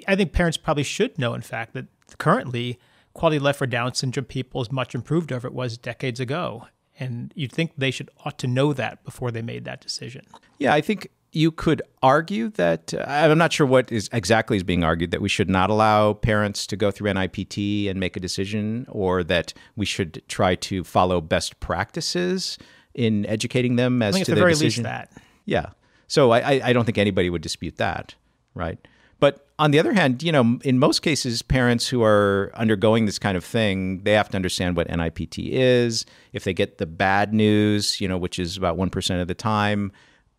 I 0.06 0.14
think 0.14 0.32
parents 0.32 0.56
probably 0.56 0.84
should 0.84 1.18
know, 1.18 1.34
in 1.34 1.42
fact, 1.42 1.74
that 1.74 1.86
currently 2.18 2.78
quality 3.14 3.36
of 3.38 3.42
life 3.42 3.56
for 3.56 3.66
Down 3.66 3.94
syndrome 3.94 4.26
people 4.26 4.62
is 4.62 4.70
much 4.70 4.94
improved 4.94 5.32
over 5.32 5.46
it 5.46 5.54
was 5.54 5.78
decades 5.78 6.20
ago. 6.20 6.66
And 7.00 7.32
you'd 7.36 7.52
think 7.52 7.72
they 7.76 7.90
should 7.90 8.10
ought 8.24 8.38
to 8.40 8.46
know 8.46 8.72
that 8.72 9.04
before 9.04 9.30
they 9.30 9.42
made 9.42 9.64
that 9.66 9.80
decision. 9.80 10.26
Yeah, 10.58 10.74
I 10.74 10.80
think 10.80 11.08
you 11.32 11.52
could 11.52 11.82
argue 12.02 12.48
that 12.50 12.94
uh, 12.94 13.04
I'm 13.06 13.38
not 13.38 13.52
sure 13.52 13.66
what 13.66 13.92
is 13.92 14.08
exactly 14.12 14.56
is 14.56 14.62
being 14.62 14.82
argued 14.82 15.10
that 15.10 15.20
we 15.20 15.28
should 15.28 15.48
not 15.48 15.70
allow 15.70 16.14
parents 16.14 16.66
to 16.68 16.76
go 16.76 16.90
through 16.90 17.12
NIPT 17.12 17.88
and 17.88 18.00
make 18.00 18.16
a 18.16 18.20
decision, 18.20 18.86
or 18.88 19.22
that 19.24 19.52
we 19.76 19.84
should 19.84 20.22
try 20.28 20.54
to 20.56 20.82
follow 20.84 21.20
best 21.20 21.60
practices 21.60 22.58
in 22.94 23.26
educating 23.26 23.76
them 23.76 24.02
as 24.02 24.16
to 24.16 24.24
the 24.24 24.34
their 24.34 24.42
very 24.42 24.52
decision. 24.52 24.84
least 24.84 24.92
that. 24.92 25.12
Yeah. 25.44 25.66
So 26.08 26.32
I, 26.32 26.68
I 26.68 26.72
don't 26.72 26.84
think 26.84 26.98
anybody 26.98 27.28
would 27.28 27.42
dispute 27.42 27.76
that, 27.76 28.14
right? 28.54 28.78
But 29.20 29.48
on 29.58 29.72
the 29.72 29.78
other 29.78 29.92
hand, 29.92 30.22
you 30.22 30.30
know, 30.30 30.58
in 30.62 30.78
most 30.78 31.00
cases, 31.00 31.42
parents 31.42 31.88
who 31.88 32.02
are 32.02 32.52
undergoing 32.54 33.06
this 33.06 33.18
kind 33.18 33.36
of 33.36 33.44
thing, 33.44 34.04
they 34.04 34.12
have 34.12 34.28
to 34.30 34.36
understand 34.36 34.76
what 34.76 34.88
NIPT 34.88 35.38
is. 35.38 36.06
If 36.32 36.44
they 36.44 36.54
get 36.54 36.78
the 36.78 36.86
bad 36.86 37.34
news, 37.34 38.00
you 38.00 38.06
know, 38.06 38.16
which 38.16 38.38
is 38.38 38.56
about 38.56 38.76
1% 38.76 39.20
of 39.20 39.26
the 39.26 39.34
time, 39.34 39.90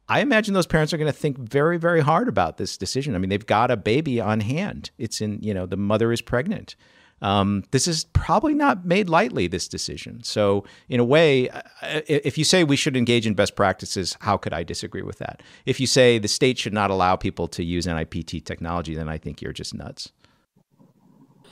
I 0.07 0.21
imagine 0.21 0.53
those 0.53 0.65
parents 0.65 0.93
are 0.93 0.97
going 0.97 1.11
to 1.11 1.17
think 1.17 1.37
very, 1.37 1.77
very 1.77 2.01
hard 2.01 2.27
about 2.27 2.57
this 2.57 2.77
decision. 2.77 3.13
I 3.13 3.19
mean, 3.19 3.29
they've 3.29 3.45
got 3.45 3.69
a 3.69 3.77
baby 3.77 4.19
on 4.19 4.39
hand. 4.39 4.91
It's 4.97 5.21
in, 5.21 5.39
you 5.41 5.53
know, 5.53 5.65
the 5.65 5.77
mother 5.77 6.11
is 6.11 6.21
pregnant. 6.21 6.75
Um, 7.21 7.63
this 7.71 7.87
is 7.87 8.05
probably 8.05 8.53
not 8.53 8.85
made 8.85 9.09
lightly, 9.09 9.47
this 9.47 9.67
decision. 9.67 10.23
So, 10.23 10.63
in 10.87 10.99
a 10.99 11.03
way, 11.03 11.49
uh, 11.49 11.61
if 12.07 12.37
you 12.37 12.43
say 12.43 12.63
we 12.63 12.75
should 12.75 12.95
engage 12.95 13.27
in 13.27 13.33
best 13.33 13.55
practices, 13.55 14.17
how 14.21 14.37
could 14.37 14.53
I 14.53 14.63
disagree 14.63 15.01
with 15.01 15.17
that? 15.19 15.41
If 15.65 15.79
you 15.79 15.87
say 15.87 16.17
the 16.17 16.27
state 16.27 16.57
should 16.57 16.73
not 16.73 16.91
allow 16.91 17.15
people 17.15 17.47
to 17.49 17.63
use 17.63 17.85
NIPT 17.85 18.45
technology, 18.45 18.95
then 18.95 19.09
I 19.09 19.17
think 19.17 19.41
you're 19.41 19.53
just 19.53 19.73
nuts. 19.73 20.11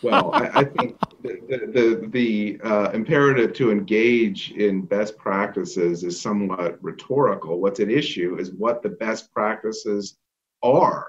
Well, 0.03 0.31
I, 0.33 0.59
I, 0.59 0.63
think 0.63 0.95
the, 1.23 1.39
the, 1.47 2.07
the 2.09 2.59
uh, 2.63 2.91
imperative 2.91 3.53
to 3.53 3.71
engage 3.71 4.51
in 4.51 4.83
best 4.83 5.17
practices 5.17 6.03
is 6.03 6.21
somewhat 6.21 6.77
rhetorical. 6.83 7.59
What's 7.59 7.79
at 7.79 7.89
issue 7.89 8.37
is 8.39 8.51
what 8.51 8.83
the 8.83 8.89
best 8.89 9.33
practices 9.33 10.17
are. 10.61 11.07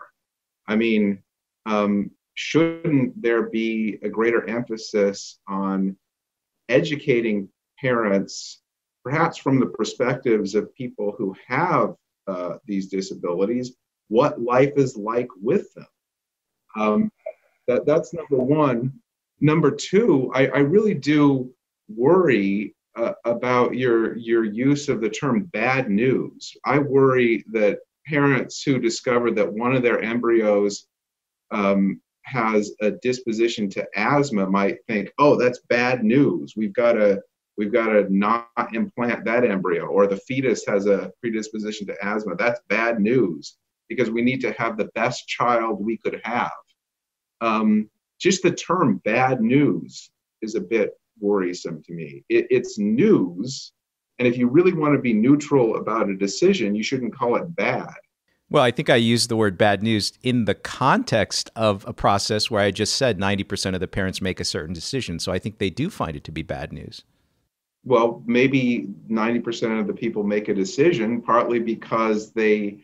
I 0.66 0.76
mean, 0.76 1.22
um, 1.66 2.10
shouldn't 2.38 3.20
there 3.20 3.50
be 3.50 3.98
a 4.02 4.08
greater 4.08 4.48
emphasis 4.48 5.40
on 5.48 5.96
educating 6.68 7.48
parents, 7.80 8.60
perhaps 9.02 9.36
from 9.36 9.58
the 9.58 9.66
perspectives 9.66 10.54
of 10.54 10.72
people 10.76 11.12
who 11.18 11.34
have 11.48 11.96
uh, 12.28 12.58
these 12.64 12.86
disabilities, 12.86 13.74
what 14.06 14.40
life 14.40 14.72
is 14.76 14.96
like 14.96 15.26
with 15.42 15.74
them? 15.74 15.86
Um, 16.76 17.12
that, 17.66 17.84
that's 17.84 18.14
number 18.14 18.36
one. 18.36 18.92
Number 19.40 19.72
two, 19.72 20.30
I, 20.32 20.46
I 20.46 20.58
really 20.58 20.94
do 20.94 21.52
worry 21.88 22.76
uh, 22.94 23.14
about 23.24 23.74
your 23.74 24.16
your 24.16 24.44
use 24.44 24.88
of 24.88 25.00
the 25.00 25.10
term 25.10 25.46
bad 25.46 25.90
news. 25.90 26.56
I 26.64 26.78
worry 26.78 27.44
that 27.50 27.80
parents 28.06 28.62
who 28.62 28.78
discover 28.78 29.32
that 29.32 29.52
one 29.52 29.74
of 29.74 29.82
their 29.82 30.00
embryos 30.00 30.86
um, 31.50 32.00
has 32.28 32.72
a 32.80 32.90
disposition 32.90 33.68
to 33.70 33.86
asthma 33.96 34.48
might 34.48 34.84
think, 34.86 35.12
oh, 35.18 35.36
that's 35.36 35.60
bad 35.68 36.04
news. 36.04 36.54
We've 36.56 36.72
got 36.72 36.92
to 36.92 37.20
we've 37.56 37.72
got 37.72 37.88
to 37.88 38.06
not 38.14 38.48
implant 38.72 39.24
that 39.24 39.44
embryo, 39.44 39.86
or 39.86 40.06
the 40.06 40.16
fetus 40.16 40.64
has 40.66 40.86
a 40.86 41.10
predisposition 41.20 41.86
to 41.88 42.04
asthma. 42.04 42.36
That's 42.36 42.60
bad 42.68 43.00
news 43.00 43.56
because 43.88 44.10
we 44.10 44.22
need 44.22 44.40
to 44.42 44.52
have 44.52 44.76
the 44.76 44.90
best 44.94 45.26
child 45.26 45.84
we 45.84 45.96
could 45.96 46.20
have. 46.22 46.52
Um, 47.40 47.90
just 48.20 48.42
the 48.42 48.52
term 48.52 48.98
bad 48.98 49.40
news 49.40 50.10
is 50.42 50.54
a 50.54 50.60
bit 50.60 50.92
worrisome 51.20 51.82
to 51.84 51.92
me. 51.92 52.24
It, 52.28 52.46
it's 52.50 52.78
news, 52.78 53.72
and 54.18 54.28
if 54.28 54.36
you 54.36 54.48
really 54.48 54.72
want 54.72 54.94
to 54.94 55.00
be 55.00 55.14
neutral 55.14 55.76
about 55.76 56.10
a 56.10 56.16
decision, 56.16 56.74
you 56.74 56.82
shouldn't 56.82 57.14
call 57.14 57.36
it 57.36 57.56
bad. 57.56 57.94
Well, 58.50 58.62
I 58.62 58.70
think 58.70 58.88
I 58.88 58.96
used 58.96 59.28
the 59.28 59.36
word 59.36 59.58
bad 59.58 59.82
news 59.82 60.12
in 60.22 60.46
the 60.46 60.54
context 60.54 61.50
of 61.54 61.84
a 61.86 61.92
process 61.92 62.50
where 62.50 62.62
I 62.62 62.70
just 62.70 62.96
said 62.96 63.18
90% 63.18 63.74
of 63.74 63.80
the 63.80 63.88
parents 63.88 64.22
make 64.22 64.40
a 64.40 64.44
certain 64.44 64.74
decision. 64.74 65.18
So 65.18 65.32
I 65.32 65.38
think 65.38 65.58
they 65.58 65.68
do 65.68 65.90
find 65.90 66.16
it 66.16 66.24
to 66.24 66.32
be 66.32 66.42
bad 66.42 66.72
news. 66.72 67.02
Well, 67.84 68.22
maybe 68.26 68.88
90% 69.10 69.80
of 69.80 69.86
the 69.86 69.92
people 69.92 70.22
make 70.22 70.48
a 70.48 70.54
decision 70.54 71.20
partly 71.20 71.58
because 71.58 72.32
they 72.32 72.78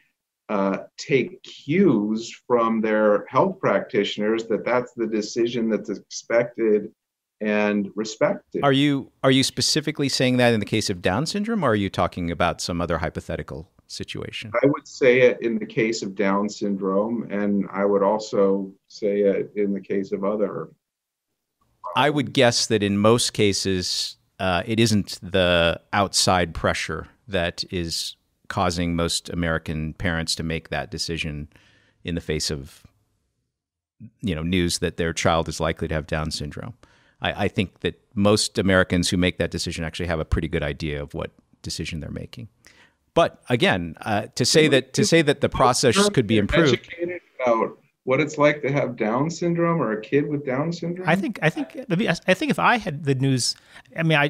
uh, 0.50 0.78
take 0.98 1.42
cues 1.42 2.30
from 2.46 2.82
their 2.82 3.24
health 3.26 3.58
practitioners 3.58 4.44
that 4.44 4.64
that's 4.64 4.92
the 4.92 5.06
decision 5.06 5.70
that's 5.70 5.88
expected 5.88 6.92
and 7.40 7.90
respected. 7.94 8.62
Are 8.62 8.72
you 8.72 9.10
are 9.22 9.30
you 9.30 9.42
specifically 9.42 10.08
saying 10.08 10.36
that 10.36 10.54
in 10.54 10.60
the 10.60 10.66
case 10.66 10.90
of 10.90 11.02
Down 11.02 11.26
syndrome, 11.26 11.64
or 11.64 11.70
are 11.70 11.74
you 11.74 11.90
talking 11.90 12.30
about 12.30 12.60
some 12.60 12.80
other 12.80 12.98
hypothetical 12.98 13.70
situation? 13.95 14.53
I 14.62 14.66
would 14.66 14.86
say 14.86 15.22
it 15.22 15.38
in 15.40 15.59
the 15.59 15.66
case 15.66 16.03
of 16.03 16.14
Down 16.14 16.49
syndrome, 16.49 17.26
and 17.30 17.66
I 17.72 17.84
would 17.84 18.03
also 18.03 18.72
say 18.88 19.20
it 19.20 19.53
in 19.57 19.72
the 19.72 19.80
case 19.80 20.12
of 20.12 20.24
other. 20.24 20.68
I 21.97 22.11
would 22.11 22.32
guess 22.32 22.66
that 22.66 22.82
in 22.82 22.99
most 22.99 23.32
cases, 23.32 24.16
uh, 24.38 24.62
it 24.66 24.80
isn't 24.80 25.18
the 25.22 25.80
outside 25.92 26.55
pressure 26.55 27.09
that 27.28 27.64
is 27.70 28.16
causing 28.49 28.95
most 28.95 29.30
American 29.30 29.95
parents 29.95 30.34
to 30.34 30.42
make 30.42 30.68
that 30.68 30.90
decision 30.90 31.49
in 32.03 32.14
the 32.14 32.20
face 32.20 32.51
of 32.51 32.82
you 34.20 34.34
know 34.34 34.42
news 34.42 34.78
that 34.78 34.97
their 34.97 35.12
child 35.12 35.49
is 35.49 35.61
likely 35.61 35.88
to 35.88 35.95
have 35.95 36.07
Down 36.07 36.30
syndrome. 36.30 36.74
I, 37.20 37.45
I 37.45 37.49
think 37.49 37.80
that 37.80 38.01
most 38.14 38.59
Americans 38.59 39.09
who 39.09 39.16
make 39.16 39.38
that 39.38 39.51
decision 39.51 39.84
actually 39.84 40.07
have 40.07 40.20
a 40.20 40.24
pretty 40.24 40.49
good 40.49 40.62
idea 40.62 41.03
of 41.03 41.14
what 41.14 41.32
decision 41.62 42.01
they're 42.01 42.11
making. 42.11 42.49
But 43.14 43.42
again, 43.48 43.96
uh, 44.00 44.26
to 44.34 44.44
say 44.44 44.68
that 44.68 44.92
to 44.94 45.04
say 45.04 45.22
that 45.22 45.40
the 45.40 45.48
process 45.48 46.08
could 46.10 46.26
be 46.26 46.38
improved. 46.38 46.74
Educated 46.74 47.20
about 47.40 47.78
what 48.04 48.20
it's 48.20 48.38
like 48.38 48.62
to 48.62 48.70
have 48.70 48.96
Down 48.96 49.30
syndrome 49.30 49.80
or 49.80 49.92
a 49.92 50.00
kid 50.00 50.28
with 50.28 50.44
Down 50.44 50.72
syndrome. 50.72 51.08
I 51.08 51.16
think 51.16 51.38
I 51.42 51.50
think 51.50 51.76
I 52.26 52.34
think 52.34 52.50
if 52.50 52.58
I 52.58 52.76
had 52.76 53.04
the 53.04 53.14
news, 53.14 53.56
I 53.96 54.02
mean, 54.02 54.18
I 54.18 54.24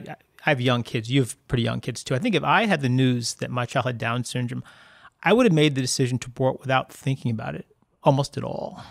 I 0.47 0.51
have 0.51 0.61
young 0.61 0.83
kids. 0.83 1.11
You 1.11 1.23
have 1.23 1.49
pretty 1.49 1.63
young 1.63 1.81
kids 1.81 2.05
too. 2.05 2.15
I 2.15 2.19
think 2.19 2.35
if 2.35 2.45
I 2.45 2.67
had 2.67 2.83
the 2.83 2.89
news 2.89 3.35
that 3.35 3.51
my 3.51 3.65
child 3.65 3.87
had 3.87 3.99
Down 3.99 4.25
syndrome, 4.25 4.63
I 5.23 5.33
would 5.33 5.47
have 5.47 5.55
made 5.55 5.75
the 5.75 5.81
decision 5.81 6.19
to 6.19 6.29
abort 6.29 6.61
without 6.61 6.93
thinking 6.93 7.31
about 7.31 7.55
it 7.55 7.67
almost 8.03 8.37
at 8.37 8.45
all. 8.45 8.83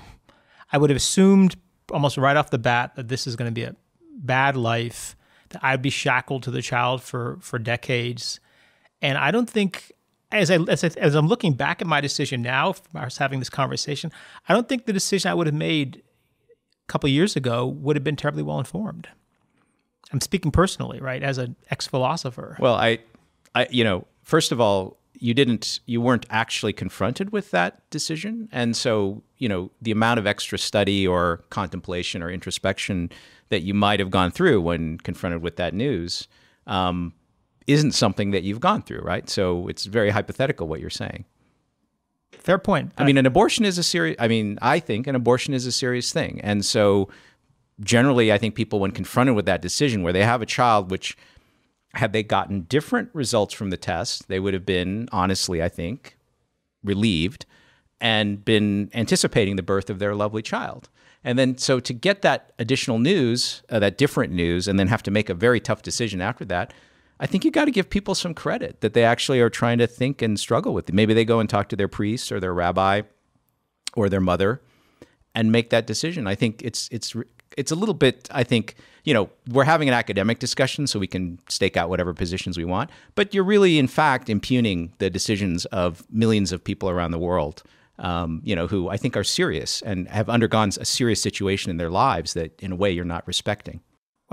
I 0.71 0.77
would 0.79 0.89
have 0.89 0.97
assumed 0.97 1.55
almost 1.91 2.17
right 2.17 2.35
off 2.35 2.49
the 2.49 2.57
bat 2.57 2.95
that 2.95 3.07
this 3.07 3.27
is 3.27 3.35
going 3.35 3.49
to 3.49 3.53
be 3.53 3.63
a 3.63 3.75
bad 4.17 4.57
life, 4.57 5.15
that 5.49 5.63
I'd 5.63 5.83
be 5.83 5.91
shackled 5.91 6.41
to 6.43 6.51
the 6.51 6.63
child 6.63 7.03
for 7.03 7.37
for 7.39 7.59
decades, 7.59 8.39
and 9.03 9.17
I 9.17 9.29
don't 9.29 9.49
think. 9.49 9.91
As, 10.31 10.49
I, 10.49 10.57
as, 10.67 10.83
I, 10.83 10.89
as 10.97 11.13
I'm 11.13 11.27
looking 11.27 11.53
back 11.53 11.79
at 11.79 11.85
my 11.85 12.01
decision 12.01 12.41
now, 12.41 12.73
I 12.95 13.03
was 13.03 13.19
having 13.19 13.37
this 13.37 13.51
conversation, 13.51 14.11
I 14.49 14.53
don't 14.55 14.67
think 14.67 14.87
the 14.87 14.93
decision 14.93 15.29
I 15.29 15.35
would 15.35 15.45
have 15.45 15.53
made 15.53 16.01
a 16.47 16.87
couple 16.87 17.07
years 17.07 17.35
ago 17.35 17.67
would 17.67 17.95
have 17.95 18.03
been 18.03 18.15
terribly 18.15 18.41
well 18.41 18.57
informed. 18.57 19.07
I'm 20.11 20.21
speaking 20.21 20.51
personally, 20.51 20.99
right, 20.99 21.21
as 21.21 21.37
an 21.37 21.55
ex 21.69 21.85
philosopher. 21.85 22.57
Well, 22.59 22.73
I, 22.73 22.97
I, 23.53 23.67
you 23.69 23.83
know, 23.83 24.07
first 24.23 24.51
of 24.51 24.59
all, 24.59 24.97
you 25.19 25.35
didn't, 25.35 25.81
you 25.85 26.01
weren't 26.01 26.25
actually 26.31 26.73
confronted 26.73 27.31
with 27.31 27.51
that 27.51 27.87
decision, 27.91 28.49
and 28.51 28.75
so 28.75 29.21
you 29.37 29.47
know 29.47 29.69
the 29.83 29.91
amount 29.91 30.19
of 30.19 30.25
extra 30.25 30.57
study 30.57 31.05
or 31.05 31.43
contemplation 31.51 32.23
or 32.23 32.31
introspection 32.31 33.11
that 33.49 33.61
you 33.61 33.75
might 33.75 33.99
have 33.99 34.09
gone 34.09 34.31
through 34.31 34.61
when 34.61 34.97
confronted 34.97 35.43
with 35.43 35.57
that 35.57 35.75
news 35.75 36.27
um, 36.65 37.13
isn't 37.67 37.93
something 37.93 38.31
that 38.31 38.43
you've 38.43 38.59
gone 38.59 38.81
through, 38.81 39.01
right? 39.01 39.29
So 39.29 39.67
it's 39.67 39.85
very 39.85 40.09
hypothetical 40.09 40.67
what 40.67 40.79
you're 40.79 40.89
saying. 40.89 41.25
Fair 42.31 42.57
point. 42.57 42.91
I 42.97 43.05
mean, 43.05 43.17
an 43.17 43.25
abortion 43.25 43.63
is 43.63 43.77
a 43.77 43.83
serious. 43.83 44.17
I 44.19 44.27
mean, 44.27 44.59
I 44.61 44.79
think 44.79 45.07
an 45.07 45.15
abortion 45.15 45.53
is 45.53 45.65
a 45.65 45.71
serious 45.71 46.11
thing, 46.11 46.41
and 46.41 46.65
so 46.65 47.09
generally, 47.79 48.31
I 48.31 48.37
think 48.37 48.55
people, 48.55 48.79
when 48.79 48.91
confronted 48.91 49.35
with 49.35 49.45
that 49.45 49.61
decision 49.61 50.03
where 50.03 50.13
they 50.13 50.23
have 50.23 50.41
a 50.41 50.45
child, 50.45 50.91
which 50.91 51.17
had 51.93 52.11
they 52.11 52.23
gotten 52.23 52.63
different 52.63 53.09
results 53.13 53.53
from 53.53 53.69
the 53.69 53.77
test, 53.77 54.27
they 54.27 54.39
would 54.39 54.53
have 54.53 54.65
been, 54.65 55.07
honestly, 55.11 55.61
I 55.61 55.69
think, 55.69 56.17
relieved 56.83 57.45
and 58.01 58.43
been 58.43 58.89
anticipating 58.93 59.55
the 59.55 59.63
birth 59.63 59.89
of 59.89 59.99
their 59.99 60.15
lovely 60.15 60.41
child. 60.41 60.89
And 61.23 61.39
then, 61.39 61.57
so 61.57 61.79
to 61.79 61.93
get 61.93 62.21
that 62.23 62.51
additional 62.59 62.99
news, 62.99 63.63
uh, 63.69 63.79
that 63.79 63.97
different 63.97 64.33
news, 64.33 64.67
and 64.67 64.77
then 64.77 64.87
have 64.87 65.03
to 65.03 65.11
make 65.11 65.29
a 65.29 65.33
very 65.33 65.59
tough 65.59 65.81
decision 65.81 66.19
after 66.19 66.43
that, 66.45 66.73
I 67.23 67.25
think 67.25 67.45
you 67.45 67.51
got 67.51 67.65
to 67.65 67.71
give 67.71 67.89
people 67.89 68.15
some 68.15 68.33
credit 68.33 68.81
that 68.81 68.93
they 68.93 69.05
actually 69.05 69.39
are 69.39 69.49
trying 69.49 69.77
to 69.77 69.87
think 69.87 70.21
and 70.21 70.37
struggle 70.37 70.73
with 70.73 70.89
it. 70.89 70.93
Maybe 70.93 71.13
they 71.13 71.23
go 71.23 71.39
and 71.39 71.49
talk 71.49 71.69
to 71.69 71.77
their 71.77 71.87
priest 71.87 72.33
or 72.33 72.41
their 72.41 72.53
rabbi 72.53 73.03
or 73.95 74.09
their 74.09 74.19
mother 74.19 74.61
and 75.33 75.49
make 75.49 75.69
that 75.69 75.87
decision. 75.87 76.27
I 76.27 76.35
think 76.35 76.61
it's 76.61 76.89
it's 76.91 77.15
it's 77.55 77.71
a 77.71 77.75
little 77.75 77.93
bit 77.93 78.27
i 78.31 78.43
think 78.43 78.73
you 79.03 79.13
know 79.13 79.29
we're 79.51 79.63
having 79.63 79.87
an 79.87 79.93
academic 79.93 80.39
discussion 80.39 80.87
so 80.87 80.97
we 80.97 81.05
can 81.05 81.37
stake 81.47 81.77
out 81.77 81.87
whatever 81.87 82.11
positions 82.11 82.57
we 82.57 82.65
want 82.65 82.89
but 83.13 83.31
you're 83.31 83.43
really 83.43 83.77
in 83.77 83.87
fact 83.87 84.27
impugning 84.27 84.91
the 84.97 85.07
decisions 85.07 85.65
of 85.65 86.03
millions 86.09 86.51
of 86.51 86.63
people 86.63 86.89
around 86.89 87.11
the 87.11 87.19
world 87.19 87.61
um, 87.99 88.41
you 88.43 88.55
know 88.55 88.65
who 88.65 88.89
i 88.89 88.97
think 88.97 89.15
are 89.15 89.23
serious 89.23 89.83
and 89.83 90.07
have 90.07 90.29
undergone 90.29 90.69
a 90.79 90.85
serious 90.85 91.21
situation 91.21 91.69
in 91.69 91.77
their 91.77 91.91
lives 91.91 92.33
that 92.33 92.59
in 92.59 92.71
a 92.71 92.75
way 92.75 92.89
you're 92.89 93.05
not 93.05 93.27
respecting 93.27 93.81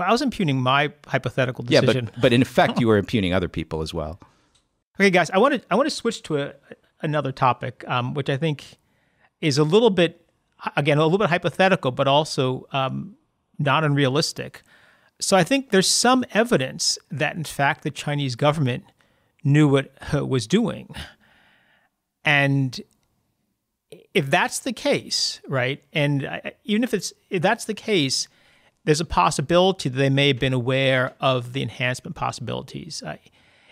well 0.01 0.09
i 0.09 0.11
was 0.11 0.21
impugning 0.21 0.59
my 0.59 0.91
hypothetical 1.07 1.63
decision 1.63 2.05
yeah 2.05 2.11
but, 2.13 2.21
but 2.21 2.33
in 2.33 2.41
effect 2.41 2.79
you 2.79 2.87
were 2.87 2.97
impugning 3.03 3.33
other 3.33 3.47
people 3.47 3.81
as 3.81 3.93
well 3.93 4.19
okay 4.99 5.09
guys 5.09 5.29
i 5.31 5.37
want 5.37 5.53
to 5.53 5.61
i 5.71 5.75
want 5.75 5.87
to 5.87 5.95
switch 5.95 6.21
to 6.23 6.37
a, 6.37 6.53
another 7.01 7.31
topic 7.31 7.83
um, 7.87 8.13
which 8.13 8.29
i 8.29 8.37
think 8.37 8.77
is 9.39 9.57
a 9.57 9.63
little 9.63 9.89
bit 9.89 10.21
again, 10.75 10.97
a 10.97 11.03
little 11.03 11.17
bit 11.17 11.29
hypothetical, 11.29 11.91
but 11.91 12.07
also 12.07 12.67
um, 12.71 13.15
not 13.57 13.83
unrealistic. 13.83 14.61
So 15.19 15.37
I 15.37 15.43
think 15.43 15.69
there's 15.69 15.89
some 15.89 16.25
evidence 16.31 16.97
that, 17.09 17.35
in 17.35 17.43
fact, 17.43 17.83
the 17.83 17.91
Chinese 17.91 18.35
government 18.35 18.85
knew 19.43 19.67
what 19.67 19.91
it 20.13 20.27
was 20.27 20.47
doing. 20.47 20.93
And 22.23 22.79
if 24.13 24.29
that's 24.29 24.59
the 24.59 24.73
case, 24.73 25.41
right, 25.47 25.83
and 25.93 26.53
even 26.63 26.83
if 26.83 26.93
it's 26.93 27.13
if 27.29 27.41
that's 27.41 27.65
the 27.65 27.73
case, 27.73 28.27
there's 28.83 29.01
a 29.01 29.05
possibility 29.05 29.89
that 29.89 29.97
they 29.97 30.09
may 30.09 30.29
have 30.29 30.39
been 30.39 30.53
aware 30.53 31.13
of 31.19 31.53
the 31.53 31.61
enhancement 31.61 32.15
possibilities. 32.15 33.03
Uh, 33.03 33.17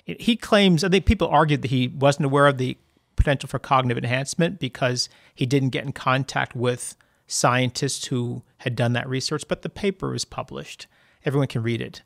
he 0.05 0.35
claims, 0.35 0.83
I 0.83 0.89
think 0.89 1.05
people 1.05 1.27
argued 1.27 1.61
that 1.61 1.71
he 1.71 1.87
wasn't 1.87 2.25
aware 2.25 2.47
of 2.47 2.57
the 2.57 2.77
potential 3.15 3.47
for 3.47 3.59
cognitive 3.59 4.03
enhancement 4.03 4.59
because 4.59 5.09
he 5.35 5.45
didn't 5.45 5.69
get 5.69 5.83
in 5.83 5.91
contact 5.91 6.55
with 6.55 6.95
scientists 7.27 8.05
who 8.05 8.43
had 8.57 8.75
done 8.75 8.93
that 8.93 9.07
research, 9.07 9.43
but 9.47 9.61
the 9.61 9.69
paper 9.69 10.09
was 10.09 10.25
published. 10.25 10.87
Everyone 11.25 11.47
can 11.47 11.61
read 11.61 11.81
it. 11.81 12.01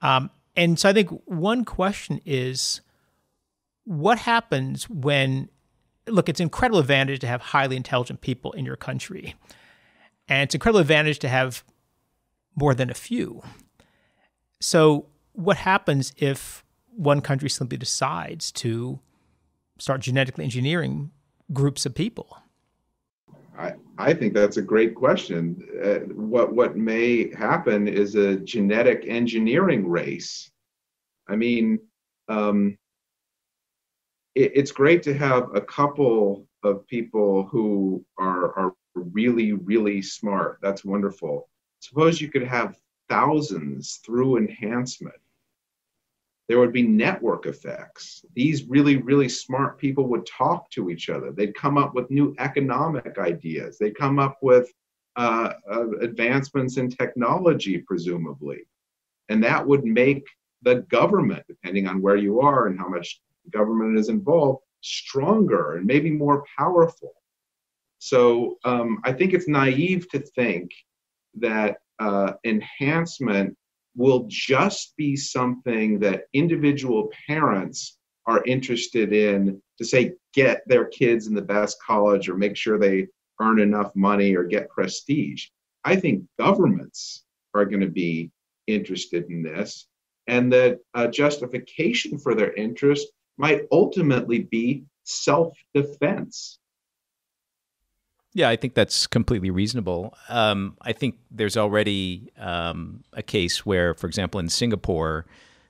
Um, 0.00 0.30
and 0.56 0.78
so 0.78 0.88
I 0.88 0.92
think 0.92 1.10
one 1.26 1.64
question 1.64 2.20
is 2.24 2.80
what 3.84 4.18
happens 4.20 4.88
when, 4.88 5.48
look, 6.06 6.28
it's 6.28 6.40
an 6.40 6.44
incredible 6.44 6.78
advantage 6.78 7.20
to 7.20 7.26
have 7.26 7.40
highly 7.40 7.76
intelligent 7.76 8.20
people 8.20 8.52
in 8.52 8.64
your 8.64 8.76
country. 8.76 9.34
And 10.28 10.44
it's 10.44 10.54
an 10.54 10.58
incredible 10.58 10.80
advantage 10.80 11.18
to 11.20 11.28
have 11.28 11.64
more 12.56 12.74
than 12.74 12.90
a 12.90 12.94
few. 12.94 13.42
So, 14.60 15.06
what 15.32 15.56
happens 15.56 16.12
if 16.16 16.64
one 16.96 17.20
country 17.20 17.50
simply 17.50 17.76
decides 17.76 18.52
to 18.52 19.00
start 19.78 20.00
genetically 20.00 20.44
engineering 20.44 21.10
groups 21.52 21.84
of 21.84 21.94
people? 21.94 22.38
I, 23.58 23.74
I 23.98 24.14
think 24.14 24.34
that's 24.34 24.56
a 24.56 24.62
great 24.62 24.94
question. 24.94 25.62
Uh, 25.82 25.98
what 26.14 26.52
what 26.52 26.76
may 26.76 27.32
happen 27.34 27.86
is 27.86 28.14
a 28.14 28.36
genetic 28.36 29.04
engineering 29.06 29.86
race. 29.86 30.50
I 31.28 31.36
mean, 31.36 31.78
um, 32.28 32.76
it, 34.34 34.52
it's 34.54 34.72
great 34.72 35.02
to 35.04 35.14
have 35.14 35.54
a 35.54 35.60
couple 35.60 36.46
of 36.64 36.86
people 36.86 37.44
who 37.44 38.04
are 38.18 38.58
are 38.58 38.72
really 38.94 39.52
really 39.52 40.02
smart. 40.02 40.58
That's 40.60 40.84
wonderful. 40.84 41.48
Suppose 41.84 42.20
you 42.20 42.30
could 42.30 42.46
have 42.46 42.78
thousands 43.08 44.00
through 44.04 44.38
enhancement 44.38 45.20
there 46.48 46.58
would 46.58 46.72
be 46.72 46.82
network 46.82 47.46
effects. 47.46 48.24
These 48.34 48.64
really, 48.64 48.98
really 48.98 49.28
smart 49.28 49.78
people 49.78 50.06
would 50.08 50.26
talk 50.26 50.70
to 50.70 50.90
each 50.90 51.08
other. 51.08 51.32
They'd 51.32 51.54
come 51.54 51.78
up 51.78 51.94
with 51.94 52.10
new 52.10 52.34
economic 52.38 53.18
ideas. 53.18 53.78
They'd 53.78 53.96
come 53.96 54.18
up 54.18 54.38
with 54.42 54.70
uh, 55.16 55.54
uh, 55.70 55.90
advancements 56.00 56.76
in 56.76 56.90
technology, 56.90 57.78
presumably. 57.78 58.66
And 59.30 59.42
that 59.42 59.66
would 59.66 59.84
make 59.84 60.26
the 60.62 60.76
government, 60.90 61.44
depending 61.48 61.86
on 61.86 62.02
where 62.02 62.16
you 62.16 62.40
are 62.40 62.66
and 62.66 62.78
how 62.78 62.88
much 62.88 63.22
government 63.50 63.98
is 63.98 64.10
involved, 64.10 64.62
stronger 64.82 65.76
and 65.76 65.86
maybe 65.86 66.10
more 66.10 66.44
powerful. 66.58 67.14
So 68.00 68.58
um, 68.64 69.00
I 69.04 69.12
think 69.12 69.32
it's 69.32 69.48
naive 69.48 70.10
to 70.10 70.18
think 70.18 70.72
that 71.38 71.78
uh, 71.98 72.32
enhancement 72.44 73.56
will 73.96 74.26
just 74.28 74.96
be 74.96 75.16
something 75.16 75.98
that 76.00 76.24
individual 76.32 77.10
parents 77.26 77.98
are 78.26 78.42
interested 78.44 79.12
in 79.12 79.60
to 79.78 79.84
say 79.84 80.14
get 80.32 80.62
their 80.66 80.86
kids 80.86 81.26
in 81.26 81.34
the 81.34 81.42
best 81.42 81.76
college 81.84 82.28
or 82.28 82.36
make 82.36 82.56
sure 82.56 82.78
they 82.78 83.06
earn 83.40 83.60
enough 83.60 83.94
money 83.94 84.34
or 84.34 84.44
get 84.44 84.70
prestige. 84.70 85.46
I 85.84 85.96
think 85.96 86.24
governments 86.38 87.24
are 87.54 87.64
going 87.64 87.80
to 87.80 87.90
be 87.90 88.30
interested 88.66 89.26
in 89.28 89.42
this, 89.42 89.86
and 90.26 90.52
that 90.52 90.78
a 90.94 91.08
justification 91.08 92.18
for 92.18 92.34
their 92.34 92.52
interest 92.54 93.08
might 93.36 93.62
ultimately 93.70 94.40
be 94.40 94.84
self 95.04 95.56
defense. 95.74 96.58
Yeah, 98.36 98.48
I 98.48 98.56
think 98.56 98.74
that's 98.74 99.06
completely 99.06 99.50
reasonable. 99.50 100.16
Um, 100.28 100.76
I 100.82 100.92
think 100.92 101.18
there's 101.30 101.56
already 101.56 102.32
um, 102.36 103.04
a 103.12 103.22
case 103.22 103.64
where, 103.64 103.94
for 103.94 104.08
example, 104.08 104.40
in 104.40 104.48
Singapore, 104.48 105.24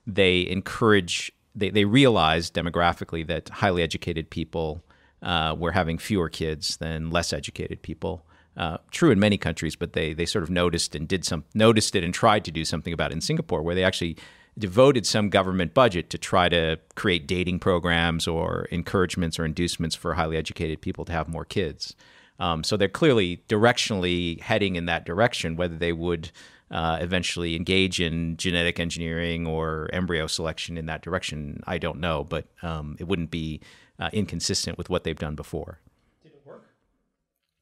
they 0.07 0.47
encourage, 0.47 1.31
they, 1.53 1.69
they 1.69 1.85
realize 1.85 2.49
demographically 2.49 3.25
that 3.27 3.49
highly 3.49 3.83
educated 3.83 4.31
people 4.31 4.83
uh, 5.21 5.55
were 5.57 5.73
having 5.73 5.99
fewer 5.99 6.27
kids 6.27 6.77
than 6.77 7.11
less 7.11 7.31
educated 7.31 7.83
people. 7.83 8.25
Uh, 8.57 8.77
true 8.89 9.11
in 9.11 9.19
many 9.19 9.37
countries, 9.37 9.75
but 9.75 9.93
they 9.93 10.13
they 10.13 10.25
sort 10.25 10.41
of 10.41 10.49
noticed 10.49 10.95
and 10.95 11.09
did 11.09 11.25
some 11.25 11.43
noticed 11.53 11.93
it 11.93 12.05
and 12.05 12.13
tried 12.13 12.45
to 12.45 12.51
do 12.51 12.63
something 12.63 12.93
about 12.93 13.11
it 13.11 13.15
in 13.15 13.19
Singapore, 13.19 13.61
where 13.61 13.75
they 13.75 13.83
actually 13.83 14.15
devoted 14.57 15.05
some 15.05 15.29
government 15.29 15.73
budget 15.73 16.09
to 16.09 16.17
try 16.17 16.47
to 16.47 16.79
create 16.95 17.27
dating 17.27 17.59
programs 17.59 18.27
or 18.29 18.65
encouragements 18.71 19.37
or 19.37 19.43
inducements 19.43 19.93
for 19.93 20.13
highly 20.13 20.37
educated 20.37 20.79
people 20.79 21.03
to 21.03 21.11
have 21.11 21.27
more 21.27 21.43
kids. 21.43 21.95
Um, 22.39 22.63
so 22.63 22.77
they're 22.77 22.87
clearly 22.87 23.43
directionally 23.47 24.39
heading 24.41 24.75
in 24.75 24.85
that 24.85 25.05
direction. 25.05 25.55
Whether 25.55 25.77
they 25.77 25.93
would 25.93 26.31
uh, 26.71 26.97
eventually 26.99 27.55
engage 27.55 28.01
in 28.01 28.37
genetic 28.37 28.79
engineering 28.79 29.47
or 29.47 29.89
embryo 29.93 30.27
selection 30.27 30.77
in 30.77 30.87
that 30.87 31.01
direction, 31.01 31.61
I 31.65 31.77
don't 31.77 31.99
know, 31.99 32.23
but 32.23 32.45
um, 32.61 32.97
it 32.99 33.07
wouldn't 33.07 33.31
be 33.31 33.61
uh, 33.99 34.09
inconsistent 34.11 34.77
with 34.77 34.89
what 34.89 35.03
they've 35.03 35.17
done 35.17 35.35
before. 35.35 35.79
Did 36.23 36.33
it 36.33 36.41
work? 36.45 36.65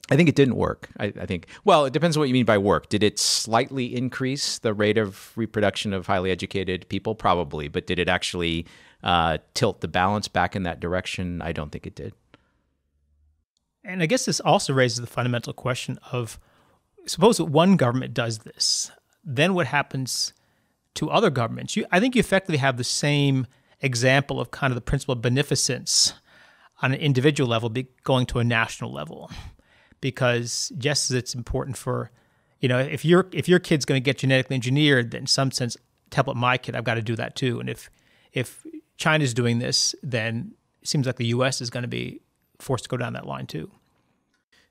I 0.10 0.16
think 0.16 0.30
it 0.30 0.36
didn't 0.36 0.56
work. 0.56 0.90
I, 1.00 1.14
I, 1.20 1.26
think, 1.26 1.48
well, 1.64 1.86
it 1.86 1.94
depends 1.94 2.18
on 2.18 2.22
what 2.22 2.28
you 2.30 2.34
mean 2.34 2.46
by 2.46 2.58
work. 2.58 2.90
Did 2.90 3.04
it 3.04 3.20
slightly 3.20 3.96
increase 3.96 4.60
the 4.60 4.74
rate 4.74 4.98
of 4.98 5.32
reproduction 5.36 5.94
of 5.94 6.08
highly 6.08 6.32
educated 6.32 6.88
people? 6.90 7.14
Probably. 7.14 7.68
But 7.68 7.88
did 7.88 8.00
it 8.00 8.10
actually 8.10 8.66
uh, 9.04 9.38
tilt 9.54 9.82
the 9.82 9.88
balance 9.88 10.28
back 10.28 10.56
in 10.56 10.64
that 10.64 10.80
direction? 10.80 11.42
I 11.42 11.52
don't 11.52 11.72
think 11.72 11.86
it 11.86 11.96
did. 11.96 12.14
And 13.84 14.02
I 14.02 14.06
guess 14.06 14.26
this 14.26 14.40
also 14.40 14.74
raises 14.74 15.00
the 15.00 15.08
fundamental 15.08 15.54
question 15.54 16.00
of 16.12 16.40
suppose 17.06 17.40
one 17.42 17.76
government 17.76 18.14
does 18.14 18.40
this, 18.40 18.92
then 19.24 19.54
what 19.54 19.68
happens 19.68 20.34
to 20.96 21.10
other 21.10 21.30
governments? 21.30 21.76
You, 21.76 21.86
I 21.92 22.00
think 22.00 22.16
you 22.16 22.20
effectively 22.20 22.58
have 22.58 22.78
the 22.78 22.84
same 22.84 23.48
example 23.82 24.40
of 24.40 24.52
kind 24.52 24.72
of 24.72 24.76
the 24.76 24.82
principle 24.82 25.14
of 25.14 25.22
beneficence 25.22 26.14
on 26.82 26.94
an 26.94 27.00
individual 27.00 27.50
level 27.50 27.72
going 28.04 28.26
to 28.28 28.40
a 28.40 28.44
national 28.44 28.92
level. 28.92 29.32
Because 30.02 30.72
just 30.78 31.10
as 31.10 31.16
it's 31.16 31.34
important 31.34 31.78
for, 31.78 32.12
you 32.60 32.68
know, 32.68 32.80
if 32.80 33.06
your 33.06 33.28
if 33.32 33.48
your 33.48 33.60
kid's 33.60 33.86
going 33.86 34.02
to 34.02 34.04
get 34.04 34.18
genetically 34.18 34.56
engineered, 34.56 35.12
then 35.12 35.22
in 35.22 35.28
some 35.28 35.50
sense, 35.50 35.78
tell 36.10 36.30
it 36.30 36.36
my 36.36 36.58
kid, 36.58 36.76
I've 36.76 36.84
got 36.84 36.96
to 36.96 37.02
do 37.02 37.16
that 37.16 37.36
too. 37.36 37.60
And 37.62 37.70
if 37.70 37.90
if 38.34 38.66
China's 38.98 39.34
doing 39.34 39.60
this, 39.60 39.96
then 40.04 40.56
it 40.82 40.90
seems 40.90 41.06
like 41.06 41.16
the 41.16 41.28
U.S. 41.28 41.62
is 41.62 41.70
going 41.70 41.84
to 41.84 41.88
be 41.88 42.20
forced 42.64 42.86
to 42.86 42.90
go 42.90 42.98
down 42.98 43.14
that 43.14 43.28
line 43.28 43.48
too. 43.48 43.72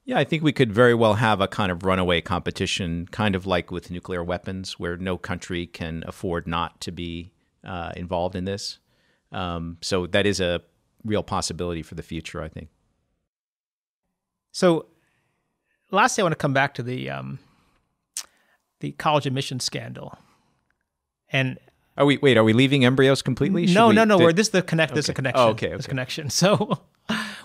Yeah, 0.05 0.19
I 0.19 0.25
think 0.25 0.43
we 0.43 0.53
could 0.53 0.73
very 0.73 0.95
well 0.95 1.15
have 1.15 1.41
a 1.41 1.47
kind 1.47 1.71
of 1.71 1.85
runaway 1.85 2.21
competition, 2.21 3.07
kind 3.13 3.37
of 3.37 3.47
like 3.47 3.71
with 3.71 3.91
nuclear 3.91 4.25
weapons, 4.25 4.79
where 4.79 4.97
no 4.97 5.17
country 5.17 5.67
can 5.67 6.03
afford 6.09 6.49
not 6.49 6.81
to 6.81 6.91
be 6.91 7.31
uh, 7.65 7.93
involved 7.95 8.35
in 8.35 8.45
this. 8.45 8.79
Um, 9.31 9.79
so 9.81 10.07
that 10.09 10.27
is 10.27 10.41
a 10.41 10.61
real 11.05 11.23
possibility 11.23 11.83
for 11.83 11.95
the 11.95 12.03
future, 12.03 12.43
I 12.43 12.49
think. 12.49 12.69
So, 14.51 14.87
lastly, 15.93 16.23
I 16.23 16.25
want 16.25 16.33
to 16.33 16.37
come 16.37 16.53
back 16.53 16.75
to 16.75 16.83
the 16.83 17.09
um, 17.09 17.39
the 18.81 18.93
college 18.93 19.25
admission 19.25 19.61
scandal, 19.61 20.19
and 21.31 21.59
are 21.97 22.07
we 22.07 22.19
wait? 22.19 22.37
Are 22.37 22.45
we 22.45 22.53
leaving 22.53 22.85
embryos 22.85 23.23
completely? 23.23 23.67
Should 23.67 23.75
no, 23.75 23.89
we, 23.89 23.95
no, 23.95 24.05
no. 24.05 24.19
Did, 24.19 24.25
we're 24.25 24.33
this 24.33 24.47
is 24.47 24.53
the 24.53 24.63
connect. 24.63 24.93
Okay. 24.93 24.99
This 24.99 25.09
a 25.09 25.15
connection. 25.15 25.43
Oh, 25.43 25.49
okay, 25.49 25.67
okay. 25.69 25.77
This 25.77 25.87
connection. 25.87 26.31
So, 26.43 26.81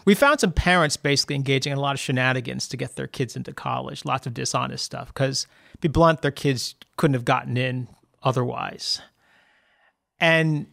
we 0.06 0.16
found 0.16 0.40
some 0.40 0.54
parents 0.54 0.98
basically 0.98 1.36
engaging 1.36 1.72
in 1.72 1.78
a 1.78 1.82
lot 1.82 1.94
of 1.94 2.00
shenanigans 2.00 2.68
to 2.70 2.78
get 2.78 2.96
their 2.96 3.08
kids 3.08 3.36
into 3.36 3.54
college. 3.54 4.06
Lots 4.06 4.26
of 4.26 4.34
dishonest 4.34 4.84
stuff 4.84 5.08
because, 5.08 5.48
be 5.82 5.88
blunt, 5.88 6.22
their 6.22 6.32
kids 6.32 6.76
couldn't 6.96 7.14
have 7.16 7.26
gotten 7.26 7.58
in 7.58 7.88
otherwise. 8.24 9.02
And 10.20 10.68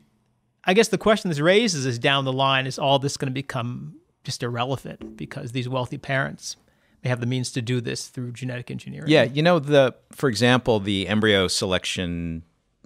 I 0.65 0.75
guess 0.75 0.89
the 0.89 0.99
question 0.99 1.29
this 1.29 1.41
raises 1.41 1.87
is 1.87 1.99
down 1.99 2.25
the 2.25 2.33
line 2.33 2.67
is 2.67 2.79
all 2.79 2.99
this 2.99 3.17
going 3.17 3.31
to 3.31 3.35
become 3.35 3.97
just 4.23 4.43
irrelevant 4.43 5.17
because 5.17 5.53
these 5.53 5.69
wealthy 5.69 5.99
parents 5.99 6.57
may 7.03 7.11
have 7.11 7.21
the 7.21 7.27
means 7.27 7.53
to 7.53 7.63
do 7.63 7.81
this 7.81 8.09
through 8.09 8.33
genetic 8.33 8.71
engineering. 8.71 9.11
Yeah, 9.11 9.25
you 9.25 9.43
know 9.43 9.59
the 9.59 9.95
for 10.13 10.29
example 10.29 10.81
the 10.81 11.07
embryo 11.07 11.49
selection 11.49 12.43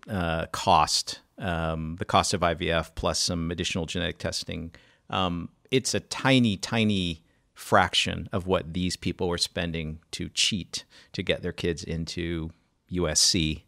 uh, 0.09 0.46
cost, 0.46 1.20
um, 1.38 1.96
the 1.98 2.04
cost 2.04 2.34
of 2.34 2.40
IVF 2.40 2.94
plus 2.94 3.18
some 3.18 3.50
additional 3.50 3.86
genetic 3.86 4.18
testing. 4.18 4.72
Um, 5.11 5.50
it's 5.70 5.94
a 5.94 6.00
tiny, 6.00 6.56
tiny 6.56 7.22
fraction 7.54 8.28
of 8.32 8.46
what 8.46 8.72
these 8.72 8.96
people 8.96 9.28
were 9.28 9.38
spending 9.38 9.98
to 10.12 10.28
cheat 10.28 10.84
to 11.12 11.22
get 11.22 11.42
their 11.42 11.52
kids 11.52 11.82
into 11.82 12.50
USC. 12.92 13.62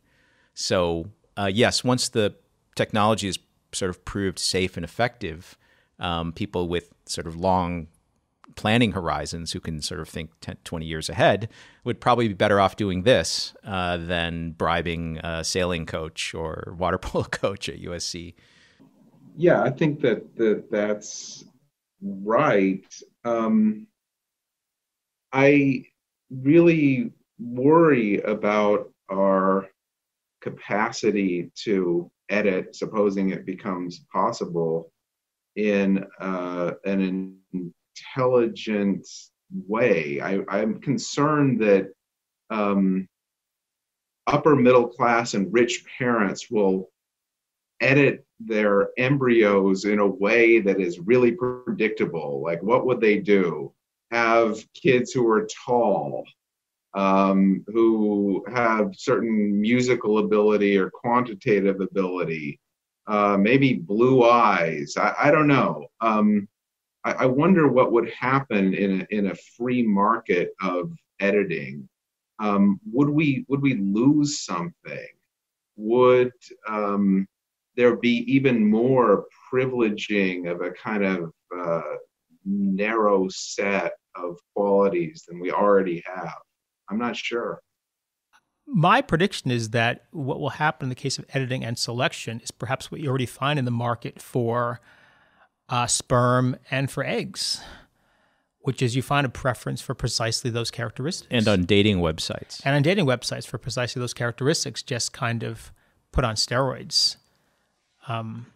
So 0.54 1.06
uh, 1.36 1.50
yes, 1.52 1.82
once 1.84 2.08
the 2.08 2.34
technology 2.76 3.28
is 3.28 3.38
sort 3.72 3.90
of 3.90 4.04
proved 4.04 4.38
safe 4.38 4.76
and 4.76 4.84
effective, 4.84 5.56
um, 5.98 6.32
people 6.32 6.68
with 6.68 6.92
sort 7.06 7.26
of 7.26 7.36
long 7.36 7.88
planning 8.60 8.92
horizons 8.92 9.52
who 9.52 9.58
can 9.58 9.80
sort 9.80 10.00
of 10.00 10.06
think 10.06 10.28
10, 10.42 10.58
20 10.64 10.84
years 10.84 11.08
ahead 11.08 11.48
would 11.82 11.98
probably 11.98 12.28
be 12.28 12.34
better 12.34 12.60
off 12.60 12.76
doing 12.76 13.04
this 13.04 13.54
uh, 13.64 13.96
than 13.96 14.50
bribing 14.50 15.16
a 15.24 15.42
sailing 15.42 15.86
coach 15.86 16.34
or 16.34 16.74
water 16.76 16.98
polo 17.02 17.24
coach 17.24 17.70
at 17.70 17.80
USC. 17.80 18.34
Yeah, 19.34 19.62
I 19.62 19.70
think 19.70 20.02
that, 20.02 20.36
that 20.36 20.70
that's 20.70 21.46
right. 22.02 22.84
Um, 23.24 23.86
I 25.32 25.86
really 26.30 27.14
worry 27.38 28.20
about 28.20 28.92
our 29.10 29.68
capacity 30.42 31.50
to 31.64 32.10
edit, 32.28 32.76
supposing 32.76 33.30
it 33.30 33.46
becomes 33.46 34.00
possible, 34.12 34.92
in 35.56 36.04
uh, 36.20 36.72
an 36.84 37.39
intelligent 38.00 39.06
way. 39.66 40.20
I, 40.20 40.40
I'm 40.48 40.80
concerned 40.80 41.60
that 41.60 41.92
um, 42.50 43.08
upper 44.26 44.56
middle 44.56 44.88
class 44.88 45.34
and 45.34 45.52
rich 45.52 45.84
parents 45.98 46.50
will 46.50 46.90
edit 47.80 48.24
their 48.38 48.90
embryos 48.98 49.84
in 49.84 49.98
a 49.98 50.06
way 50.06 50.60
that 50.60 50.80
is 50.80 51.00
really 51.00 51.32
predictable. 51.32 52.42
Like, 52.42 52.62
what 52.62 52.86
would 52.86 53.00
they 53.00 53.18
do? 53.18 53.72
Have 54.10 54.58
kids 54.74 55.12
who 55.12 55.28
are 55.28 55.48
tall, 55.66 56.24
um, 56.94 57.64
who 57.68 58.44
have 58.52 58.94
certain 58.96 59.60
musical 59.60 60.18
ability 60.18 60.76
or 60.76 60.90
quantitative 60.90 61.80
ability, 61.80 62.60
uh, 63.06 63.36
maybe 63.38 63.74
blue 63.74 64.24
eyes. 64.24 64.94
I, 64.96 65.14
I 65.24 65.30
don't 65.30 65.48
know. 65.48 65.86
Um, 66.00 66.48
I, 67.04 67.12
I, 67.12 67.26
wonder 67.26 67.68
what 67.68 67.92
would 67.92 68.10
happen 68.10 68.74
in 68.74 69.00
a, 69.00 69.16
in 69.16 69.26
a 69.28 69.34
free 69.56 69.82
market 69.82 70.50
of 70.60 70.92
editing. 71.18 71.88
Um, 72.38 72.80
would 72.92 73.08
we 73.08 73.44
would 73.48 73.62
we 73.62 73.74
lose 73.74 74.44
something? 74.44 75.08
Would 75.76 76.32
um, 76.68 77.26
there 77.76 77.96
be 77.96 78.24
even 78.32 78.68
more 78.68 79.26
privileging 79.52 80.50
of 80.50 80.60
a 80.60 80.70
kind 80.70 81.04
of 81.04 81.32
uh, 81.56 81.96
narrow 82.44 83.28
set 83.28 83.92
of 84.14 84.38
qualities 84.54 85.24
than 85.28 85.40
we 85.40 85.50
already 85.50 86.02
have? 86.06 86.38
I'm 86.90 86.98
not 86.98 87.16
sure. 87.16 87.60
My 88.66 89.02
prediction 89.02 89.50
is 89.50 89.70
that 89.70 90.04
what 90.12 90.38
will 90.38 90.50
happen 90.50 90.86
in 90.86 90.88
the 90.90 90.94
case 90.94 91.18
of 91.18 91.24
editing 91.30 91.64
and 91.64 91.76
selection 91.78 92.40
is 92.40 92.50
perhaps 92.50 92.90
what 92.90 93.00
you 93.00 93.08
already 93.08 93.26
find 93.26 93.58
in 93.58 93.64
the 93.64 93.70
market 93.70 94.22
for 94.22 94.80
uh, 95.70 95.86
sperm 95.86 96.56
and 96.70 96.90
for 96.90 97.04
eggs, 97.04 97.62
which 98.60 98.82
is 98.82 98.96
you 98.96 99.02
find 99.02 99.24
a 99.24 99.30
preference 99.30 99.80
for 99.80 99.94
precisely 99.94 100.50
those 100.50 100.70
characteristics. 100.70 101.28
And 101.30 101.46
on 101.48 101.64
dating 101.64 101.98
websites. 101.98 102.60
And 102.64 102.74
on 102.74 102.82
dating 102.82 103.06
websites 103.06 103.46
for 103.46 103.56
precisely 103.56 104.00
those 104.00 104.12
characteristics, 104.12 104.82
just 104.82 105.12
kind 105.12 105.42
of 105.42 105.72
put 106.12 106.24
on 106.24 106.34
steroids. 106.34 107.16
Um, 108.08 108.46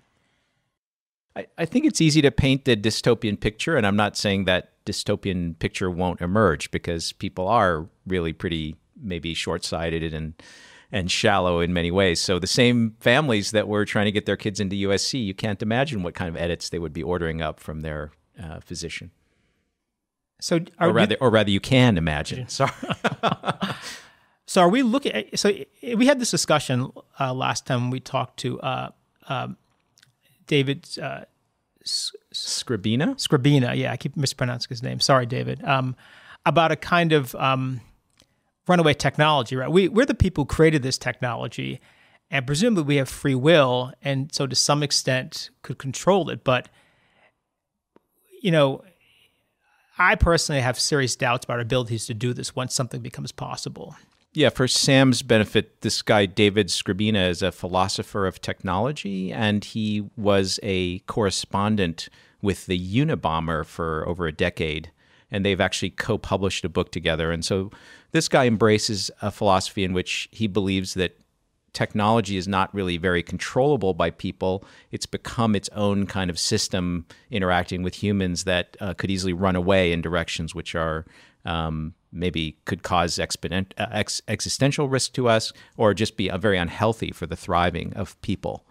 I, 1.37 1.47
I 1.57 1.65
think 1.65 1.87
it's 1.87 2.01
easy 2.01 2.21
to 2.23 2.31
paint 2.31 2.65
the 2.65 2.77
dystopian 2.77 3.41
picture, 3.41 3.77
and 3.77 3.87
I'm 3.87 3.97
not 3.97 4.17
saying 4.17 4.45
that 4.45 4.73
dystopian 4.85 5.59
picture 5.59 5.91
won't 5.91 6.21
emerge 6.21 6.71
because 6.71 7.13
people 7.13 7.49
are 7.49 7.87
really 8.07 8.33
pretty 8.33 8.77
maybe 9.01 9.35
short-sighted 9.35 10.13
and 10.13 10.35
and 10.95 11.11
shallow 11.11 11.59
in 11.59 11.73
many 11.73 11.91
ways. 11.91 12.21
So 12.21 12.39
the 12.39 12.47
same 12.47 12.95
families 13.01 13.51
that 13.51 13.67
were 13.67 13.85
trying 13.85 14.05
to 14.05 14.13
get 14.13 14.27
their 14.27 14.37
kids 14.37 14.61
into 14.61 14.77
USC, 14.77 15.23
you 15.23 15.35
can't 15.35 15.61
imagine 15.61 16.05
what 16.05 16.15
kind 16.15 16.29
of 16.29 16.41
edits 16.41 16.69
they 16.69 16.79
would 16.79 16.93
be 16.93 17.03
ordering 17.03 17.43
up 17.43 17.59
from 17.59 17.81
their 17.81 18.13
uh, 18.41 18.61
physician. 18.61 19.11
So, 20.41 20.61
or 20.81 20.93
rather, 20.93 21.15
you, 21.15 21.19
or 21.21 21.31
rather, 21.31 21.51
you 21.51 21.59
can 21.59 21.99
imagine. 21.99 22.49
Sorry. 22.49 22.71
so, 24.47 24.63
are 24.63 24.69
we 24.69 24.83
looking? 24.85 25.13
At, 25.13 25.37
so, 25.37 25.53
we 25.83 26.07
had 26.07 26.21
this 26.21 26.31
discussion 26.31 26.93
uh, 27.19 27.35
last 27.35 27.67
time 27.67 27.91
we 27.91 27.99
talked 27.99 28.39
to 28.41 28.61
uh, 28.61 28.91
um, 29.29 29.57
David 30.47 30.87
uh, 31.03 31.23
Skrbina. 31.85 33.17
Skrbina, 33.17 33.77
yeah, 33.77 33.91
I 33.91 33.97
keep 33.97 34.17
mispronouncing 34.17 34.69
his 34.69 34.83
name. 34.83 35.01
Sorry, 35.01 35.27
David. 35.27 35.65
Um, 35.65 35.97
about 36.47 36.71
a 36.71 36.77
kind 36.77 37.13
of 37.13 37.35
um, 37.37 37.81
runaway 38.67 38.95
technology, 38.95 39.57
right? 39.57 39.71
We 39.71 39.89
we're 39.89 40.07
the 40.07 40.15
people 40.15 40.45
who 40.45 40.47
created 40.47 40.83
this 40.83 40.99
technology, 40.99 41.81
and 42.31 42.47
presumably 42.47 42.85
we 42.85 42.97
have 42.97 43.09
free 43.09 43.35
will, 43.35 43.93
and 44.03 44.33
so 44.35 44.47
to 44.47 44.57
some 44.57 44.83
extent 44.83 45.51
could 45.63 45.79
control 45.79 46.31
it. 46.31 46.45
But 46.45 46.69
you 48.41 48.51
know, 48.51 48.83
I 49.99 50.15
personally 50.15 50.61
have 50.61 50.79
serious 50.79 51.17
doubts 51.17 51.45
about 51.45 51.55
our 51.55 51.61
abilities 51.61 52.07
to 52.07 52.15
do 52.15 52.33
this 52.33 52.55
once 52.55 52.75
something 52.75 53.01
becomes 53.01 53.33
possible. 53.33 53.97
Yeah, 54.33 54.49
for 54.49 54.67
Sam's 54.67 55.23
benefit, 55.23 55.83
this 55.83 56.03
guy, 56.03 56.27
David 56.27 56.67
Skrbina, 56.67 57.29
is 57.29 57.41
a 57.41 57.53
philosopher 57.53 58.27
of 58.27 58.41
technology, 58.41 59.33
and 59.33 59.65
he 59.65 60.11
was 60.17 60.59
a 60.65 60.99
correspondent 61.01 62.09
with 62.43 62.67
the 62.67 62.79
Unabomber 62.79 63.65
for 63.65 64.07
over 64.09 64.27
a 64.27 64.33
decade 64.33 64.91
and 65.35 65.45
they've 65.45 65.61
actually 65.61 65.91
co-published 65.91 66.65
a 66.65 66.69
book 66.69 66.93
together. 66.93 67.33
And 67.33 67.45
so 67.45 67.73
this 68.15 68.29
guy 68.29 68.47
embraces 68.47 69.11
a 69.23 69.31
philosophy 69.33 69.83
in 69.83 69.93
which 69.93 70.29
he 70.31 70.47
believes 70.47 70.95
that 70.95 71.19
technology 71.73 72.37
is 72.37 72.47
not 72.47 72.73
really 72.73 72.97
very 72.97 73.25
controllable 73.25 73.93
by 73.93 74.09
people. 74.09 74.65
It's 74.93 75.05
become 75.05 75.57
its 75.57 75.69
own 75.71 76.07
kind 76.07 76.31
of 76.31 76.39
system 76.39 77.07
interacting 77.29 77.83
with 77.83 77.97
humans 77.97 78.45
that 78.45 78.77
uh, 78.79 78.95
could 78.95 79.11
easily 79.11 79.33
run 79.33 79.57
away 79.57 79.91
in 79.91 80.01
directions 80.01 80.55
which 80.55 80.77
are 80.77 81.05
um, 81.45 81.93
maybe 82.13 82.57
could 82.67 82.85
cause 82.85 83.19
exponent, 83.19 83.75
uh, 83.79 83.87
ex- 83.91 84.23
existential 84.29 84.89
risk 84.89 85.13
to 85.15 85.29
us 85.29 85.53
or 85.77 85.93
just 85.93 86.17
be 86.17 86.31
uh, 86.31 86.39
very 86.39 86.57
unhealthy 86.57 87.11
for 87.11 87.27
the 87.27 87.35
thriving 87.35 87.93
of 87.95 88.19
people. 88.23 88.64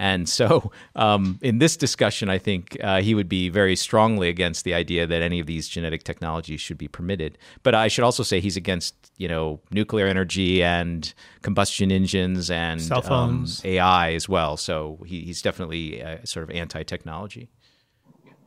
And 0.00 0.26
so, 0.26 0.72
um, 0.96 1.38
in 1.42 1.58
this 1.58 1.76
discussion, 1.76 2.30
I 2.30 2.38
think 2.38 2.76
uh, 2.82 3.02
he 3.02 3.14
would 3.14 3.28
be 3.28 3.50
very 3.50 3.76
strongly 3.76 4.30
against 4.30 4.64
the 4.64 4.72
idea 4.72 5.06
that 5.06 5.20
any 5.20 5.38
of 5.40 5.46
these 5.46 5.68
genetic 5.68 6.04
technologies 6.04 6.60
should 6.62 6.78
be 6.78 6.88
permitted. 6.88 7.36
But 7.62 7.74
I 7.74 7.88
should 7.88 8.02
also 8.02 8.22
say 8.22 8.40
he's 8.40 8.56
against, 8.56 8.94
you 9.18 9.28
know, 9.28 9.60
nuclear 9.70 10.06
energy 10.06 10.62
and 10.62 11.12
combustion 11.42 11.92
engines 11.92 12.50
and 12.50 12.80
cell 12.80 13.02
phones, 13.02 13.62
um, 13.62 13.70
AI 13.70 14.14
as 14.14 14.26
well. 14.26 14.56
So 14.56 14.98
he, 15.04 15.20
he's 15.20 15.42
definitely 15.42 16.02
uh, 16.02 16.24
sort 16.24 16.44
of 16.48 16.56
anti-technology. 16.56 17.50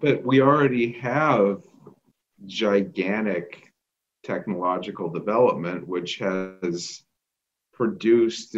But 0.02 0.24
we 0.24 0.42
already 0.42 0.92
have 0.94 1.62
gigantic 2.48 3.72
technological 4.24 5.08
development, 5.08 5.88
which 5.88 6.18
has 6.18 7.04
produced 7.74 8.58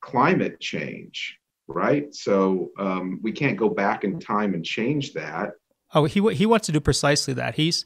climate 0.00 0.58
change 0.60 1.38
right? 1.68 2.14
So 2.14 2.70
um, 2.78 3.20
we 3.22 3.32
can't 3.32 3.56
go 3.56 3.68
back 3.68 4.04
in 4.04 4.20
time 4.20 4.54
and 4.54 4.64
change 4.64 5.12
that. 5.14 5.52
Oh, 5.94 6.04
he 6.04 6.20
he 6.34 6.46
wants 6.46 6.66
to 6.66 6.72
do 6.72 6.80
precisely 6.80 7.34
that. 7.34 7.54
He's 7.54 7.84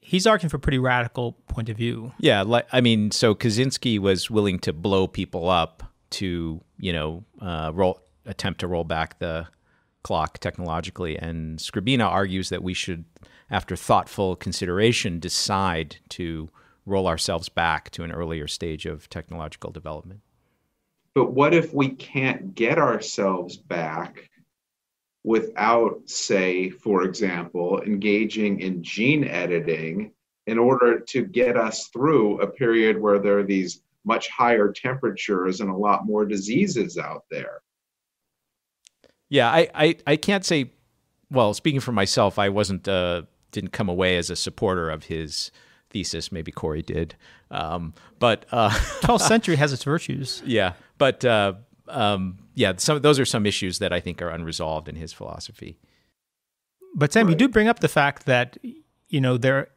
he's 0.00 0.26
arguing 0.26 0.50
for 0.50 0.56
a 0.56 0.60
pretty 0.60 0.78
radical 0.78 1.32
point 1.48 1.68
of 1.68 1.76
view. 1.76 2.12
Yeah, 2.18 2.42
like 2.42 2.66
I 2.72 2.80
mean, 2.80 3.10
so 3.10 3.34
Kaczynski 3.34 3.98
was 3.98 4.30
willing 4.30 4.58
to 4.60 4.72
blow 4.72 5.06
people 5.06 5.48
up 5.48 5.82
to 6.10 6.60
you 6.78 6.92
know 6.92 7.24
uh, 7.40 7.70
roll 7.74 8.00
attempt 8.26 8.60
to 8.60 8.66
roll 8.66 8.84
back 8.84 9.18
the 9.18 9.46
clock 10.02 10.38
technologically, 10.38 11.18
and 11.18 11.58
Skrbina 11.58 12.06
argues 12.06 12.48
that 12.48 12.62
we 12.62 12.74
should, 12.74 13.04
after 13.50 13.76
thoughtful 13.76 14.36
consideration, 14.36 15.18
decide 15.20 15.96
to 16.10 16.50
roll 16.86 17.06
ourselves 17.06 17.48
back 17.48 17.90
to 17.90 18.02
an 18.02 18.12
earlier 18.12 18.48
stage 18.48 18.86
of 18.86 19.10
technological 19.10 19.70
development. 19.70 20.20
But 21.14 21.32
what 21.32 21.54
if 21.54 21.72
we 21.74 21.90
can't 21.90 22.54
get 22.54 22.78
ourselves 22.78 23.56
back 23.56 24.28
without, 25.24 26.00
say, 26.06 26.70
for 26.70 27.02
example, 27.02 27.80
engaging 27.82 28.60
in 28.60 28.82
gene 28.82 29.24
editing 29.24 30.12
in 30.46 30.58
order 30.58 31.00
to 31.00 31.24
get 31.24 31.56
us 31.56 31.88
through 31.88 32.40
a 32.40 32.46
period 32.46 32.98
where 32.98 33.18
there 33.18 33.38
are 33.38 33.44
these 33.44 33.82
much 34.04 34.28
higher 34.30 34.72
temperatures 34.72 35.60
and 35.60 35.70
a 35.70 35.76
lot 35.76 36.06
more 36.06 36.24
diseases 36.24 36.96
out 36.96 37.24
there? 37.30 37.60
Yeah, 39.28 39.50
I, 39.50 39.68
I, 39.74 39.96
I 40.06 40.16
can't 40.16 40.44
say. 40.44 40.72
Well, 41.30 41.52
speaking 41.52 41.80
for 41.80 41.92
myself, 41.92 42.38
I 42.38 42.48
wasn't 42.48 42.88
uh, 42.88 43.22
didn't 43.52 43.72
come 43.72 43.90
away 43.90 44.16
as 44.16 44.30
a 44.30 44.36
supporter 44.36 44.88
of 44.88 45.04
his 45.04 45.50
thesis. 45.90 46.32
Maybe 46.32 46.50
Corey 46.50 46.80
did, 46.80 47.14
um, 47.50 47.92
but 48.18 48.46
uh, 48.50 48.70
12th 48.70 49.20
century 49.28 49.56
has 49.56 49.74
its 49.74 49.84
virtues. 49.84 50.42
Yeah, 50.46 50.72
but 50.98 51.24
uh, 51.24 51.54
um, 51.88 52.38
yeah, 52.54 52.74
some 52.76 53.00
those 53.00 53.18
are 53.18 53.24
some 53.24 53.46
issues 53.46 53.78
that 53.78 53.92
I 53.92 54.00
think 54.00 54.20
are 54.20 54.28
unresolved 54.28 54.88
in 54.88 54.96
his 54.96 55.12
philosophy. 55.12 55.78
But 56.94 57.12
Sam, 57.12 57.26
right. 57.26 57.30
you 57.30 57.36
do 57.36 57.48
bring 57.48 57.68
up 57.68 57.80
the 57.80 57.88
fact 57.88 58.26
that 58.26 58.58
you 58.62 59.20
know 59.20 59.36
there 59.36 59.68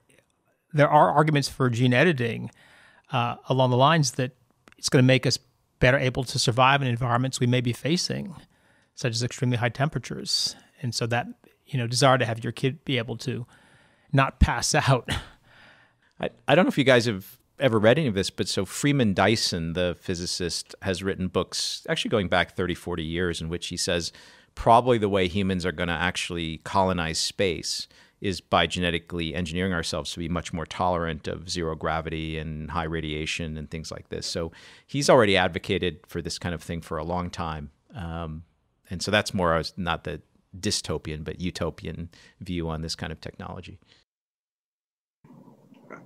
there 0.74 0.90
are 0.90 1.12
arguments 1.12 1.50
for 1.50 1.70
gene 1.70 1.94
editing 1.94 2.50
uh, 3.12 3.36
along 3.50 3.72
the 3.72 3.78
lines 3.78 4.14
that 4.14 4.32
it's 4.78 4.90
going 4.90 5.04
to 5.04 5.08
make 5.08 5.26
us 5.26 5.38
better 5.80 5.98
able 5.98 6.24
to 6.24 6.40
survive 6.40 6.82
in 6.82 6.88
environments 6.88 7.40
we 7.40 7.48
may 7.48 7.62
be 7.62 7.74
facing, 7.74 8.36
such 8.96 9.12
as 9.12 9.24
extremely 9.24 9.58
high 9.58 9.70
temperatures, 9.70 10.56
and 10.82 10.94
so 10.96 11.06
that 11.08 11.28
you 11.66 11.78
know 11.78 11.88
desire 11.88 12.18
to 12.18 12.26
have 12.26 12.44
your 12.44 12.54
kid 12.54 12.84
be 12.86 12.98
able 12.98 13.18
to 13.18 13.46
not 14.12 14.40
pass 14.40 14.74
out. 14.90 15.10
I, 16.20 16.30
I 16.48 16.56
don't 16.56 16.66
know 16.66 16.70
if 16.70 16.78
you 16.78 16.84
guys 16.84 17.06
have 17.06 17.38
ever 17.62 17.80
read 17.80 17.98
any 17.98 18.08
of 18.08 18.16
this, 18.16 18.30
but 18.30 18.48
so 18.48 18.66
Freeman 18.66 19.14
Dyson, 19.14 19.74
the 19.74 19.96
physicist, 20.00 20.76
has 20.82 21.04
written 21.04 21.28
books 21.28 21.86
actually 21.88 22.10
going 22.10 22.28
back 22.28 22.56
30, 22.56 22.76
40 22.76 23.04
years 23.04 23.40
in 23.40 23.48
which 23.48 23.68
he 23.68 23.78
says 23.78 24.12
probably 24.56 24.98
the 24.98 25.08
way 25.08 25.28
humans 25.28 25.66
are 25.66 25.72
going 25.72 25.88
to 25.88 25.94
actually 25.94 26.58
colonize 26.66 27.20
space 27.20 27.88
is 28.20 28.42
by 28.42 28.68
genetically 28.68 29.34
engineering 29.34 29.74
ourselves 29.74 30.12
to 30.12 30.20
be 30.20 30.30
much 30.30 30.54
more 30.54 30.66
tolerant 30.66 31.28
of 31.28 31.50
zero 31.50 31.76
gravity 31.76 32.38
and 32.38 32.70
high 32.70 32.84
radiation 32.84 33.58
and 33.58 33.72
things 33.72 33.92
like 33.92 34.10
this. 34.10 34.28
So 34.28 34.52
he's 34.86 35.10
already 35.10 35.38
advocated 35.38 36.00
for 36.08 36.22
this 36.22 36.38
kind 36.38 36.54
of 36.54 36.62
thing 36.62 36.82
for 36.82 36.98
a 36.98 37.04
long 37.04 37.30
time. 37.30 37.72
Um, 37.96 38.44
and 38.90 39.02
so 39.02 39.10
that's 39.10 39.34
more 39.34 39.64
not 39.78 40.04
the 40.04 40.22
dystopian 40.60 41.24
but 41.24 41.40
utopian 41.40 42.10
view 42.42 42.68
on 42.68 42.82
this 42.82 42.94
kind 42.94 43.12
of 43.14 43.22
technology 43.22 43.80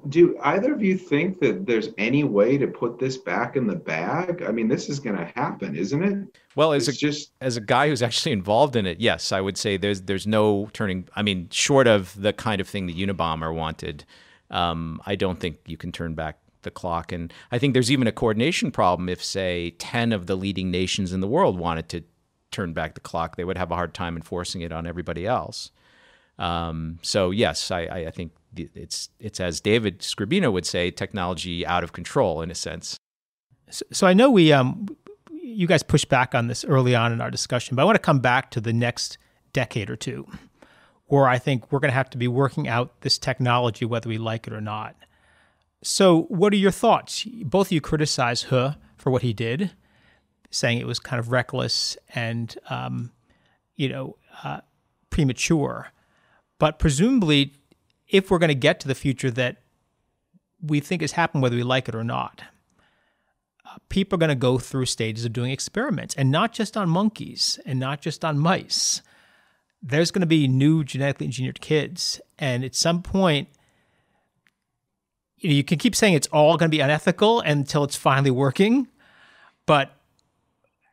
do 0.09 0.37
either 0.43 0.73
of 0.73 0.83
you 0.83 0.97
think 0.97 1.39
that 1.39 1.65
there's 1.65 1.89
any 1.97 2.23
way 2.23 2.57
to 2.57 2.67
put 2.67 2.99
this 2.99 3.17
back 3.17 3.55
in 3.55 3.67
the 3.67 3.75
bag? 3.75 4.43
I 4.43 4.51
mean, 4.51 4.67
this 4.67 4.89
is 4.89 4.99
going 4.99 5.17
to 5.17 5.25
happen, 5.25 5.75
isn't 5.75 6.03
it? 6.03 6.37
Well, 6.55 6.73
as 6.73 6.87
it's 6.87 6.97
a 6.97 7.01
just 7.01 7.31
as 7.41 7.57
a 7.57 7.61
guy 7.61 7.89
who's 7.89 8.01
actually 8.01 8.31
involved 8.31 8.75
in 8.75 8.85
it, 8.85 8.99
yes, 8.99 9.31
I 9.31 9.41
would 9.41 9.57
say 9.57 9.77
there's 9.77 10.01
there's 10.01 10.27
no 10.27 10.69
turning. 10.73 11.07
I 11.15 11.21
mean, 11.21 11.49
short 11.51 11.87
of 11.87 12.19
the 12.19 12.33
kind 12.33 12.61
of 12.61 12.67
thing 12.67 12.85
the 12.85 13.05
Unabomber 13.05 13.53
wanted, 13.53 14.05
um, 14.49 15.01
I 15.05 15.15
don't 15.15 15.39
think 15.39 15.59
you 15.65 15.77
can 15.77 15.91
turn 15.91 16.13
back 16.13 16.39
the 16.61 16.71
clock. 16.71 17.11
And 17.11 17.31
I 17.51 17.59
think 17.59 17.73
there's 17.73 17.91
even 17.91 18.07
a 18.07 18.11
coordination 18.11 18.71
problem 18.71 19.09
if, 19.09 19.23
say, 19.23 19.71
ten 19.71 20.11
of 20.11 20.27
the 20.27 20.35
leading 20.35 20.71
nations 20.71 21.13
in 21.13 21.19
the 21.19 21.27
world 21.27 21.57
wanted 21.57 21.89
to 21.89 22.03
turn 22.51 22.73
back 22.73 22.93
the 22.93 23.01
clock, 23.01 23.35
they 23.35 23.43
would 23.43 23.57
have 23.57 23.71
a 23.71 23.75
hard 23.75 23.93
time 23.93 24.15
enforcing 24.15 24.61
it 24.61 24.71
on 24.71 24.87
everybody 24.87 25.27
else. 25.27 25.71
Um, 26.37 26.99
so 27.01 27.31
yes, 27.31 27.71
I, 27.71 27.81
I 27.81 28.11
think 28.11 28.31
it's 28.55 29.09
it's 29.19 29.39
as 29.39 29.61
David 29.61 29.99
Skrbina 29.99 30.51
would 30.51 30.65
say, 30.65 30.91
technology 30.91 31.65
out 31.65 31.83
of 31.83 31.93
control 31.93 32.41
in 32.41 32.51
a 32.51 32.55
sense. 32.55 32.97
So, 33.69 33.85
so 33.91 34.07
I 34.07 34.13
know 34.13 34.29
we 34.29 34.51
um 34.51 34.87
you 35.31 35.67
guys 35.67 35.83
pushed 35.83 36.09
back 36.09 36.35
on 36.35 36.47
this 36.47 36.65
early 36.65 36.95
on 36.95 37.13
in 37.13 37.21
our 37.21 37.31
discussion, 37.31 37.75
but 37.75 37.83
I 37.83 37.85
want 37.85 37.95
to 37.95 38.01
come 38.01 38.19
back 38.19 38.51
to 38.51 38.61
the 38.61 38.73
next 38.73 39.17
decade 39.53 39.89
or 39.89 39.95
two, 39.95 40.27
where 41.05 41.27
I 41.27 41.37
think 41.37 41.71
we're 41.71 41.79
going 41.79 41.91
to 41.91 41.95
have 41.95 42.09
to 42.11 42.17
be 42.17 42.27
working 42.27 42.67
out 42.67 43.01
this 43.01 43.17
technology 43.17 43.85
whether 43.85 44.09
we 44.09 44.17
like 44.17 44.47
it 44.47 44.53
or 44.53 44.61
not. 44.61 44.95
So, 45.83 46.23
what 46.23 46.51
are 46.51 46.57
your 46.57 46.71
thoughts? 46.71 47.25
Both 47.43 47.67
of 47.67 47.71
you 47.71 47.81
criticize 47.81 48.43
He 48.43 48.75
for 48.97 49.11
what 49.11 49.21
he 49.21 49.33
did, 49.33 49.71
saying 50.49 50.79
it 50.79 50.87
was 50.87 50.99
kind 50.99 51.19
of 51.19 51.31
reckless 51.31 51.95
and, 52.15 52.57
um, 52.69 53.11
you 53.75 53.89
know, 53.89 54.17
uh, 54.43 54.61
premature. 55.11 55.91
But 56.59 56.79
presumably, 56.79 57.53
if 58.07 58.29
we're 58.29 58.39
going 58.39 58.49
to 58.49 58.55
get 58.55 58.79
to 58.81 58.87
the 58.87 58.95
future 58.95 59.31
that 59.31 59.57
we 60.61 60.79
think 60.79 61.01
has 61.01 61.13
happened, 61.13 61.43
whether 61.43 61.55
we 61.55 61.63
like 61.63 61.89
it 61.89 61.95
or 61.95 62.03
not, 62.03 62.43
uh, 63.65 63.77
people 63.89 64.15
are 64.15 64.19
going 64.19 64.29
to 64.29 64.35
go 64.35 64.57
through 64.57 64.85
stages 64.85 65.25
of 65.25 65.33
doing 65.33 65.51
experiments, 65.51 66.15
and 66.15 66.31
not 66.31 66.53
just 66.53 66.77
on 66.77 66.89
monkeys 66.89 67.59
and 67.65 67.79
not 67.79 68.01
just 68.01 68.23
on 68.23 68.39
mice. 68.39 69.01
There's 69.81 70.11
going 70.11 70.21
to 70.21 70.27
be 70.27 70.47
new 70.47 70.83
genetically 70.83 71.27
engineered 71.27 71.61
kids, 71.61 72.21
and 72.39 72.63
at 72.63 72.75
some 72.75 73.03
point, 73.03 73.49
you, 75.37 75.49
know, 75.49 75.55
you 75.55 75.63
can 75.63 75.77
keep 75.77 75.95
saying 75.95 76.13
it's 76.13 76.27
all 76.27 76.57
going 76.57 76.71
to 76.71 76.75
be 76.75 76.81
unethical 76.81 77.41
until 77.41 77.83
it's 77.83 77.95
finally 77.95 78.31
working, 78.31 78.87
but 79.65 79.91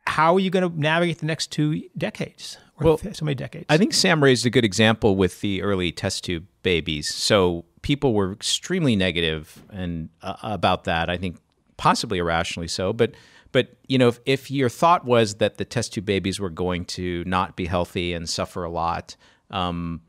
how 0.05 0.35
are 0.35 0.39
you 0.39 0.49
going 0.49 0.69
to 0.69 0.79
navigate 0.79 1.19
the 1.19 1.25
next 1.25 1.51
two 1.51 1.83
decades? 1.97 2.57
Well, 2.83 2.97
so 3.13 3.25
many 3.25 3.35
decades. 3.35 3.65
I 3.69 3.77
think 3.77 3.93
Sam 3.93 4.23
raised 4.23 4.45
a 4.45 4.49
good 4.49 4.65
example 4.65 5.15
with 5.15 5.41
the 5.41 5.61
early 5.61 5.91
test 5.91 6.23
tube 6.23 6.45
babies. 6.61 7.13
So 7.13 7.65
people 7.81 8.13
were 8.13 8.31
extremely 8.31 8.95
negative 8.95 9.61
and 9.69 10.09
uh, 10.21 10.35
about 10.43 10.83
that. 10.85 11.09
I 11.09 11.17
think 11.17 11.37
possibly 11.77 12.17
irrationally 12.17 12.67
so, 12.67 12.93
but 12.93 13.11
but 13.51 13.75
you 13.87 13.97
know 13.97 14.07
if, 14.07 14.19
if 14.25 14.51
your 14.51 14.69
thought 14.69 15.05
was 15.05 15.35
that 15.35 15.57
the 15.57 15.65
test 15.65 15.93
tube 15.93 16.05
babies 16.05 16.39
were 16.39 16.49
going 16.49 16.85
to 16.85 17.23
not 17.25 17.55
be 17.55 17.65
healthy 17.65 18.13
and 18.13 18.27
suffer 18.27 18.63
a 18.63 18.69
lot, 18.69 19.15
um, 19.51 20.01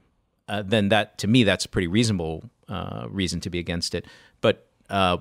uh, 0.49 0.63
then 0.65 0.89
that 0.89 1.19
to 1.19 1.27
me 1.27 1.45
that's 1.45 1.65
a 1.65 1.69
pretty 1.69 1.89
reasonable 1.89 2.51
uh, 2.69 3.07
reason 3.09 3.41
to 3.41 3.51
be 3.51 3.59
against 3.59 3.95
it. 3.95 4.07
But 4.41 4.67
uh, 4.91 5.19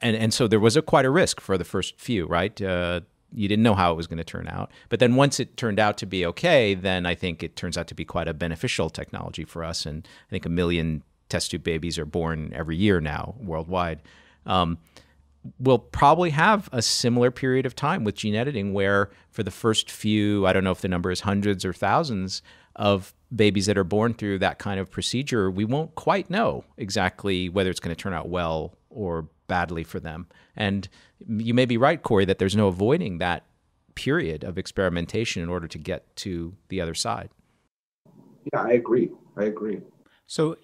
and 0.00 0.16
and 0.16 0.34
so 0.34 0.48
there 0.48 0.60
was 0.60 0.76
a 0.76 0.82
quite 0.82 1.04
a 1.04 1.10
risk 1.10 1.40
for 1.40 1.56
the 1.56 1.64
first 1.64 1.98
few, 1.98 2.26
right? 2.26 2.60
Uh, 2.60 3.02
you 3.34 3.48
didn't 3.48 3.62
know 3.62 3.74
how 3.74 3.92
it 3.92 3.96
was 3.96 4.06
going 4.06 4.18
to 4.18 4.24
turn 4.24 4.48
out. 4.48 4.70
But 4.88 5.00
then 5.00 5.14
once 5.14 5.40
it 5.40 5.56
turned 5.56 5.78
out 5.78 5.96
to 5.98 6.06
be 6.06 6.26
okay, 6.26 6.74
then 6.74 7.06
I 7.06 7.14
think 7.14 7.42
it 7.42 7.56
turns 7.56 7.78
out 7.78 7.86
to 7.88 7.94
be 7.94 8.04
quite 8.04 8.28
a 8.28 8.34
beneficial 8.34 8.90
technology 8.90 9.44
for 9.44 9.64
us. 9.64 9.86
And 9.86 10.06
I 10.28 10.30
think 10.30 10.46
a 10.46 10.50
million 10.50 11.02
test 11.28 11.50
tube 11.50 11.62
babies 11.62 11.98
are 11.98 12.04
born 12.04 12.52
every 12.54 12.76
year 12.76 13.00
now 13.00 13.34
worldwide. 13.40 14.02
Um, 14.46 14.78
we'll 15.58 15.78
probably 15.78 16.30
have 16.30 16.68
a 16.72 16.82
similar 16.82 17.30
period 17.30 17.66
of 17.66 17.74
time 17.74 18.04
with 18.04 18.14
gene 18.14 18.34
editing 18.34 18.72
where 18.72 19.10
for 19.30 19.42
the 19.42 19.50
first 19.50 19.90
few, 19.90 20.46
I 20.46 20.52
don't 20.52 20.64
know 20.64 20.70
if 20.70 20.80
the 20.80 20.88
number 20.88 21.10
is 21.10 21.20
hundreds 21.20 21.64
or 21.64 21.72
thousands 21.72 22.42
of 22.76 23.14
babies 23.34 23.66
that 23.66 23.78
are 23.78 23.84
born 23.84 24.14
through 24.14 24.38
that 24.38 24.58
kind 24.58 24.78
of 24.78 24.90
procedure, 24.90 25.50
we 25.50 25.64
won't 25.64 25.94
quite 25.94 26.30
know 26.30 26.64
exactly 26.76 27.48
whether 27.48 27.70
it's 27.70 27.80
going 27.80 27.94
to 27.94 28.00
turn 28.00 28.12
out 28.12 28.28
well 28.28 28.74
or 28.90 29.28
badly 29.52 29.84
for 29.84 30.00
them. 30.00 30.26
And 30.56 30.88
you 31.28 31.52
may 31.52 31.66
be 31.66 31.76
right, 31.76 32.02
Corey, 32.02 32.24
that 32.24 32.38
there's 32.38 32.56
no 32.56 32.68
avoiding 32.68 33.18
that 33.18 33.44
period 33.94 34.44
of 34.44 34.56
experimentation 34.56 35.42
in 35.42 35.50
order 35.50 35.68
to 35.68 35.76
get 35.76 36.16
to 36.16 36.54
the 36.68 36.80
other 36.80 36.94
side. 36.94 37.28
Yeah, 38.50 38.62
I 38.62 38.70
agree. 38.70 39.10
I 39.36 39.44
agree. 39.44 39.82
So, 40.26 40.56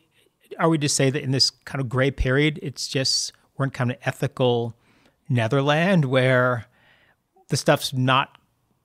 are 0.58 0.70
we 0.70 0.78
to 0.78 0.88
say 0.88 1.10
that 1.10 1.22
in 1.22 1.32
this 1.32 1.50
kind 1.50 1.82
of 1.82 1.90
gray 1.90 2.10
period, 2.10 2.58
it's 2.62 2.88
just 2.88 3.34
we're 3.58 3.66
in 3.66 3.72
kind 3.72 3.90
of 3.90 3.98
ethical 4.06 4.74
netherland 5.28 6.06
where 6.06 6.64
the 7.48 7.58
stuff's 7.58 7.92
not 7.92 8.38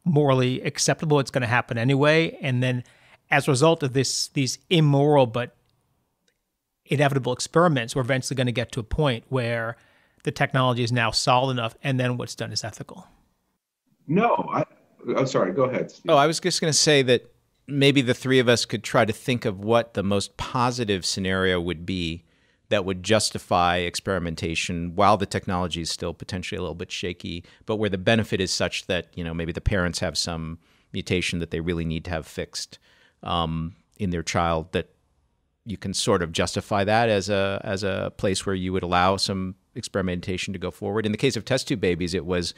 morally 0.04 0.62
acceptable, 0.64 1.22
it's 1.22 1.32
going 1.32 1.44
to 1.44 1.48
happen 1.48 1.78
anyway, 1.78 2.38
and 2.42 2.62
then 2.62 2.84
as 3.32 3.48
a 3.48 3.52
result 3.52 3.84
of 3.84 3.94
this, 3.94 4.28
these 4.34 4.60
immoral 4.70 5.28
but 5.28 5.56
inevitable 6.88 7.32
experiments, 7.32 7.96
we're 7.96 8.02
eventually 8.02 8.36
going 8.36 8.48
to 8.48 8.52
get 8.52 8.74
to 8.74 8.82
a 8.82 8.84
point 8.84 9.24
where 9.30 9.78
the 10.24 10.32
technology 10.32 10.84
is 10.84 10.92
now 10.92 11.12
solid 11.12 11.52
enough, 11.52 11.76
and 11.84 12.00
then 12.00 12.18
what's 12.18 12.36
done 12.36 12.52
is 12.52 12.64
ethical. 12.64 13.08
No, 14.08 14.50
I, 14.52 14.64
I'm 15.18 15.28
sorry. 15.28 15.54
Go 15.54 15.64
ahead. 15.64 15.92
Steve. 15.92 16.06
Oh, 16.10 16.18
I 16.18 16.28
was 16.28 16.40
just 16.40 16.60
going 16.62 16.72
to 16.72 16.78
say 16.78 17.02
that 17.04 17.34
maybe 17.68 18.02
the 18.02 18.14
three 18.14 18.40
of 18.40 18.50
us 18.50 18.66
could 18.66 18.84
try 18.84 19.06
to 19.06 19.14
think 19.14 19.46
of 19.46 19.60
what 19.60 19.94
the 19.94 20.04
most 20.04 20.36
positive 20.38 21.06
scenario 21.06 21.60
would 21.62 21.86
be 21.86 22.24
that 22.70 22.86
would 22.86 23.04
justify 23.04 23.78
experimentation 23.78 24.96
while 24.96 25.18
the 25.18 25.26
technology 25.26 25.82
is 25.82 25.90
still 25.90 26.14
potentially 26.14 26.58
a 26.58 26.62
little 26.62 26.76
bit 26.76 26.92
shaky, 26.92 27.44
but 27.66 27.76
where 27.76 27.90
the 27.90 27.98
benefit 27.98 28.42
is 28.42 28.52
such 28.52 28.88
that 28.88 29.08
you 29.14 29.24
know 29.24 29.34
maybe 29.34 29.52
the 29.52 29.62
parents 29.62 30.00
have 30.00 30.18
some 30.18 30.58
mutation 30.92 31.40
that 31.40 31.52
they 31.52 31.60
really 31.60 31.86
need 31.86 32.06
to 32.06 32.12
have 32.12 32.26
fixed 32.26 32.80
um, 33.22 33.76
in 33.98 34.10
their 34.10 34.24
child 34.24 34.72
that 34.72 34.90
you 35.66 35.78
can 35.78 35.94
sort 35.94 36.22
of 36.22 36.32
justify 36.32 36.84
that 36.84 37.10
as 37.10 37.30
a 37.30 37.62
as 37.64 37.84
a 37.84 38.12
place 38.18 38.46
where 38.46 38.56
you 38.56 38.74
would 38.74 38.84
allow 38.84 39.18
some 39.18 39.56
experimentation 39.76 40.54
to 40.54 40.60
go 40.60 40.72
forward. 40.72 41.06
In 41.06 41.12
the 41.12 41.18
case 41.18 41.36
of 41.36 41.46
test 41.46 41.68
tube 41.68 41.82
babies, 41.82 42.14
it 42.14 42.26
was 42.26 42.54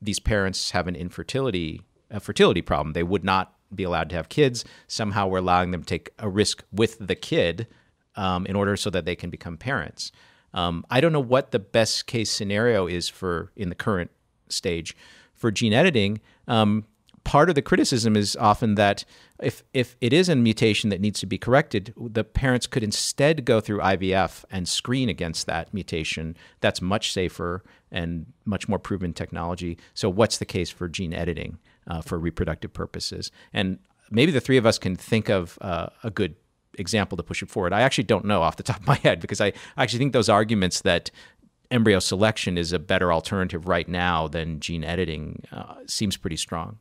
these 0.00 0.20
parents 0.20 0.70
have 0.72 0.86
an 0.86 0.96
infertility 0.96 1.82
a 2.10 2.20
fertility 2.20 2.62
problem. 2.62 2.92
They 2.92 3.02
would 3.02 3.24
not 3.24 3.54
be 3.74 3.84
allowed 3.84 4.08
to 4.10 4.16
have 4.16 4.28
kids. 4.28 4.64
Somehow 4.86 5.26
we're 5.26 5.38
allowing 5.38 5.70
them 5.70 5.82
to 5.82 5.86
take 5.86 6.10
a 6.18 6.28
risk 6.28 6.64
with 6.72 6.96
the 6.98 7.14
kid 7.14 7.66
um, 8.16 8.46
in 8.46 8.56
order 8.56 8.76
so 8.76 8.90
that 8.90 9.04
they 9.04 9.14
can 9.14 9.30
become 9.30 9.56
parents. 9.56 10.10
Um, 10.54 10.84
I 10.90 11.00
don't 11.00 11.12
know 11.12 11.20
what 11.20 11.50
the 11.50 11.58
best 11.58 12.06
case 12.06 12.30
scenario 12.30 12.86
is 12.86 13.08
for 13.08 13.52
in 13.56 13.68
the 13.68 13.74
current 13.74 14.10
stage 14.48 14.96
for 15.34 15.50
gene 15.50 15.74
editing. 15.74 16.20
Um, 16.46 16.84
part 17.24 17.50
of 17.50 17.54
the 17.54 17.62
criticism 17.62 18.16
is 18.16 18.34
often 18.36 18.74
that 18.76 19.04
if 19.42 19.62
if 19.72 19.96
it 20.00 20.12
is 20.12 20.28
a 20.28 20.36
mutation 20.36 20.90
that 20.90 21.00
needs 21.00 21.20
to 21.20 21.26
be 21.26 21.38
corrected, 21.38 21.94
the 21.96 22.24
parents 22.24 22.66
could 22.66 22.82
instead 22.82 23.44
go 23.44 23.60
through 23.60 23.78
IVF 23.78 24.44
and 24.50 24.68
screen 24.68 25.08
against 25.08 25.46
that 25.46 25.72
mutation. 25.72 26.36
That's 26.60 26.82
much 26.82 27.12
safer 27.12 27.62
and 27.90 28.26
much 28.44 28.68
more 28.68 28.78
proven 28.78 29.12
technology. 29.12 29.78
So, 29.94 30.08
what's 30.08 30.38
the 30.38 30.44
case 30.44 30.70
for 30.70 30.88
gene 30.88 31.14
editing 31.14 31.58
uh, 31.86 32.00
for 32.00 32.18
reproductive 32.18 32.72
purposes? 32.72 33.30
And 33.52 33.78
maybe 34.10 34.32
the 34.32 34.40
three 34.40 34.56
of 34.56 34.66
us 34.66 34.78
can 34.78 34.96
think 34.96 35.28
of 35.28 35.58
uh, 35.60 35.88
a 36.02 36.10
good 36.10 36.34
example 36.74 37.16
to 37.16 37.22
push 37.22 37.42
it 37.42 37.50
forward. 37.50 37.72
I 37.72 37.82
actually 37.82 38.04
don't 38.04 38.24
know 38.24 38.42
off 38.42 38.56
the 38.56 38.62
top 38.62 38.80
of 38.80 38.86
my 38.86 38.96
head 39.02 39.20
because 39.20 39.40
I 39.40 39.52
actually 39.76 39.98
think 39.98 40.12
those 40.12 40.28
arguments 40.28 40.80
that 40.82 41.10
embryo 41.70 41.98
selection 41.98 42.56
is 42.56 42.72
a 42.72 42.78
better 42.78 43.12
alternative 43.12 43.68
right 43.68 43.88
now 43.88 44.26
than 44.26 44.58
gene 44.58 44.84
editing 44.84 45.44
uh, 45.52 45.74
seems 45.86 46.16
pretty 46.16 46.36
strong. 46.36 46.78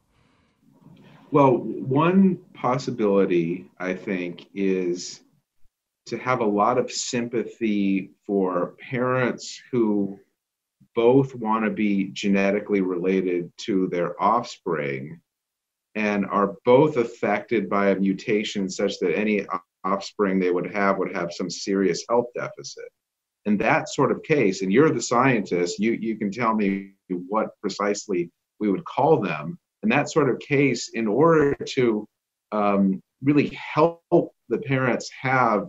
Well, 1.30 1.57
one 1.57 2.38
possibility, 2.53 3.69
I 3.80 3.93
think, 3.93 4.47
is 4.53 5.21
to 6.05 6.17
have 6.17 6.39
a 6.39 6.45
lot 6.45 6.78
of 6.78 6.89
sympathy 6.89 8.11
for 8.25 8.75
parents 8.80 9.61
who 9.71 10.17
both 10.95 11.36
want 11.36 11.65
to 11.65 11.69
be 11.69 12.05
genetically 12.13 12.80
related 12.80 13.51
to 13.57 13.88
their 13.89 14.21
offspring 14.21 15.19
and 15.95 16.25
are 16.28 16.55
both 16.63 16.95
affected 16.95 17.69
by 17.69 17.89
a 17.89 17.99
mutation 17.99 18.69
such 18.69 18.97
that 18.99 19.13
any 19.13 19.45
offspring 19.84 20.39
they 20.39 20.51
would 20.51 20.73
have 20.73 20.97
would 20.97 21.13
have 21.13 21.34
some 21.34 21.49
serious 21.49 22.05
health 22.07 22.28
deficit. 22.36 22.89
In 23.45 23.57
that 23.57 23.89
sort 23.89 24.11
of 24.11 24.23
case, 24.23 24.61
and 24.61 24.71
you're 24.71 24.93
the 24.93 25.01
scientist, 25.01 25.78
you, 25.78 25.91
you 25.91 26.17
can 26.17 26.32
tell 26.32 26.55
me 26.55 26.93
what 27.09 27.49
precisely 27.59 28.32
we 28.59 28.71
would 28.71 28.86
call 28.86 29.19
them 29.19 29.59
in 29.84 29.89
that 29.89 30.09
sort 30.09 30.30
of 30.30 30.39
case, 30.39 30.89
in 30.93 31.07
order 31.07 31.53
to 31.53 32.05
um, 32.51 33.01
really 33.23 33.49
help 33.49 34.01
the 34.49 34.57
parents 34.57 35.09
have 35.21 35.67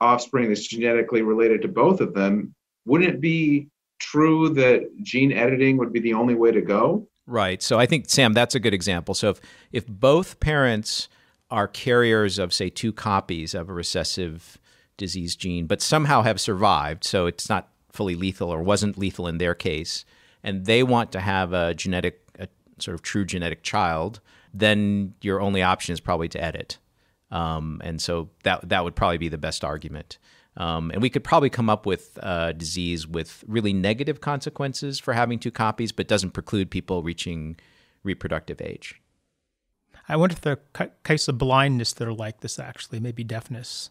offspring 0.00 0.48
that's 0.48 0.66
genetically 0.66 1.22
related 1.22 1.62
to 1.62 1.68
both 1.68 2.00
of 2.00 2.14
them, 2.14 2.54
wouldn't 2.84 3.10
it 3.14 3.20
be 3.20 3.68
true 3.98 4.48
that 4.50 4.82
gene 5.02 5.32
editing 5.32 5.76
would 5.76 5.92
be 5.92 6.00
the 6.00 6.14
only 6.14 6.34
way 6.34 6.50
to 6.50 6.60
go? 6.60 7.06
Right. 7.26 7.62
So 7.62 7.78
I 7.78 7.86
think 7.86 8.10
Sam, 8.10 8.32
that's 8.32 8.54
a 8.54 8.60
good 8.60 8.74
example. 8.74 9.14
So 9.14 9.30
if 9.30 9.40
if 9.70 9.86
both 9.86 10.40
parents 10.40 11.08
are 11.50 11.68
carriers 11.68 12.38
of 12.38 12.52
say 12.52 12.68
two 12.68 12.92
copies 12.92 13.54
of 13.54 13.68
a 13.68 13.72
recessive 13.72 14.58
disease 14.96 15.36
gene, 15.36 15.66
but 15.66 15.80
somehow 15.80 16.22
have 16.22 16.40
survived, 16.40 17.04
so 17.04 17.26
it's 17.26 17.48
not 17.48 17.68
fully 17.92 18.14
lethal 18.14 18.50
or 18.50 18.62
wasn't 18.62 18.98
lethal 18.98 19.28
in 19.28 19.38
their 19.38 19.54
case, 19.54 20.04
and 20.42 20.66
they 20.66 20.82
want 20.82 21.12
to 21.12 21.20
have 21.20 21.52
a 21.52 21.74
genetic 21.74 22.21
sort 22.82 22.94
of 22.94 23.02
true 23.02 23.24
genetic 23.24 23.62
child, 23.62 24.20
then 24.52 25.14
your 25.22 25.40
only 25.40 25.62
option 25.62 25.92
is 25.92 26.00
probably 26.00 26.28
to 26.28 26.42
edit. 26.42 26.78
Um, 27.30 27.80
and 27.82 28.00
so 28.00 28.28
that 28.42 28.68
that 28.68 28.84
would 28.84 28.94
probably 28.94 29.18
be 29.18 29.28
the 29.28 29.38
best 29.38 29.64
argument. 29.64 30.18
Um, 30.56 30.90
and 30.90 31.00
we 31.00 31.08
could 31.08 31.24
probably 31.24 31.48
come 31.48 31.70
up 31.70 31.86
with 31.86 32.18
a 32.22 32.52
disease 32.52 33.06
with 33.06 33.42
really 33.46 33.72
negative 33.72 34.20
consequences 34.20 34.98
for 34.98 35.14
having 35.14 35.38
two 35.38 35.50
copies, 35.50 35.92
but 35.92 36.08
doesn't 36.08 36.32
preclude 36.32 36.70
people 36.70 37.02
reaching 37.02 37.56
reproductive 38.02 38.60
age. 38.60 39.00
I 40.08 40.16
wonder 40.16 40.34
if 40.34 40.42
there 40.42 40.58
are 40.78 40.90
cases 41.04 41.28
of 41.28 41.38
blindness 41.38 41.92
that 41.94 42.06
are 42.06 42.12
like 42.12 42.40
this, 42.40 42.58
actually, 42.58 43.00
maybe 43.00 43.24
deafness. 43.24 43.90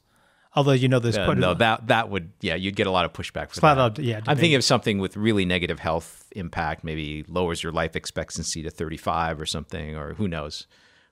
Although 0.53 0.73
you 0.73 0.89
know 0.89 0.99
there's 0.99 1.17
uh, 1.17 1.25
quite 1.25 1.37
no 1.37 1.51
a, 1.51 1.55
that 1.55 1.87
that 1.87 2.09
would 2.09 2.31
yeah 2.41 2.55
you'd 2.55 2.75
get 2.75 2.87
a 2.87 2.91
lot 2.91 3.05
of 3.05 3.13
pushback 3.13 3.51
for 3.51 3.61
that. 3.61 3.77
Out, 3.77 3.99
yeah, 3.99 4.19
I'm 4.27 4.37
thinking 4.37 4.55
of 4.55 4.63
something 4.63 4.99
with 4.99 5.15
really 5.15 5.45
negative 5.45 5.79
health 5.79 6.27
impact, 6.35 6.83
maybe 6.83 7.23
lowers 7.27 7.63
your 7.63 7.71
life 7.71 7.95
expectancy 7.95 8.61
to 8.63 8.69
35 8.69 9.39
or 9.39 9.45
something, 9.45 9.95
or 9.95 10.13
who 10.15 10.27
knows. 10.27 10.67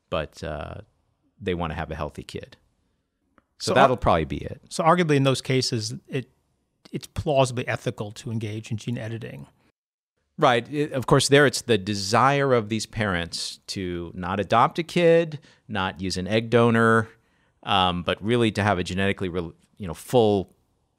But 0.09 0.43
uh, 0.43 0.75
they 1.39 1.53
want 1.53 1.71
to 1.71 1.75
have 1.75 1.89
a 1.89 1.95
healthy 1.95 2.23
kid, 2.23 2.57
so, 3.59 3.69
so 3.69 3.73
that'll 3.75 3.95
ar- 3.95 3.97
probably 3.97 4.25
be 4.25 4.37
it. 4.37 4.61
So 4.69 4.83
arguably 4.83 5.15
in 5.15 5.23
those 5.23 5.41
cases, 5.41 5.93
it 6.07 6.29
it's 6.91 7.07
plausibly 7.07 7.67
ethical 7.67 8.11
to 8.11 8.31
engage 8.31 8.71
in 8.71 8.77
gene 8.77 8.97
editing. 8.97 9.47
Right. 10.37 10.71
It, 10.71 10.93
of 10.93 11.05
course, 11.05 11.27
there 11.27 11.45
it's 11.45 11.61
the 11.61 11.77
desire 11.77 12.53
of 12.53 12.69
these 12.69 12.85
parents 12.85 13.59
to 13.67 14.11
not 14.15 14.39
adopt 14.39 14.79
a 14.79 14.83
kid, 14.83 15.39
not 15.67 15.99
use 15.99 16.15
an 16.15 16.27
egg 16.27 16.49
donor, 16.49 17.09
um, 17.63 18.03
but 18.03 18.21
really 18.23 18.51
to 18.51 18.63
have 18.63 18.79
a 18.79 18.83
genetically, 18.83 19.29
re- 19.29 19.51
you 19.77 19.87
know, 19.87 19.93
full 19.93 20.53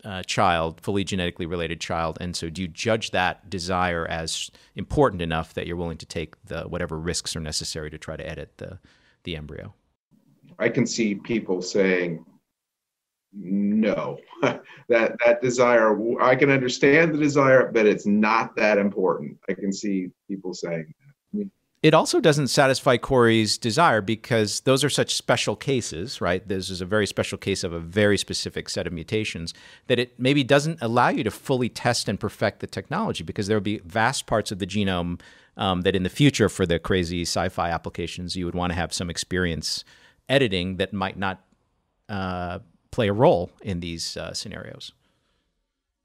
uh, 0.04 0.22
child, 0.22 0.80
fully 0.80 1.04
genetically 1.04 1.46
related 1.46 1.80
child. 1.80 2.18
And 2.20 2.34
so, 2.34 2.48
do 2.48 2.62
you 2.62 2.68
judge 2.68 3.10
that 3.10 3.50
desire 3.50 4.06
as 4.06 4.50
important 4.74 5.22
enough 5.22 5.54
that 5.54 5.66
you're 5.66 5.76
willing 5.76 5.98
to 5.98 6.06
take 6.06 6.42
the 6.44 6.62
whatever 6.62 6.98
risks 6.98 7.36
are 7.36 7.40
necessary 7.40 7.90
to 7.90 7.98
try 7.98 8.16
to 8.16 8.28
edit 8.28 8.58
the 8.58 8.78
the 9.24 9.36
embryo? 9.36 9.74
I 10.58 10.68
can 10.68 10.86
see 10.86 11.14
people 11.14 11.62
saying, 11.62 12.24
no 13.32 14.18
that 14.42 15.16
that 15.24 15.40
desire 15.40 15.96
i 16.20 16.34
can 16.34 16.50
understand 16.50 17.14
the 17.14 17.18
desire 17.18 17.70
but 17.72 17.86
it's 17.86 18.06
not 18.06 18.56
that 18.56 18.76
important 18.76 19.38
i 19.48 19.54
can 19.54 19.72
see 19.72 20.08
people 20.28 20.52
saying 20.52 20.92
it 21.82 21.94
also 21.94 22.20
doesn't 22.20 22.48
satisfy 22.48 22.98
Corey's 22.98 23.56
desire 23.56 24.02
because 24.02 24.60
those 24.60 24.84
are 24.84 24.90
such 24.90 25.14
special 25.14 25.56
cases, 25.56 26.20
right? 26.20 26.46
This 26.46 26.68
is 26.68 26.82
a 26.82 26.86
very 26.86 27.06
special 27.06 27.38
case 27.38 27.64
of 27.64 27.72
a 27.72 27.80
very 27.80 28.18
specific 28.18 28.68
set 28.68 28.86
of 28.86 28.92
mutations 28.92 29.54
that 29.86 29.98
it 29.98 30.18
maybe 30.20 30.44
doesn't 30.44 30.78
allow 30.82 31.08
you 31.08 31.24
to 31.24 31.30
fully 31.30 31.70
test 31.70 32.06
and 32.06 32.20
perfect 32.20 32.60
the 32.60 32.66
technology 32.66 33.24
because 33.24 33.46
there 33.46 33.56
will 33.56 33.62
be 33.62 33.78
vast 33.78 34.26
parts 34.26 34.52
of 34.52 34.58
the 34.58 34.66
genome 34.66 35.20
um, 35.56 35.80
that 35.82 35.96
in 35.96 36.02
the 36.02 36.10
future, 36.10 36.50
for 36.50 36.66
the 36.66 36.78
crazy 36.78 37.22
sci 37.22 37.48
fi 37.48 37.70
applications, 37.70 38.36
you 38.36 38.44
would 38.44 38.54
want 38.54 38.72
to 38.72 38.76
have 38.76 38.92
some 38.92 39.08
experience 39.08 39.84
editing 40.28 40.76
that 40.76 40.92
might 40.92 41.18
not 41.18 41.42
uh, 42.10 42.58
play 42.90 43.08
a 43.08 43.12
role 43.12 43.50
in 43.62 43.80
these 43.80 44.18
uh, 44.18 44.34
scenarios. 44.34 44.92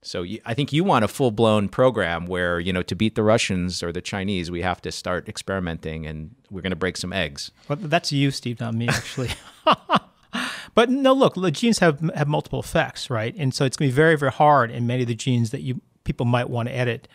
So 0.05 0.21
you, 0.21 0.39
I 0.45 0.53
think 0.53 0.71
you 0.71 0.83
want 0.83 1.03
a 1.03 1.07
full 1.07 1.31
blown 1.31 1.67
program 1.67 2.27
where 2.27 2.59
you 2.59 2.71
know 2.71 2.83
to 2.83 2.95
beat 2.95 3.15
the 3.15 3.23
Russians 3.23 3.81
or 3.81 3.91
the 3.91 4.01
Chinese, 4.01 4.51
we 4.51 4.61
have 4.61 4.81
to 4.83 4.91
start 4.91 5.27
experimenting, 5.27 6.05
and 6.05 6.35
we're 6.51 6.61
going 6.61 6.71
to 6.71 6.75
break 6.75 6.95
some 6.95 7.11
eggs. 7.11 7.51
Well, 7.67 7.79
that's 7.81 8.11
you, 8.11 8.29
Steve, 8.29 8.59
not 8.59 8.75
me, 8.75 8.87
actually. 8.87 9.31
but 10.75 10.89
no, 10.91 11.11
look, 11.11 11.33
the 11.33 11.49
genes 11.49 11.79
have 11.79 11.99
have 12.15 12.27
multiple 12.27 12.59
effects, 12.59 13.09
right? 13.09 13.33
And 13.35 13.53
so 13.53 13.65
it's 13.65 13.77
going 13.77 13.89
to 13.89 13.93
be 13.93 13.95
very, 13.95 14.15
very 14.15 14.31
hard 14.31 14.69
in 14.69 14.85
many 14.85 15.01
of 15.01 15.07
the 15.07 15.15
genes 15.15 15.49
that 15.49 15.61
you 15.61 15.81
people 16.03 16.27
might 16.27 16.49
want 16.51 16.69
to 16.69 16.75
edit 16.75 17.07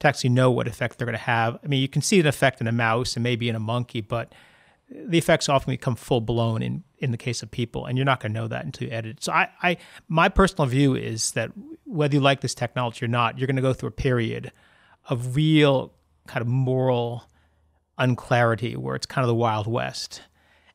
to 0.00 0.08
actually 0.08 0.30
know 0.30 0.50
what 0.50 0.66
effect 0.66 0.96
they're 0.96 1.06
going 1.06 1.18
to 1.18 1.24
have. 1.24 1.58
I 1.62 1.66
mean, 1.66 1.82
you 1.82 1.88
can 1.88 2.00
see 2.02 2.18
an 2.18 2.26
effect 2.26 2.62
in 2.62 2.66
a 2.66 2.72
mouse 2.72 3.14
and 3.14 3.22
maybe 3.22 3.50
in 3.50 3.56
a 3.56 3.60
monkey, 3.60 4.00
but 4.00 4.32
the 4.90 5.18
effects 5.18 5.48
often 5.48 5.72
become 5.72 5.96
full 5.96 6.20
blown 6.20 6.62
in 6.62 6.84
in 6.98 7.10
the 7.10 7.16
case 7.16 7.42
of 7.42 7.50
people, 7.50 7.86
and 7.86 7.96
you're 7.96 8.04
not 8.04 8.20
going 8.20 8.32
to 8.32 8.40
know 8.40 8.48
that 8.48 8.64
until 8.64 8.88
you 8.88 8.94
edit. 8.94 9.22
So 9.22 9.32
I, 9.32 9.48
I 9.62 9.76
my 10.08 10.28
personal 10.28 10.66
view 10.66 10.94
is 10.94 11.32
that 11.32 11.50
whether 11.84 12.14
you 12.14 12.20
like 12.20 12.40
this 12.40 12.54
technology 12.54 13.04
or 13.04 13.08
not, 13.08 13.38
you're 13.38 13.46
going 13.46 13.56
to 13.56 13.62
go 13.62 13.72
through 13.72 13.90
a 13.90 13.92
period 13.92 14.50
of 15.08 15.36
real 15.36 15.92
kind 16.26 16.40
of 16.40 16.48
moral 16.48 17.24
unclarity 17.98 18.76
where 18.76 18.96
it's 18.96 19.06
kind 19.06 19.24
of 19.24 19.28
the 19.28 19.34
wild 19.34 19.66
west, 19.66 20.22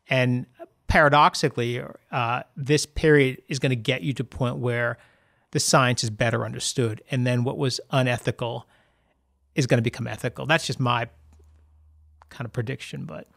and 0.10 0.46
paradoxically, 0.88 1.82
uh, 2.12 2.44
this 2.56 2.86
period 2.86 3.42
is 3.48 3.58
going 3.58 3.72
to 3.72 3.76
get 3.76 4.04
you 4.04 4.14
to 4.14 4.22
a 4.22 4.26
point 4.26 4.58
where 4.58 4.98
the 5.52 5.60
science 5.60 6.04
is 6.04 6.10
better 6.10 6.46
understood, 6.46 7.02
and 7.10 7.26
then 7.26 7.44
what 7.44 7.58
was 7.58 7.82
unethical 7.90 8.68
is 9.56 9.66
going 9.66 9.80
to 9.80 9.84
become 9.84 10.08
ethical. 10.08 10.46
That's 10.46 10.68
just 10.68 10.80
my 10.80 11.10
kind 12.30 12.46
of 12.46 12.54
prediction, 12.54 13.06
but. 13.06 13.28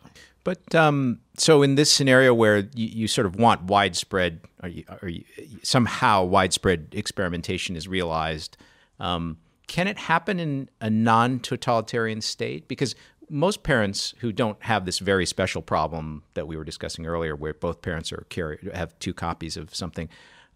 But 0.47 0.76
um, 0.76 1.18
so 1.36 1.62
in 1.62 1.74
this 1.74 1.90
scenario 1.90 2.32
where 2.32 2.59
you, 2.59 2.86
you 2.86 3.09
sort 3.09 3.26
of 3.26 3.34
want 3.34 3.64
widespread, 3.64 4.42
or, 4.62 4.68
you, 4.68 4.84
or 5.03 5.09
you, 5.09 5.24
somehow 5.64 6.22
widespread 6.22 6.86
experimentation 6.92 7.74
is 7.74 7.88
realized, 7.88 8.57
um, 9.01 9.38
can 9.66 9.88
it 9.88 9.99
happen 9.99 10.38
in 10.38 10.70
a 10.80 10.88
non-totalitarian 10.88 12.20
state? 12.20 12.68
Because 12.68 12.94
most 13.28 13.64
parents 13.64 14.14
who 14.20 14.30
don't 14.30 14.62
have 14.62 14.86
this 14.86 15.01
very 15.01 15.26
special 15.26 15.62
problem 15.62 16.22
that 16.34 16.47
we 16.47 16.57
were 16.57 16.62
discussing 16.62 17.07
earlier, 17.07 17.34
where 17.34 17.53
both 17.53 17.82
parents 17.82 18.12
are 18.12 18.24
carry, 18.28 18.57
have 18.72 18.97
two 19.01 19.12
copies 19.12 19.57
of 19.57 19.74
something, 19.74 20.09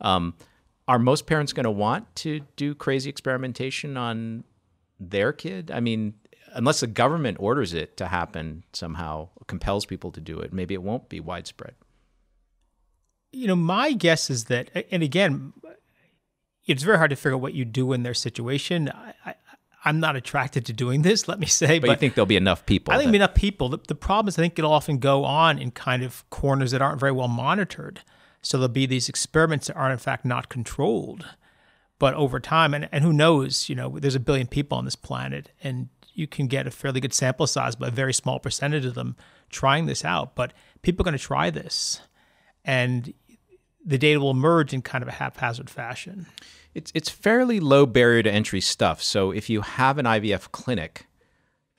um, 0.02 0.34
are 0.86 1.00
most 1.00 1.26
parents 1.26 1.52
going 1.52 1.64
to 1.64 1.70
want 1.72 2.14
to 2.14 2.42
do 2.54 2.76
crazy 2.76 3.10
experimentation 3.10 3.96
on 3.96 4.44
their 5.00 5.32
kid? 5.32 5.72
I 5.72 5.80
mean, 5.80 6.14
unless 6.54 6.80
the 6.80 6.86
government 6.86 7.36
orders 7.40 7.74
it 7.74 7.96
to 7.96 8.06
happen 8.06 8.64
somehow, 8.72 9.28
compels 9.46 9.86
people 9.86 10.10
to 10.12 10.20
do 10.20 10.38
it, 10.38 10.52
maybe 10.52 10.74
it 10.74 10.82
won't 10.82 11.08
be 11.08 11.20
widespread. 11.20 11.74
You 13.32 13.46
know, 13.46 13.56
my 13.56 13.92
guess 13.92 14.30
is 14.30 14.46
that, 14.46 14.70
and 14.90 15.02
again, 15.02 15.52
it's 16.66 16.82
very 16.82 16.98
hard 16.98 17.10
to 17.10 17.16
figure 17.16 17.34
out 17.34 17.40
what 17.40 17.54
you 17.54 17.64
do 17.64 17.92
in 17.92 18.02
their 18.02 18.14
situation. 18.14 18.90
I, 19.24 19.34
am 19.84 20.00
not 20.00 20.16
attracted 20.16 20.66
to 20.66 20.72
doing 20.72 21.02
this, 21.02 21.28
let 21.28 21.38
me 21.38 21.46
say. 21.60 21.78
But, 21.78 21.86
but 21.86 21.92
you 21.92 21.98
think 21.98 22.14
there'll 22.14 22.26
be 22.26 22.36
enough 22.36 22.66
people? 22.66 22.92
I 22.92 22.98
think 22.98 23.10
that... 23.10 23.16
enough 23.16 23.34
people. 23.34 23.68
The, 23.68 23.78
the 23.88 23.94
problem 23.94 24.28
is, 24.28 24.38
I 24.38 24.42
think 24.42 24.58
it'll 24.58 24.72
often 24.72 24.98
go 24.98 25.24
on 25.24 25.58
in 25.58 25.70
kind 25.70 26.02
of 26.02 26.28
corners 26.30 26.72
that 26.72 26.82
aren't 26.82 27.00
very 27.00 27.12
well 27.12 27.28
monitored. 27.28 28.00
So 28.42 28.56
there'll 28.56 28.68
be 28.68 28.86
these 28.86 29.08
experiments 29.08 29.66
that 29.66 29.76
aren't, 29.76 29.92
in 29.92 29.98
fact, 29.98 30.24
not 30.24 30.48
controlled. 30.48 31.26
But 31.98 32.14
over 32.14 32.40
time, 32.40 32.72
and, 32.72 32.88
and 32.90 33.04
who 33.04 33.12
knows, 33.12 33.68
you 33.68 33.74
know, 33.74 33.98
there's 33.98 34.14
a 34.14 34.20
billion 34.20 34.46
people 34.46 34.78
on 34.78 34.86
this 34.86 34.96
planet, 34.96 35.50
and 35.62 35.90
you 36.14 36.26
can 36.26 36.46
get 36.46 36.66
a 36.66 36.70
fairly 36.70 37.00
good 37.00 37.12
sample 37.12 37.46
size, 37.46 37.76
but 37.76 37.88
a 37.88 37.92
very 37.92 38.12
small 38.12 38.38
percentage 38.38 38.84
of 38.84 38.94
them 38.94 39.16
trying 39.48 39.86
this 39.86 40.04
out. 40.04 40.34
But 40.34 40.52
people 40.82 41.02
are 41.02 41.10
going 41.10 41.18
to 41.18 41.24
try 41.24 41.50
this, 41.50 42.00
and 42.64 43.12
the 43.84 43.98
data 43.98 44.20
will 44.20 44.30
emerge 44.30 44.72
in 44.72 44.82
kind 44.82 45.02
of 45.02 45.08
a 45.08 45.12
haphazard 45.12 45.70
fashion. 45.70 46.26
It's 46.74 46.92
it's 46.94 47.08
fairly 47.08 47.60
low 47.60 47.86
barrier 47.86 48.22
to 48.22 48.30
entry 48.30 48.60
stuff. 48.60 49.02
So 49.02 49.30
if 49.30 49.50
you 49.50 49.62
have 49.62 49.98
an 49.98 50.06
IVF 50.06 50.52
clinic, 50.52 51.06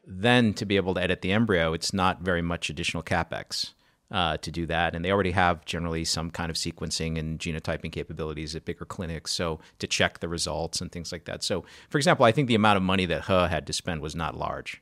then 0.06 0.54
to 0.56 0.66
be 0.66 0.76
able 0.76 0.96
to 0.96 1.02
edit 1.02 1.22
the 1.22 1.32
embryo, 1.32 1.74
it's 1.74 1.94
not 1.94 2.22
very 2.22 2.42
much 2.42 2.70
additional 2.70 3.04
capex 3.04 3.74
uh, 4.12 4.38
to 4.38 4.52
do 4.52 4.66
that. 4.68 4.96
And 4.96 5.04
they 5.04 5.12
already 5.12 5.32
have 5.32 5.66
generally 5.66 6.06
some 6.06 6.30
kind 6.30 6.50
of 6.50 6.58
sequencing 6.58 7.18
and 7.18 7.40
genotyping 7.40 7.92
capabilities 7.92 8.56
at 8.56 8.66
bigger 8.66 8.86
clinics. 8.86 9.32
So 9.32 9.60
to 9.80 9.88
check 9.88 10.20
the 10.20 10.28
results 10.28 10.82
and 10.82 10.92
things 10.92 11.12
like 11.12 11.26
that. 11.26 11.44
So, 11.44 11.64
for 11.90 11.98
example, 11.98 12.26
I 12.26 12.32
think 12.32 12.48
the 12.48 12.56
amount 12.56 12.78
of 12.78 12.84
money 12.84 13.06
that 13.06 13.26
He 13.26 13.34
had 13.34 13.66
to 13.68 13.74
spend 13.74 14.02
was 14.02 14.16
not 14.16 14.38
large. 14.38 14.82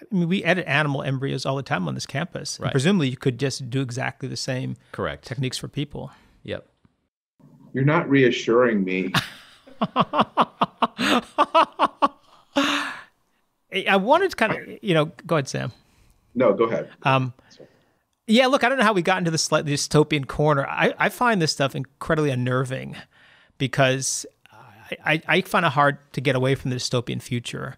I 0.00 0.14
mean, 0.14 0.28
we 0.28 0.42
edit 0.42 0.66
animal 0.66 1.02
embryos 1.02 1.46
all 1.46 1.56
the 1.56 1.62
time 1.62 1.86
on 1.86 1.94
this 1.94 2.06
campus. 2.06 2.58
Right. 2.60 2.72
presumably, 2.72 3.08
you 3.08 3.16
could 3.16 3.38
just 3.38 3.70
do 3.70 3.80
exactly 3.80 4.28
the 4.28 4.36
same 4.36 4.76
correct 4.92 5.24
techniques 5.24 5.56
for 5.56 5.68
people. 5.68 6.10
Yep. 6.42 6.66
You're 7.72 7.84
not 7.84 8.08
reassuring 8.08 8.84
me. 8.84 9.12
I 13.88 13.96
wanted 13.96 14.30
to 14.30 14.36
kind 14.36 14.52
of, 14.52 14.78
you 14.82 14.94
know, 14.94 15.06
go 15.26 15.36
ahead, 15.36 15.48
Sam. 15.48 15.72
No, 16.34 16.52
go 16.52 16.64
ahead. 16.64 16.90
Um, 17.02 17.32
yeah, 18.26 18.46
look, 18.46 18.64
I 18.64 18.68
don't 18.68 18.78
know 18.78 18.84
how 18.84 18.92
we 18.92 19.02
got 19.02 19.18
into 19.18 19.30
the 19.30 19.38
slightly 19.38 19.72
dystopian 19.72 20.26
corner. 20.26 20.66
I, 20.66 20.94
I 20.98 21.08
find 21.08 21.42
this 21.42 21.52
stuff 21.52 21.74
incredibly 21.74 22.30
unnerving 22.30 22.96
because 23.58 24.26
I, 25.04 25.22
I, 25.26 25.40
find 25.42 25.64
it 25.66 25.72
hard 25.72 25.98
to 26.12 26.20
get 26.20 26.36
away 26.36 26.54
from 26.54 26.70
the 26.70 26.76
dystopian 26.76 27.20
future. 27.20 27.76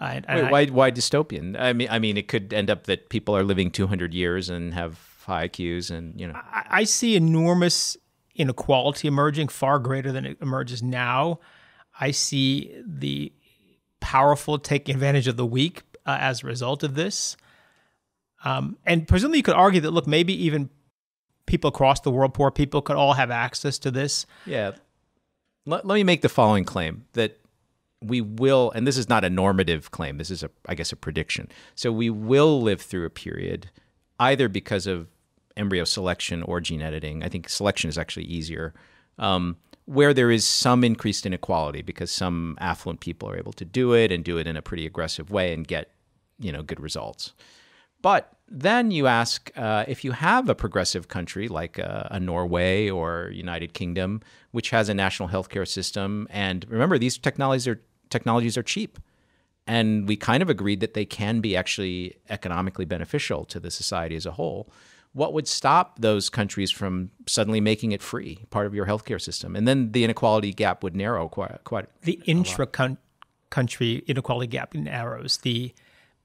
I, 0.00 0.22
Wait, 0.28 0.50
why, 0.50 0.66
why 0.66 0.90
dystopian? 0.90 1.58
I 1.58 1.72
mean, 1.72 1.88
I 1.90 1.98
mean, 1.98 2.16
it 2.16 2.28
could 2.28 2.52
end 2.52 2.70
up 2.70 2.84
that 2.84 3.08
people 3.08 3.36
are 3.36 3.44
living 3.44 3.70
200 3.70 4.12
years 4.12 4.50
and 4.50 4.74
have 4.74 4.98
high 5.24 5.48
IQs, 5.48 5.90
and 5.90 6.20
you 6.20 6.26
know. 6.26 6.34
I, 6.34 6.66
I 6.70 6.84
see 6.84 7.16
enormous 7.16 7.96
inequality 8.34 9.08
emerging, 9.08 9.48
far 9.48 9.78
greater 9.78 10.12
than 10.12 10.26
it 10.26 10.38
emerges 10.40 10.82
now. 10.82 11.38
I 11.98 12.10
see 12.10 12.74
the 12.84 13.32
powerful 14.00 14.58
taking 14.58 14.94
advantage 14.94 15.28
of 15.28 15.36
the 15.36 15.46
weak 15.46 15.82
uh, 16.04 16.18
as 16.20 16.42
a 16.42 16.46
result 16.46 16.82
of 16.82 16.94
this. 16.94 17.36
Um, 18.44 18.76
and 18.86 19.08
presumably, 19.08 19.38
you 19.38 19.42
could 19.42 19.54
argue 19.54 19.80
that 19.80 19.90
look, 19.90 20.06
maybe 20.06 20.44
even 20.44 20.70
people 21.46 21.68
across 21.68 22.00
the 22.00 22.10
world, 22.10 22.34
poor 22.34 22.50
people, 22.50 22.82
could 22.82 22.96
all 22.96 23.14
have 23.14 23.30
access 23.30 23.78
to 23.80 23.90
this. 23.90 24.26
Yeah. 24.46 24.72
Let, 25.66 25.86
let 25.86 25.94
me 25.94 26.04
make 26.04 26.22
the 26.22 26.28
following 26.28 26.64
claim 26.64 27.06
that 27.14 27.40
we 28.02 28.20
will, 28.20 28.70
and 28.72 28.86
this 28.86 28.98
is 28.98 29.08
not 29.08 29.24
a 29.24 29.30
normative 29.30 29.90
claim. 29.90 30.18
This 30.18 30.30
is 30.30 30.42
a, 30.42 30.50
I 30.68 30.74
guess, 30.74 30.92
a 30.92 30.96
prediction. 30.96 31.48
So 31.74 31.90
we 31.90 32.10
will 32.10 32.60
live 32.60 32.82
through 32.82 33.06
a 33.06 33.10
period, 33.10 33.70
either 34.20 34.48
because 34.48 34.86
of 34.86 35.08
embryo 35.56 35.84
selection 35.84 36.42
or 36.42 36.60
gene 36.60 36.82
editing. 36.82 37.22
I 37.22 37.28
think 37.28 37.48
selection 37.48 37.88
is 37.88 37.96
actually 37.96 38.26
easier. 38.26 38.74
Um, 39.18 39.56
where 39.86 40.14
there 40.14 40.30
is 40.30 40.46
some 40.46 40.82
increased 40.82 41.26
inequality 41.26 41.82
because 41.82 42.10
some 42.10 42.56
affluent 42.58 43.00
people 43.00 43.28
are 43.30 43.36
able 43.36 43.52
to 43.52 43.64
do 43.64 43.92
it 43.92 44.10
and 44.10 44.24
do 44.24 44.38
it 44.38 44.46
in 44.46 44.56
a 44.56 44.62
pretty 44.62 44.86
aggressive 44.86 45.30
way 45.30 45.52
and 45.52 45.68
get, 45.68 45.90
you 46.38 46.50
know, 46.50 46.62
good 46.62 46.80
results. 46.80 47.32
But 48.00 48.33
then 48.48 48.90
you 48.90 49.06
ask 49.06 49.50
uh, 49.56 49.84
if 49.88 50.04
you 50.04 50.12
have 50.12 50.48
a 50.48 50.54
progressive 50.54 51.08
country 51.08 51.48
like 51.48 51.78
uh, 51.78 52.04
a 52.10 52.20
Norway 52.20 52.90
or 52.90 53.30
United 53.32 53.72
Kingdom, 53.72 54.20
which 54.50 54.70
has 54.70 54.88
a 54.88 54.94
national 54.94 55.28
healthcare 55.28 55.66
system, 55.66 56.28
and 56.30 56.66
remember 56.68 56.98
these 56.98 57.18
technologies 57.18 57.66
are 57.66 57.80
technologies 58.10 58.56
are 58.56 58.62
cheap, 58.62 58.98
and 59.66 60.06
we 60.06 60.16
kind 60.16 60.42
of 60.42 60.50
agreed 60.50 60.80
that 60.80 60.94
they 60.94 61.06
can 61.06 61.40
be 61.40 61.56
actually 61.56 62.16
economically 62.28 62.84
beneficial 62.84 63.44
to 63.46 63.58
the 63.58 63.70
society 63.70 64.14
as 64.14 64.26
a 64.26 64.32
whole. 64.32 64.68
What 65.12 65.32
would 65.32 65.46
stop 65.46 66.00
those 66.00 66.28
countries 66.28 66.70
from 66.70 67.10
suddenly 67.26 67.60
making 67.60 67.92
it 67.92 68.02
free, 68.02 68.44
part 68.50 68.66
of 68.66 68.74
your 68.74 68.84
healthcare 68.84 69.20
system, 69.20 69.56
and 69.56 69.66
then 69.66 69.92
the 69.92 70.04
inequality 70.04 70.52
gap 70.52 70.82
would 70.82 70.94
narrow 70.94 71.28
quite 71.28 71.64
quite. 71.64 71.86
The 72.02 72.20
intra 72.26 72.66
country 73.48 74.04
inequality 74.06 74.48
gap 74.48 74.74
narrows. 74.74 75.38
The 75.38 75.72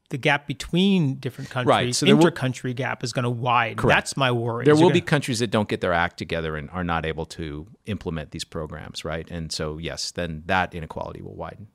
the 0.10 0.18
gap 0.18 0.47
between 0.47 1.16
different 1.16 1.49
countries, 1.49 1.70
right. 1.70 1.95
so 1.95 2.07
inter-country 2.07 2.74
gap 2.74 3.03
is 3.03 3.14
going 3.14 3.24
to 3.24 3.30
widen. 3.30 3.78
Correct. 3.78 3.95
That's 3.95 4.18
my 4.18 4.32
worry. 4.32 4.66
There 4.66 4.76
will 4.76 4.84
gonna... 4.84 4.93
be 4.95 5.01
countries 5.01 5.39
that 5.39 5.51
don't 5.51 5.70
get 5.70 5.82
their 5.82 5.93
act 5.93 6.18
together 6.18 6.55
and 6.55 6.70
are 6.72 6.84
not 6.84 7.05
able 7.05 7.26
to 7.28 7.68
implement 7.86 8.32
these 8.32 8.43
programs, 8.43 9.05
right? 9.05 9.30
And 9.30 9.51
so, 9.51 9.78
yes, 9.78 10.12
then 10.12 10.43
that 10.47 10.74
inequality 10.74 11.22
will 11.22 11.36
widen. 11.36 11.68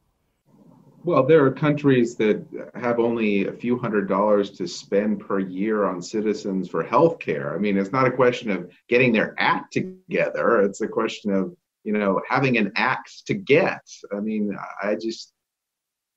Well, 1.05 1.27
there 1.27 1.45
are 1.45 1.53
countries 1.53 2.17
that 2.17 2.43
have 2.75 2.99
only 2.99 3.47
a 3.47 3.53
few 3.53 3.79
hundred 3.79 4.09
dollars 4.09 4.51
to 4.53 4.67
spend 4.67 5.21
per 5.21 5.39
year 5.39 5.85
on 5.85 6.01
citizens 6.01 6.69
for 6.69 6.83
health 6.83 7.19
care. 7.19 7.55
I 7.55 7.59
mean, 7.59 7.77
it's 7.77 7.93
not 7.93 8.07
a 8.07 8.11
question 8.11 8.51
of 8.51 8.71
getting 8.89 9.13
their 9.13 9.35
act 9.39 9.75
together. 9.75 10.63
It's 10.63 10.81
a 10.81 10.89
question 10.89 11.31
of, 11.31 11.55
you 11.85 11.93
know, 11.93 12.23
having 12.27 12.57
an 12.57 12.73
act 12.75 13.27
to 13.27 13.35
get. 13.35 13.83
I 14.17 14.21
mean, 14.21 14.57
I 14.83 14.95
just 14.95 15.35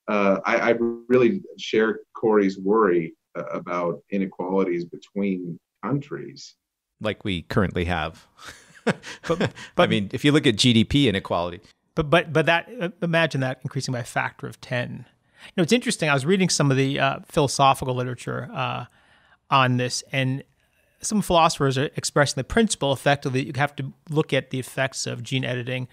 uh, 0.08 0.40
I, 0.44 0.70
I, 0.70 0.74
really 1.08 1.42
share 1.58 2.00
Corey's 2.14 2.58
worry 2.58 3.14
uh, 3.36 3.44
about 3.52 4.02
inequalities 4.10 4.84
between 4.84 5.58
countries, 5.84 6.54
like 7.00 7.24
we 7.24 7.42
currently 7.42 7.84
have. 7.84 8.26
but, 8.84 8.96
but, 9.28 9.52
I 9.76 9.86
mean, 9.86 10.10
if 10.12 10.24
you 10.24 10.32
look 10.32 10.46
at 10.46 10.56
GDP 10.56 11.06
inequality, 11.06 11.60
but 11.94 12.08
but 12.10 12.32
but 12.32 12.46
that 12.46 12.68
uh, 12.80 12.88
imagine 13.02 13.42
that 13.42 13.60
increasing 13.62 13.92
by 13.92 14.00
a 14.00 14.04
factor 14.04 14.46
of 14.46 14.60
ten. 14.60 15.04
You 15.46 15.52
know, 15.58 15.62
it's 15.62 15.72
interesting. 15.72 16.08
I 16.08 16.14
was 16.14 16.26
reading 16.26 16.48
some 16.48 16.70
of 16.70 16.76
the 16.76 16.98
uh, 16.98 17.18
philosophical 17.26 17.94
literature 17.94 18.50
uh, 18.52 18.86
on 19.50 19.76
this, 19.76 20.02
and 20.10 20.42
some 21.00 21.22
philosophers 21.22 21.78
are 21.78 21.90
expressing 21.96 22.34
the 22.36 22.44
principle 22.44 22.92
effectively 22.92 23.44
you 23.46 23.52
have 23.56 23.76
to 23.76 23.92
look 24.10 24.32
at 24.32 24.50
the 24.50 24.58
effects 24.58 25.06
of 25.06 25.22
gene 25.22 25.44
editing 25.44 25.86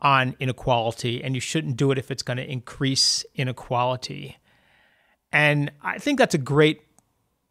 on 0.00 0.36
inequality, 0.38 1.22
and 1.22 1.34
you 1.34 1.40
shouldn't 1.40 1.76
do 1.76 1.90
it 1.90 1.98
if 1.98 2.10
it's 2.10 2.22
going 2.22 2.36
to 2.36 2.50
increase 2.50 3.24
inequality. 3.34 4.36
And 5.32 5.72
I 5.82 5.98
think 5.98 6.18
that's 6.18 6.34
a 6.34 6.38
great 6.38 6.82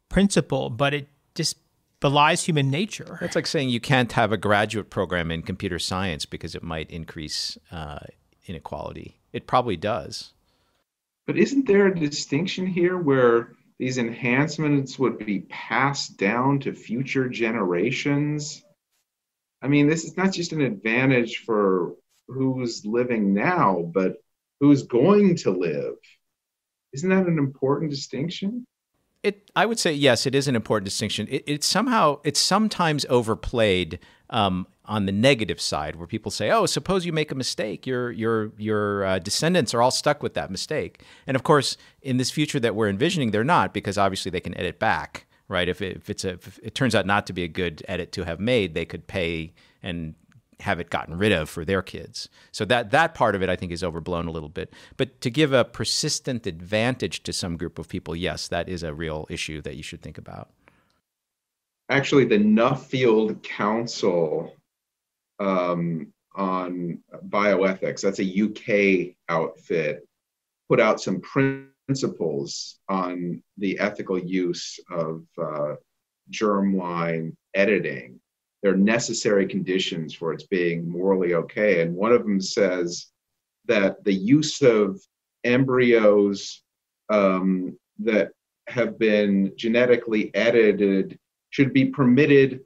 principle, 0.10 0.70
but 0.70 0.94
it 0.94 1.08
just 1.36 1.58
belies 2.00 2.44
human 2.44 2.70
nature. 2.70 3.20
It's 3.22 3.36
like 3.36 3.48
saying 3.48 3.70
you 3.70 3.80
can't 3.80 4.12
have 4.14 4.32
a 4.32 4.38
graduate 4.38 4.90
program 4.90 5.32
in 5.32 5.42
computer 5.42 5.80
science 5.80 6.26
because 6.26 6.56
it 6.56 6.64
might 6.64 6.90
increase 6.90 7.58
uh, 7.72 8.00
inequality. 8.46 9.20
It 9.34 9.48
probably 9.48 9.78
does. 9.78 10.34
But 11.26 11.38
isn't 11.38 11.68
there 11.68 11.88
a 11.88 12.00
distinction 12.00 12.66
here 12.66 12.98
where 12.98 13.52
these 13.80 13.98
enhancements 13.98 14.98
would 14.98 15.20
be 15.20 15.42
passed 15.42 16.18
down 16.18 16.60
to 16.62 16.74
future 16.74 17.30
generations. 17.30 18.64
I 19.62 19.68
mean, 19.68 19.88
this 19.88 20.04
is 20.04 20.18
not 20.18 20.34
just 20.34 20.52
an 20.52 20.62
advantage 20.62 21.44
for 21.46 21.94
who's 22.28 22.86
living 22.86 23.34
now, 23.34 23.90
but 23.94 24.18
who's 24.60 24.84
going 24.84 25.36
to 25.38 25.52
live. 25.52 25.96
Isn't 26.94 27.10
that 27.10 27.28
an 27.28 27.38
important 27.38 27.92
distinction? 27.92 28.66
It, 29.24 29.50
I 29.56 29.66
would 29.66 29.80
say 29.80 29.94
yes, 29.94 30.26
it 30.26 30.36
is 30.36 30.48
an 30.48 30.56
important 30.56 30.86
distinction. 30.86 31.28
It, 31.30 31.44
it 31.48 31.64
somehow 31.64 32.20
it's 32.24 32.40
sometimes 32.40 33.06
overplayed 33.10 34.00
um, 34.30 34.68
on 34.86 35.06
the 35.06 35.12
negative 35.12 35.60
side, 35.60 35.96
where 35.96 36.08
people 36.08 36.32
say, 36.32 36.52
"Oh, 36.52 36.66
suppose 36.66 37.06
you 37.06 37.12
make 37.12 37.32
a 37.32 37.36
mistake, 37.36 37.88
your 37.88 38.12
your 38.12 38.52
your 38.58 39.04
uh, 39.04 39.20
descendants 39.20 39.74
are 39.74 39.82
all 39.82 39.92
stuck 39.92 40.22
with 40.22 40.34
that 40.36 40.52
mistake." 40.52 41.04
And 41.26 41.36
of 41.36 41.44
course, 41.44 41.78
in 42.02 42.18
this 42.18 42.32
future 42.32 42.60
that 42.60 42.76
we're 42.76 42.90
envisioning, 42.90 43.32
they're 43.32 43.44
not 43.44 43.74
because 43.74 43.98
obviously 43.98 44.30
they 44.30 44.40
can 44.40 44.58
edit 44.58 44.80
back, 44.80 45.26
right? 45.48 45.68
If, 45.68 45.82
it, 45.82 45.98
if 45.98 46.10
it's 46.10 46.24
a 46.24 46.34
if 46.34 46.60
it 46.62 46.76
turns 46.76 46.94
out 46.94 47.06
not 47.06 47.26
to 47.28 47.34
be 47.34 47.44
a 47.44 47.50
good 47.50 47.84
edit 47.88 48.12
to 48.14 48.24
have 48.24 48.40
made, 48.40 48.76
they 48.76 48.86
could 48.86 49.08
pay 49.08 49.54
and 49.82 50.14
have 50.62 50.80
it 50.80 50.90
gotten 50.90 51.18
rid 51.18 51.32
of 51.32 51.50
for 51.50 51.64
their 51.64 51.82
kids. 51.82 52.30
So 52.52 52.66
that 52.66 52.92
that 52.92 53.14
part 53.14 53.36
of 53.36 53.44
it 53.44 53.50
I 53.50 53.56
think 53.56 53.72
is 53.72 53.84
overblown 53.84 54.28
a 54.28 54.32
little 54.32 54.50
bit. 54.50 54.74
But 54.98 55.22
to 55.22 55.30
give 55.30 55.54
a 55.54 55.64
persistent 55.64 56.48
advantage 56.48 57.24
to 57.24 57.34
some 57.34 57.58
group 57.58 57.78
of 57.80 57.88
people, 57.88 58.16
yes, 58.16 58.48
that 58.48 58.68
is 58.68 58.84
a 58.84 58.94
real 58.94 59.28
issue 59.30 59.62
that 59.62 59.76
you 59.76 59.84
should 59.84 60.02
think 60.02 60.18
about. 60.18 60.50
Actually, 61.90 62.26
the 62.26 62.38
Nuffield 62.38 63.42
Council 63.44 64.54
um, 65.40 66.12
on 66.36 67.00
bioethics, 67.30 68.02
that's 68.02 68.20
a 68.20 68.42
UK 68.44 69.16
outfit, 69.30 70.06
put 70.68 70.82
out 70.82 71.00
some 71.00 71.22
principles 71.22 72.80
on 72.90 73.42
the 73.58 73.80
ethical 73.80 74.20
use 74.20 74.80
of 74.92 75.24
uh, 75.42 75.76
germline 76.32 77.34
editing 77.54 78.20
they're 78.68 78.76
necessary 78.76 79.48
conditions 79.48 80.14
for 80.14 80.34
its 80.34 80.44
being 80.44 80.90
morally 80.90 81.34
okay. 81.36 81.82
And 81.82 81.96
one 81.96 82.12
of 82.12 82.24
them 82.24 82.42
says 82.42 83.08
that 83.66 84.04
the 84.04 84.14
use 84.14 84.62
of 84.62 85.00
embryos 85.46 86.64
um, 87.10 87.78
that 88.00 88.32
have 88.68 89.00
been 89.00 89.54
genetically 89.56 90.36
edited 90.36 91.18
should 91.50 91.72
be 91.72 91.86
permitted 91.86 92.60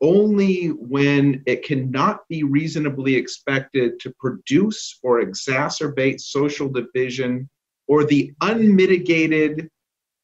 only 0.00 0.70
when 0.70 1.40
it 1.46 1.62
cannot 1.62 2.26
be 2.28 2.42
reasonably 2.42 3.14
expected 3.14 4.00
to 4.00 4.12
produce 4.18 4.98
or 5.04 5.22
exacerbate 5.22 6.20
social 6.20 6.68
division 6.68 7.48
or 7.86 8.02
the 8.02 8.32
unmitigated 8.40 9.70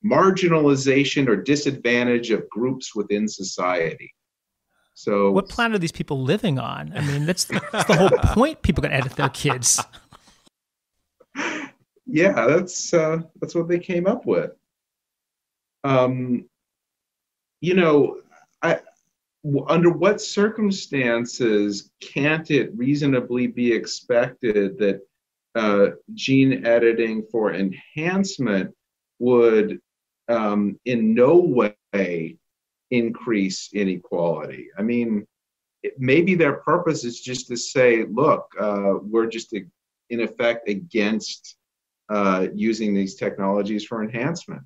marginalization 0.04 1.28
or 1.28 1.36
disadvantage 1.36 2.32
of 2.32 2.50
groups 2.50 2.96
within 2.96 3.28
society. 3.28 4.12
So, 5.00 5.32
what 5.32 5.48
planet 5.48 5.76
are 5.76 5.78
these 5.78 5.92
people 5.92 6.20
living 6.20 6.58
on? 6.58 6.92
I 6.94 7.00
mean, 7.00 7.24
that's, 7.24 7.46
that's 7.46 7.88
the 7.88 7.96
whole 7.96 8.10
point. 8.34 8.60
People 8.60 8.82
can 8.82 8.92
edit 8.92 9.12
their 9.16 9.30
kids. 9.30 9.80
Yeah, 12.12 12.44
that's 12.44 12.92
uh, 12.92 13.18
that's 13.40 13.54
what 13.54 13.68
they 13.68 13.78
came 13.78 14.08
up 14.08 14.26
with. 14.26 14.50
Um, 15.84 16.46
you 17.60 17.74
know, 17.74 18.16
I, 18.62 18.80
under 19.68 19.90
what 19.90 20.20
circumstances 20.20 21.92
can't 22.00 22.50
it 22.50 22.76
reasonably 22.76 23.46
be 23.46 23.72
expected 23.72 24.76
that 24.78 25.02
uh, 25.54 25.90
gene 26.14 26.66
editing 26.66 27.22
for 27.30 27.54
enhancement 27.54 28.74
would 29.20 29.80
um, 30.28 30.80
in 30.84 31.14
no 31.14 31.36
way 31.38 32.39
increase 32.90 33.70
inequality. 33.72 34.68
I 34.78 34.82
mean, 34.82 35.26
maybe 35.98 36.34
their 36.34 36.54
purpose 36.54 37.04
is 37.04 37.20
just 37.20 37.48
to 37.48 37.56
say, 37.56 38.04
look, 38.10 38.46
uh, 38.58 38.94
we're 39.02 39.26
just 39.26 39.54
in 40.10 40.20
effect 40.20 40.68
against 40.68 41.56
uh, 42.08 42.48
using 42.54 42.94
these 42.94 43.14
technologies 43.14 43.84
for 43.84 44.02
enhancement. 44.02 44.62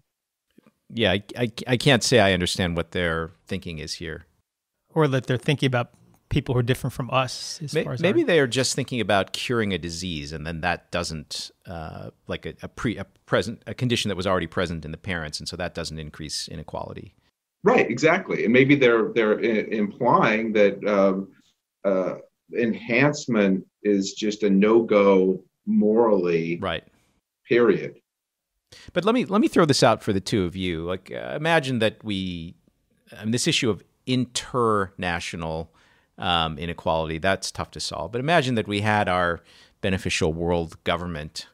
Yeah, 0.92 1.12
I, 1.12 1.22
I, 1.36 1.52
I, 1.66 1.76
can't 1.76 2.02
say 2.02 2.20
I 2.20 2.32
understand 2.32 2.76
what 2.76 2.92
their 2.92 3.32
thinking 3.46 3.78
is 3.78 3.94
here. 3.94 4.26
Or 4.94 5.08
that 5.08 5.26
they're 5.26 5.36
thinking 5.36 5.66
about 5.66 5.90
people 6.28 6.54
who 6.54 6.60
are 6.60 6.64
different 6.64 6.92
from 6.92 7.10
us. 7.10 7.60
maybe 7.72 8.22
our... 8.22 8.26
they 8.26 8.38
are 8.38 8.46
just 8.46 8.74
thinking 8.74 9.00
about 9.00 9.32
curing 9.32 9.72
a 9.72 9.78
disease, 9.78 10.32
and 10.32 10.46
then 10.46 10.60
that 10.60 10.90
doesn't, 10.90 11.50
uh, 11.66 12.10
like 12.26 12.46
a, 12.46 12.54
a 12.62 12.68
pre 12.68 12.96
a 12.96 13.04
present 13.26 13.62
a 13.66 13.74
condition 13.74 14.08
that 14.08 14.16
was 14.16 14.26
already 14.26 14.46
present 14.46 14.84
in 14.84 14.90
the 14.90 14.96
parents, 14.98 15.38
and 15.38 15.48
so 15.48 15.56
that 15.56 15.74
doesn't 15.74 15.98
increase 15.98 16.48
inequality. 16.48 17.14
Right, 17.64 17.90
exactly, 17.90 18.44
and 18.44 18.52
maybe 18.52 18.76
they're 18.76 19.10
they're 19.14 19.40
implying 19.40 20.52
that 20.52 20.86
um, 20.86 21.28
uh, 21.84 22.16
enhancement 22.56 23.64
is 23.82 24.12
just 24.12 24.42
a 24.42 24.50
no 24.50 24.82
go 24.82 25.42
morally. 25.66 26.58
Right. 26.60 26.84
Period. 27.48 27.96
But 28.92 29.04
let 29.04 29.14
me 29.14 29.24
let 29.24 29.40
me 29.40 29.48
throw 29.48 29.64
this 29.64 29.82
out 29.82 30.02
for 30.02 30.12
the 30.12 30.20
two 30.20 30.44
of 30.44 30.56
you. 30.56 30.84
Like, 30.84 31.10
uh, 31.10 31.34
imagine 31.36 31.78
that 31.78 32.02
we, 32.02 32.54
um, 33.16 33.30
this 33.30 33.46
issue 33.46 33.70
of 33.70 33.82
international 34.06 35.72
um, 36.18 36.58
inequality 36.58 37.18
that's 37.18 37.50
tough 37.50 37.70
to 37.72 37.80
solve. 37.80 38.12
But 38.12 38.20
imagine 38.20 38.54
that 38.56 38.68
we 38.68 38.80
had 38.80 39.08
our 39.08 39.42
beneficial 39.80 40.32
world 40.32 40.82
government, 40.84 41.46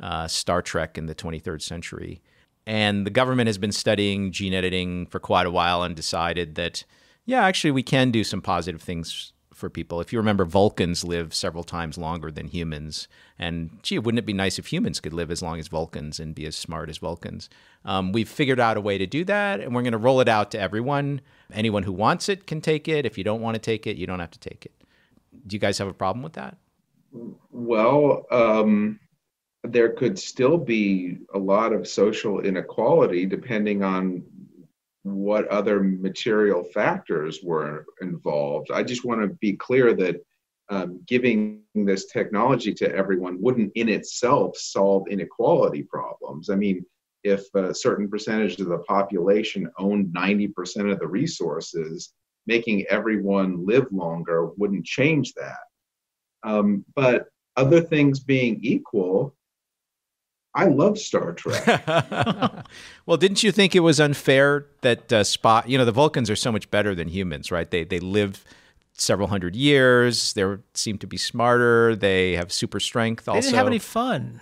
uh, 0.00 0.28
Star 0.28 0.62
Trek 0.62 0.98
in 0.98 1.06
the 1.06 1.14
23rd 1.14 1.62
century, 1.62 2.22
and 2.66 3.06
the 3.06 3.10
government 3.10 3.48
has 3.48 3.58
been 3.58 3.72
studying 3.72 4.32
gene 4.32 4.54
editing 4.54 5.06
for 5.06 5.18
quite 5.18 5.46
a 5.46 5.50
while 5.50 5.82
and 5.82 5.96
decided 5.96 6.54
that, 6.54 6.84
yeah, 7.24 7.44
actually, 7.44 7.70
we 7.70 7.82
can 7.82 8.10
do 8.10 8.24
some 8.24 8.40
positive 8.40 8.82
things 8.82 9.32
for 9.52 9.70
people. 9.70 10.00
If 10.00 10.12
you 10.12 10.18
remember, 10.18 10.44
Vulcans 10.44 11.04
live 11.04 11.32
several 11.32 11.62
times 11.62 11.96
longer 11.96 12.30
than 12.30 12.48
humans. 12.48 13.06
And 13.38 13.78
gee, 13.82 13.98
wouldn't 13.98 14.18
it 14.18 14.26
be 14.26 14.32
nice 14.32 14.58
if 14.58 14.72
humans 14.72 14.98
could 14.98 15.12
live 15.12 15.30
as 15.30 15.42
long 15.42 15.60
as 15.60 15.68
Vulcans 15.68 16.18
and 16.18 16.34
be 16.34 16.46
as 16.46 16.56
smart 16.56 16.88
as 16.88 16.98
Vulcans? 16.98 17.48
Um, 17.84 18.12
we've 18.12 18.28
figured 18.28 18.58
out 18.58 18.76
a 18.76 18.80
way 18.80 18.98
to 18.98 19.06
do 19.06 19.24
that, 19.24 19.60
and 19.60 19.74
we're 19.74 19.82
going 19.82 19.92
to 19.92 19.98
roll 19.98 20.20
it 20.20 20.28
out 20.28 20.50
to 20.52 20.60
everyone. 20.60 21.20
Anyone 21.52 21.82
who 21.84 21.92
wants 21.92 22.28
it 22.28 22.46
can 22.46 22.60
take 22.60 22.88
it. 22.88 23.06
If 23.06 23.16
you 23.16 23.24
don't 23.24 23.40
want 23.40 23.54
to 23.54 23.60
take 23.60 23.86
it, 23.86 23.96
you 23.96 24.06
don't 24.06 24.20
have 24.20 24.30
to 24.32 24.40
take 24.40 24.64
it. 24.66 24.72
Do 25.46 25.54
you 25.54 25.60
guys 25.60 25.78
have 25.78 25.88
a 25.88 25.94
problem 25.94 26.22
with 26.22 26.32
that? 26.32 26.56
Well, 27.50 28.26
um, 28.30 28.98
there 29.64 29.90
could 29.90 30.18
still 30.18 30.58
be 30.58 31.18
a 31.34 31.38
lot 31.38 31.72
of 31.72 31.86
social 31.86 32.40
inequality 32.40 33.26
depending 33.26 33.82
on 33.84 34.24
what 35.04 35.46
other 35.48 35.82
material 35.82 36.62
factors 36.62 37.40
were 37.42 37.86
involved. 38.00 38.70
I 38.72 38.82
just 38.82 39.04
want 39.04 39.20
to 39.20 39.28
be 39.40 39.54
clear 39.54 39.94
that 39.94 40.24
um, 40.68 41.00
giving 41.06 41.62
this 41.74 42.06
technology 42.06 42.72
to 42.74 42.94
everyone 42.94 43.40
wouldn't 43.40 43.72
in 43.74 43.88
itself 43.88 44.56
solve 44.56 45.08
inequality 45.08 45.82
problems. 45.82 46.50
I 46.50 46.56
mean, 46.56 46.84
if 47.24 47.52
a 47.54 47.74
certain 47.74 48.08
percentage 48.08 48.60
of 48.60 48.68
the 48.68 48.78
population 48.78 49.70
owned 49.78 50.14
90% 50.14 50.90
of 50.90 50.98
the 50.98 51.06
resources, 51.06 52.12
making 52.46 52.86
everyone 52.88 53.64
live 53.66 53.86
longer 53.92 54.50
wouldn't 54.56 54.84
change 54.84 55.34
that. 55.34 55.58
Um, 56.42 56.84
but 56.96 57.26
other 57.56 57.80
things 57.80 58.18
being 58.20 58.58
equal, 58.62 59.36
I 60.54 60.66
love 60.66 60.98
Star 60.98 61.32
Trek. 61.32 61.64
well, 63.06 63.16
didn't 63.16 63.42
you 63.42 63.52
think 63.52 63.74
it 63.74 63.80
was 63.80 63.98
unfair 63.98 64.66
that 64.82 65.12
uh, 65.12 65.22
Spock? 65.22 65.66
You 65.66 65.78
know, 65.78 65.84
the 65.84 65.92
Vulcans 65.92 66.28
are 66.28 66.36
so 66.36 66.52
much 66.52 66.70
better 66.70 66.94
than 66.94 67.08
humans, 67.08 67.50
right? 67.50 67.70
They 67.70 67.84
they 67.84 68.00
live 68.00 68.44
several 68.92 69.28
hundred 69.28 69.56
years. 69.56 70.34
They 70.34 70.44
seem 70.74 70.98
to 70.98 71.06
be 71.06 71.16
smarter. 71.16 71.96
They 71.96 72.32
have 72.32 72.52
super 72.52 72.80
strength. 72.80 73.28
Also, 73.28 73.40
they 73.40 73.46
didn't 73.46 73.56
have 73.56 73.66
any 73.66 73.78
fun. 73.78 74.40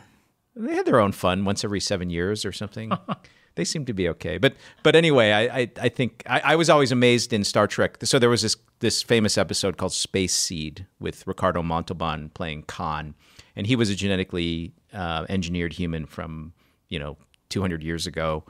They 0.56 0.74
had 0.74 0.84
their 0.84 1.00
own 1.00 1.12
fun 1.12 1.44
once 1.44 1.64
every 1.64 1.80
seven 1.80 2.10
years 2.10 2.44
or 2.44 2.52
something. 2.52 2.90
they 3.54 3.64
seem 3.64 3.84
to 3.84 3.92
be 3.92 4.08
okay. 4.08 4.36
But 4.38 4.54
but 4.82 4.96
anyway, 4.96 5.30
I 5.30 5.58
I, 5.58 5.70
I 5.82 5.88
think 5.88 6.24
I, 6.26 6.40
I, 6.40 6.56
was 6.56 6.68
always 6.68 6.90
amazed 6.90 7.32
in 7.32 7.44
Star 7.44 7.68
Trek. 7.68 7.98
So 8.02 8.18
there 8.18 8.30
was 8.30 8.42
this 8.42 8.56
this 8.80 9.02
famous 9.02 9.38
episode 9.38 9.76
called 9.76 9.92
Space 9.92 10.34
Seed 10.34 10.86
with 10.98 11.24
Ricardo 11.26 11.62
Montalban 11.62 12.30
playing 12.30 12.64
Khan, 12.64 13.14
and 13.54 13.68
he 13.68 13.76
was 13.76 13.90
a 13.90 13.94
genetically 13.94 14.74
uh, 14.92 15.26
engineered 15.28 15.72
human 15.72 16.06
from 16.06 16.52
you 16.88 16.98
know 16.98 17.16
200 17.48 17.82
years 17.82 18.06
ago. 18.06 18.44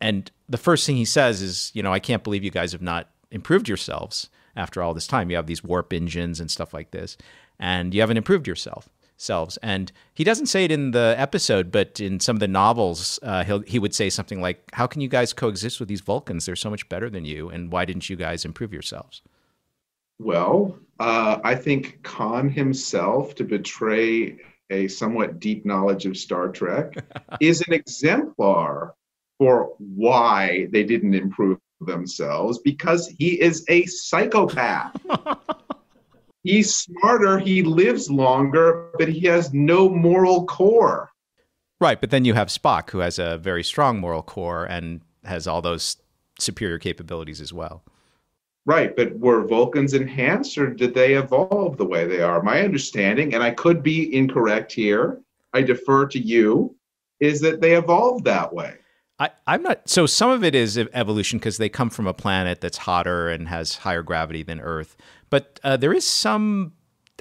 And 0.00 0.30
the 0.48 0.58
first 0.58 0.84
thing 0.86 0.96
he 0.96 1.04
says 1.04 1.40
is, 1.42 1.70
you 1.74 1.82
know, 1.82 1.92
I 1.92 2.00
can't 2.00 2.24
believe 2.24 2.42
you 2.42 2.50
guys 2.50 2.72
have 2.72 2.82
not 2.82 3.10
improved 3.30 3.68
yourselves 3.68 4.28
after 4.56 4.82
all 4.82 4.94
this 4.94 5.06
time. 5.06 5.30
You 5.30 5.36
have 5.36 5.46
these 5.46 5.62
warp 5.62 5.92
engines 5.92 6.40
and 6.40 6.50
stuff 6.50 6.74
like 6.74 6.90
this, 6.90 7.16
and 7.58 7.94
you 7.94 8.00
haven't 8.00 8.16
improved 8.16 8.46
yourself 8.46 8.88
selves. 9.22 9.56
And 9.62 9.92
he 10.14 10.24
doesn't 10.24 10.46
say 10.46 10.64
it 10.64 10.72
in 10.72 10.90
the 10.90 11.14
episode, 11.16 11.70
but 11.70 12.00
in 12.00 12.20
some 12.20 12.36
of 12.36 12.40
the 12.40 12.48
novels, 12.48 13.18
uh, 13.22 13.44
he 13.44 13.60
he 13.66 13.78
would 13.78 13.94
say 13.94 14.10
something 14.10 14.40
like, 14.40 14.68
"How 14.74 14.86
can 14.86 15.00
you 15.00 15.08
guys 15.08 15.32
coexist 15.32 15.80
with 15.80 15.88
these 15.88 16.00
Vulcans? 16.00 16.44
They're 16.44 16.56
so 16.56 16.70
much 16.70 16.88
better 16.88 17.08
than 17.08 17.24
you, 17.24 17.48
and 17.48 17.72
why 17.72 17.84
didn't 17.84 18.10
you 18.10 18.16
guys 18.16 18.44
improve 18.44 18.72
yourselves?" 18.72 19.22
Well, 20.18 20.78
uh, 21.00 21.38
I 21.42 21.54
think 21.54 22.02
Khan 22.02 22.48
himself, 22.48 23.34
to 23.36 23.44
betray 23.44 24.38
a 24.72 24.88
somewhat 24.88 25.38
deep 25.38 25.64
knowledge 25.64 26.06
of 26.06 26.16
Star 26.16 26.48
Trek, 26.48 26.94
is 27.40 27.60
an 27.66 27.72
exemplar 27.72 28.94
for 29.38 29.74
why 29.78 30.66
they 30.70 30.84
didn't 30.84 31.14
improve 31.14 31.58
themselves 31.80 32.58
because 32.58 33.08
he 33.18 33.40
is 33.40 33.64
a 33.68 33.84
psychopath. 33.86 34.94
He's 36.44 36.74
smarter, 36.74 37.38
he 37.38 37.62
lives 37.62 38.10
longer, 38.10 38.90
but 38.98 39.08
he 39.08 39.20
has 39.28 39.54
no 39.54 39.88
moral 39.88 40.44
core. 40.46 41.10
Right, 41.80 42.00
but 42.00 42.10
then 42.10 42.24
you 42.24 42.34
have 42.34 42.48
Spock, 42.48 42.90
who 42.90 42.98
has 42.98 43.18
a 43.18 43.38
very 43.38 43.62
strong 43.62 44.00
moral 44.00 44.22
core 44.22 44.64
and 44.64 45.02
has 45.24 45.46
all 45.46 45.62
those 45.62 45.96
superior 46.38 46.78
capabilities 46.78 47.40
as 47.40 47.52
well. 47.52 47.84
Right, 48.64 48.94
but 48.94 49.18
were 49.18 49.44
Vulcans 49.46 49.92
enhanced 49.92 50.56
or 50.56 50.70
did 50.70 50.94
they 50.94 51.14
evolve 51.14 51.76
the 51.76 51.84
way 51.84 52.06
they 52.06 52.22
are? 52.22 52.42
My 52.42 52.60
understanding, 52.60 53.34
and 53.34 53.42
I 53.42 53.50
could 53.50 53.82
be 53.82 54.14
incorrect 54.14 54.72
here, 54.72 55.20
I 55.52 55.62
defer 55.62 56.06
to 56.06 56.18
you, 56.18 56.76
is 57.18 57.40
that 57.40 57.60
they 57.60 57.76
evolved 57.76 58.24
that 58.24 58.52
way. 58.52 58.74
I, 59.18 59.30
I'm 59.46 59.62
not. 59.62 59.88
So 59.88 60.06
some 60.06 60.30
of 60.30 60.42
it 60.42 60.54
is 60.54 60.76
evolution 60.76 61.38
because 61.38 61.58
they 61.58 61.68
come 61.68 61.90
from 61.90 62.06
a 62.06 62.14
planet 62.14 62.60
that's 62.60 62.78
hotter 62.78 63.28
and 63.30 63.48
has 63.48 63.76
higher 63.76 64.02
gravity 64.02 64.42
than 64.42 64.60
Earth. 64.60 64.96
But 65.30 65.60
uh, 65.62 65.76
there 65.76 65.92
is 65.92 66.06
some, 66.06 66.72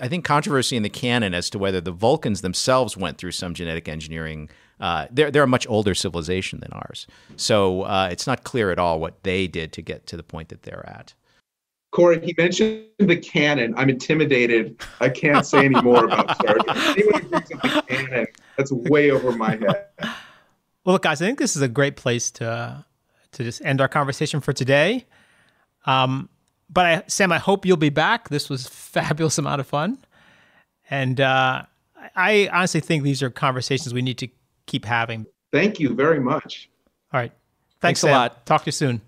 I 0.02 0.08
think, 0.08 0.26
controversy 0.26 0.76
in 0.76 0.84
the 0.84 0.90
canon 0.90 1.34
as 1.34 1.50
to 1.52 1.60
whether 1.60 1.80
the 1.80 1.92
Vulcans 1.92 2.42
themselves 2.42 2.98
went 2.98 3.18
through 3.18 3.32
some 3.32 3.54
genetic 3.54 3.88
engineering. 3.88 4.50
Uh, 4.80 5.06
they're 5.12 5.30
they're 5.30 5.44
a 5.44 5.48
much 5.48 5.68
older 5.70 5.94
civilization 5.94 6.60
than 6.60 6.72
ours, 6.74 7.06
so 7.36 7.84
uh, 7.84 8.10
it's 8.12 8.26
not 8.26 8.44
clear 8.44 8.72
at 8.72 8.80
all 8.80 9.00
what 9.00 9.22
they 9.22 9.46
did 9.46 9.72
to 9.74 9.84
get 9.84 10.08
to 10.08 10.18
the 10.18 10.24
point 10.24 10.50
that 10.50 10.64
they're 10.64 10.88
at. 10.90 11.14
Corey, 11.92 12.22
he 12.26 12.34
mentioned 12.38 12.86
the 13.00 13.18
canon. 13.18 13.74
I'm 13.78 13.90
intimidated. 13.90 14.82
I 15.02 15.10
can't 15.10 15.46
say 15.46 15.66
any 15.66 15.82
more 15.82 16.06
about 16.06 16.36
Star 16.36 16.58
Trek. 16.60 16.98
Anyone 16.98 17.22
who 17.22 17.30
brings 17.30 17.52
up 17.52 17.62
the 17.62 17.84
canon, 17.88 18.28
that's 18.58 18.72
way 18.72 19.12
over 19.12 19.34
my 19.34 19.52
head. 19.52 19.88
Well, 20.84 20.94
look, 20.94 21.04
guys, 21.04 21.22
I 21.22 21.26
think 21.26 21.38
this 21.38 21.56
is 21.56 21.62
a 21.62 21.68
great 21.68 21.96
place 21.96 22.32
to 22.32 22.86
to 23.34 23.44
just 23.44 23.64
end 23.64 23.80
our 23.80 23.88
conversation 23.88 24.42
for 24.42 24.52
today. 24.52 25.06
Um, 25.86 26.30
but 26.70 26.86
I, 26.86 27.04
Sam, 27.08 27.32
I 27.32 27.38
hope 27.38 27.66
you'll 27.66 27.78
be 27.78 27.90
back. 27.90 28.30
This 28.30 28.50
was 28.50 28.68
fabulous 28.72 29.38
amount 29.38 29.60
of 29.60 29.68
fun, 29.68 29.98
and 30.90 31.20
uh, 31.20 31.64
I 32.16 32.50
honestly 32.52 32.80
think 32.80 33.04
these 33.04 33.22
are 33.22 33.30
conversations 33.30 33.94
we 33.94 34.02
need 34.02 34.18
to 34.20 34.30
keep 34.66 34.86
having. 34.86 35.26
Thank 35.52 35.80
you 35.80 35.94
very 35.94 36.22
much. 36.22 36.70
All 37.14 37.20
right, 37.20 37.32
thanks, 37.82 38.02
thanks 38.02 38.04
a 38.04 38.08
lot. 38.08 38.46
Talk 38.46 38.64
to 38.64 38.68
you 38.68 38.72
soon. 38.72 39.02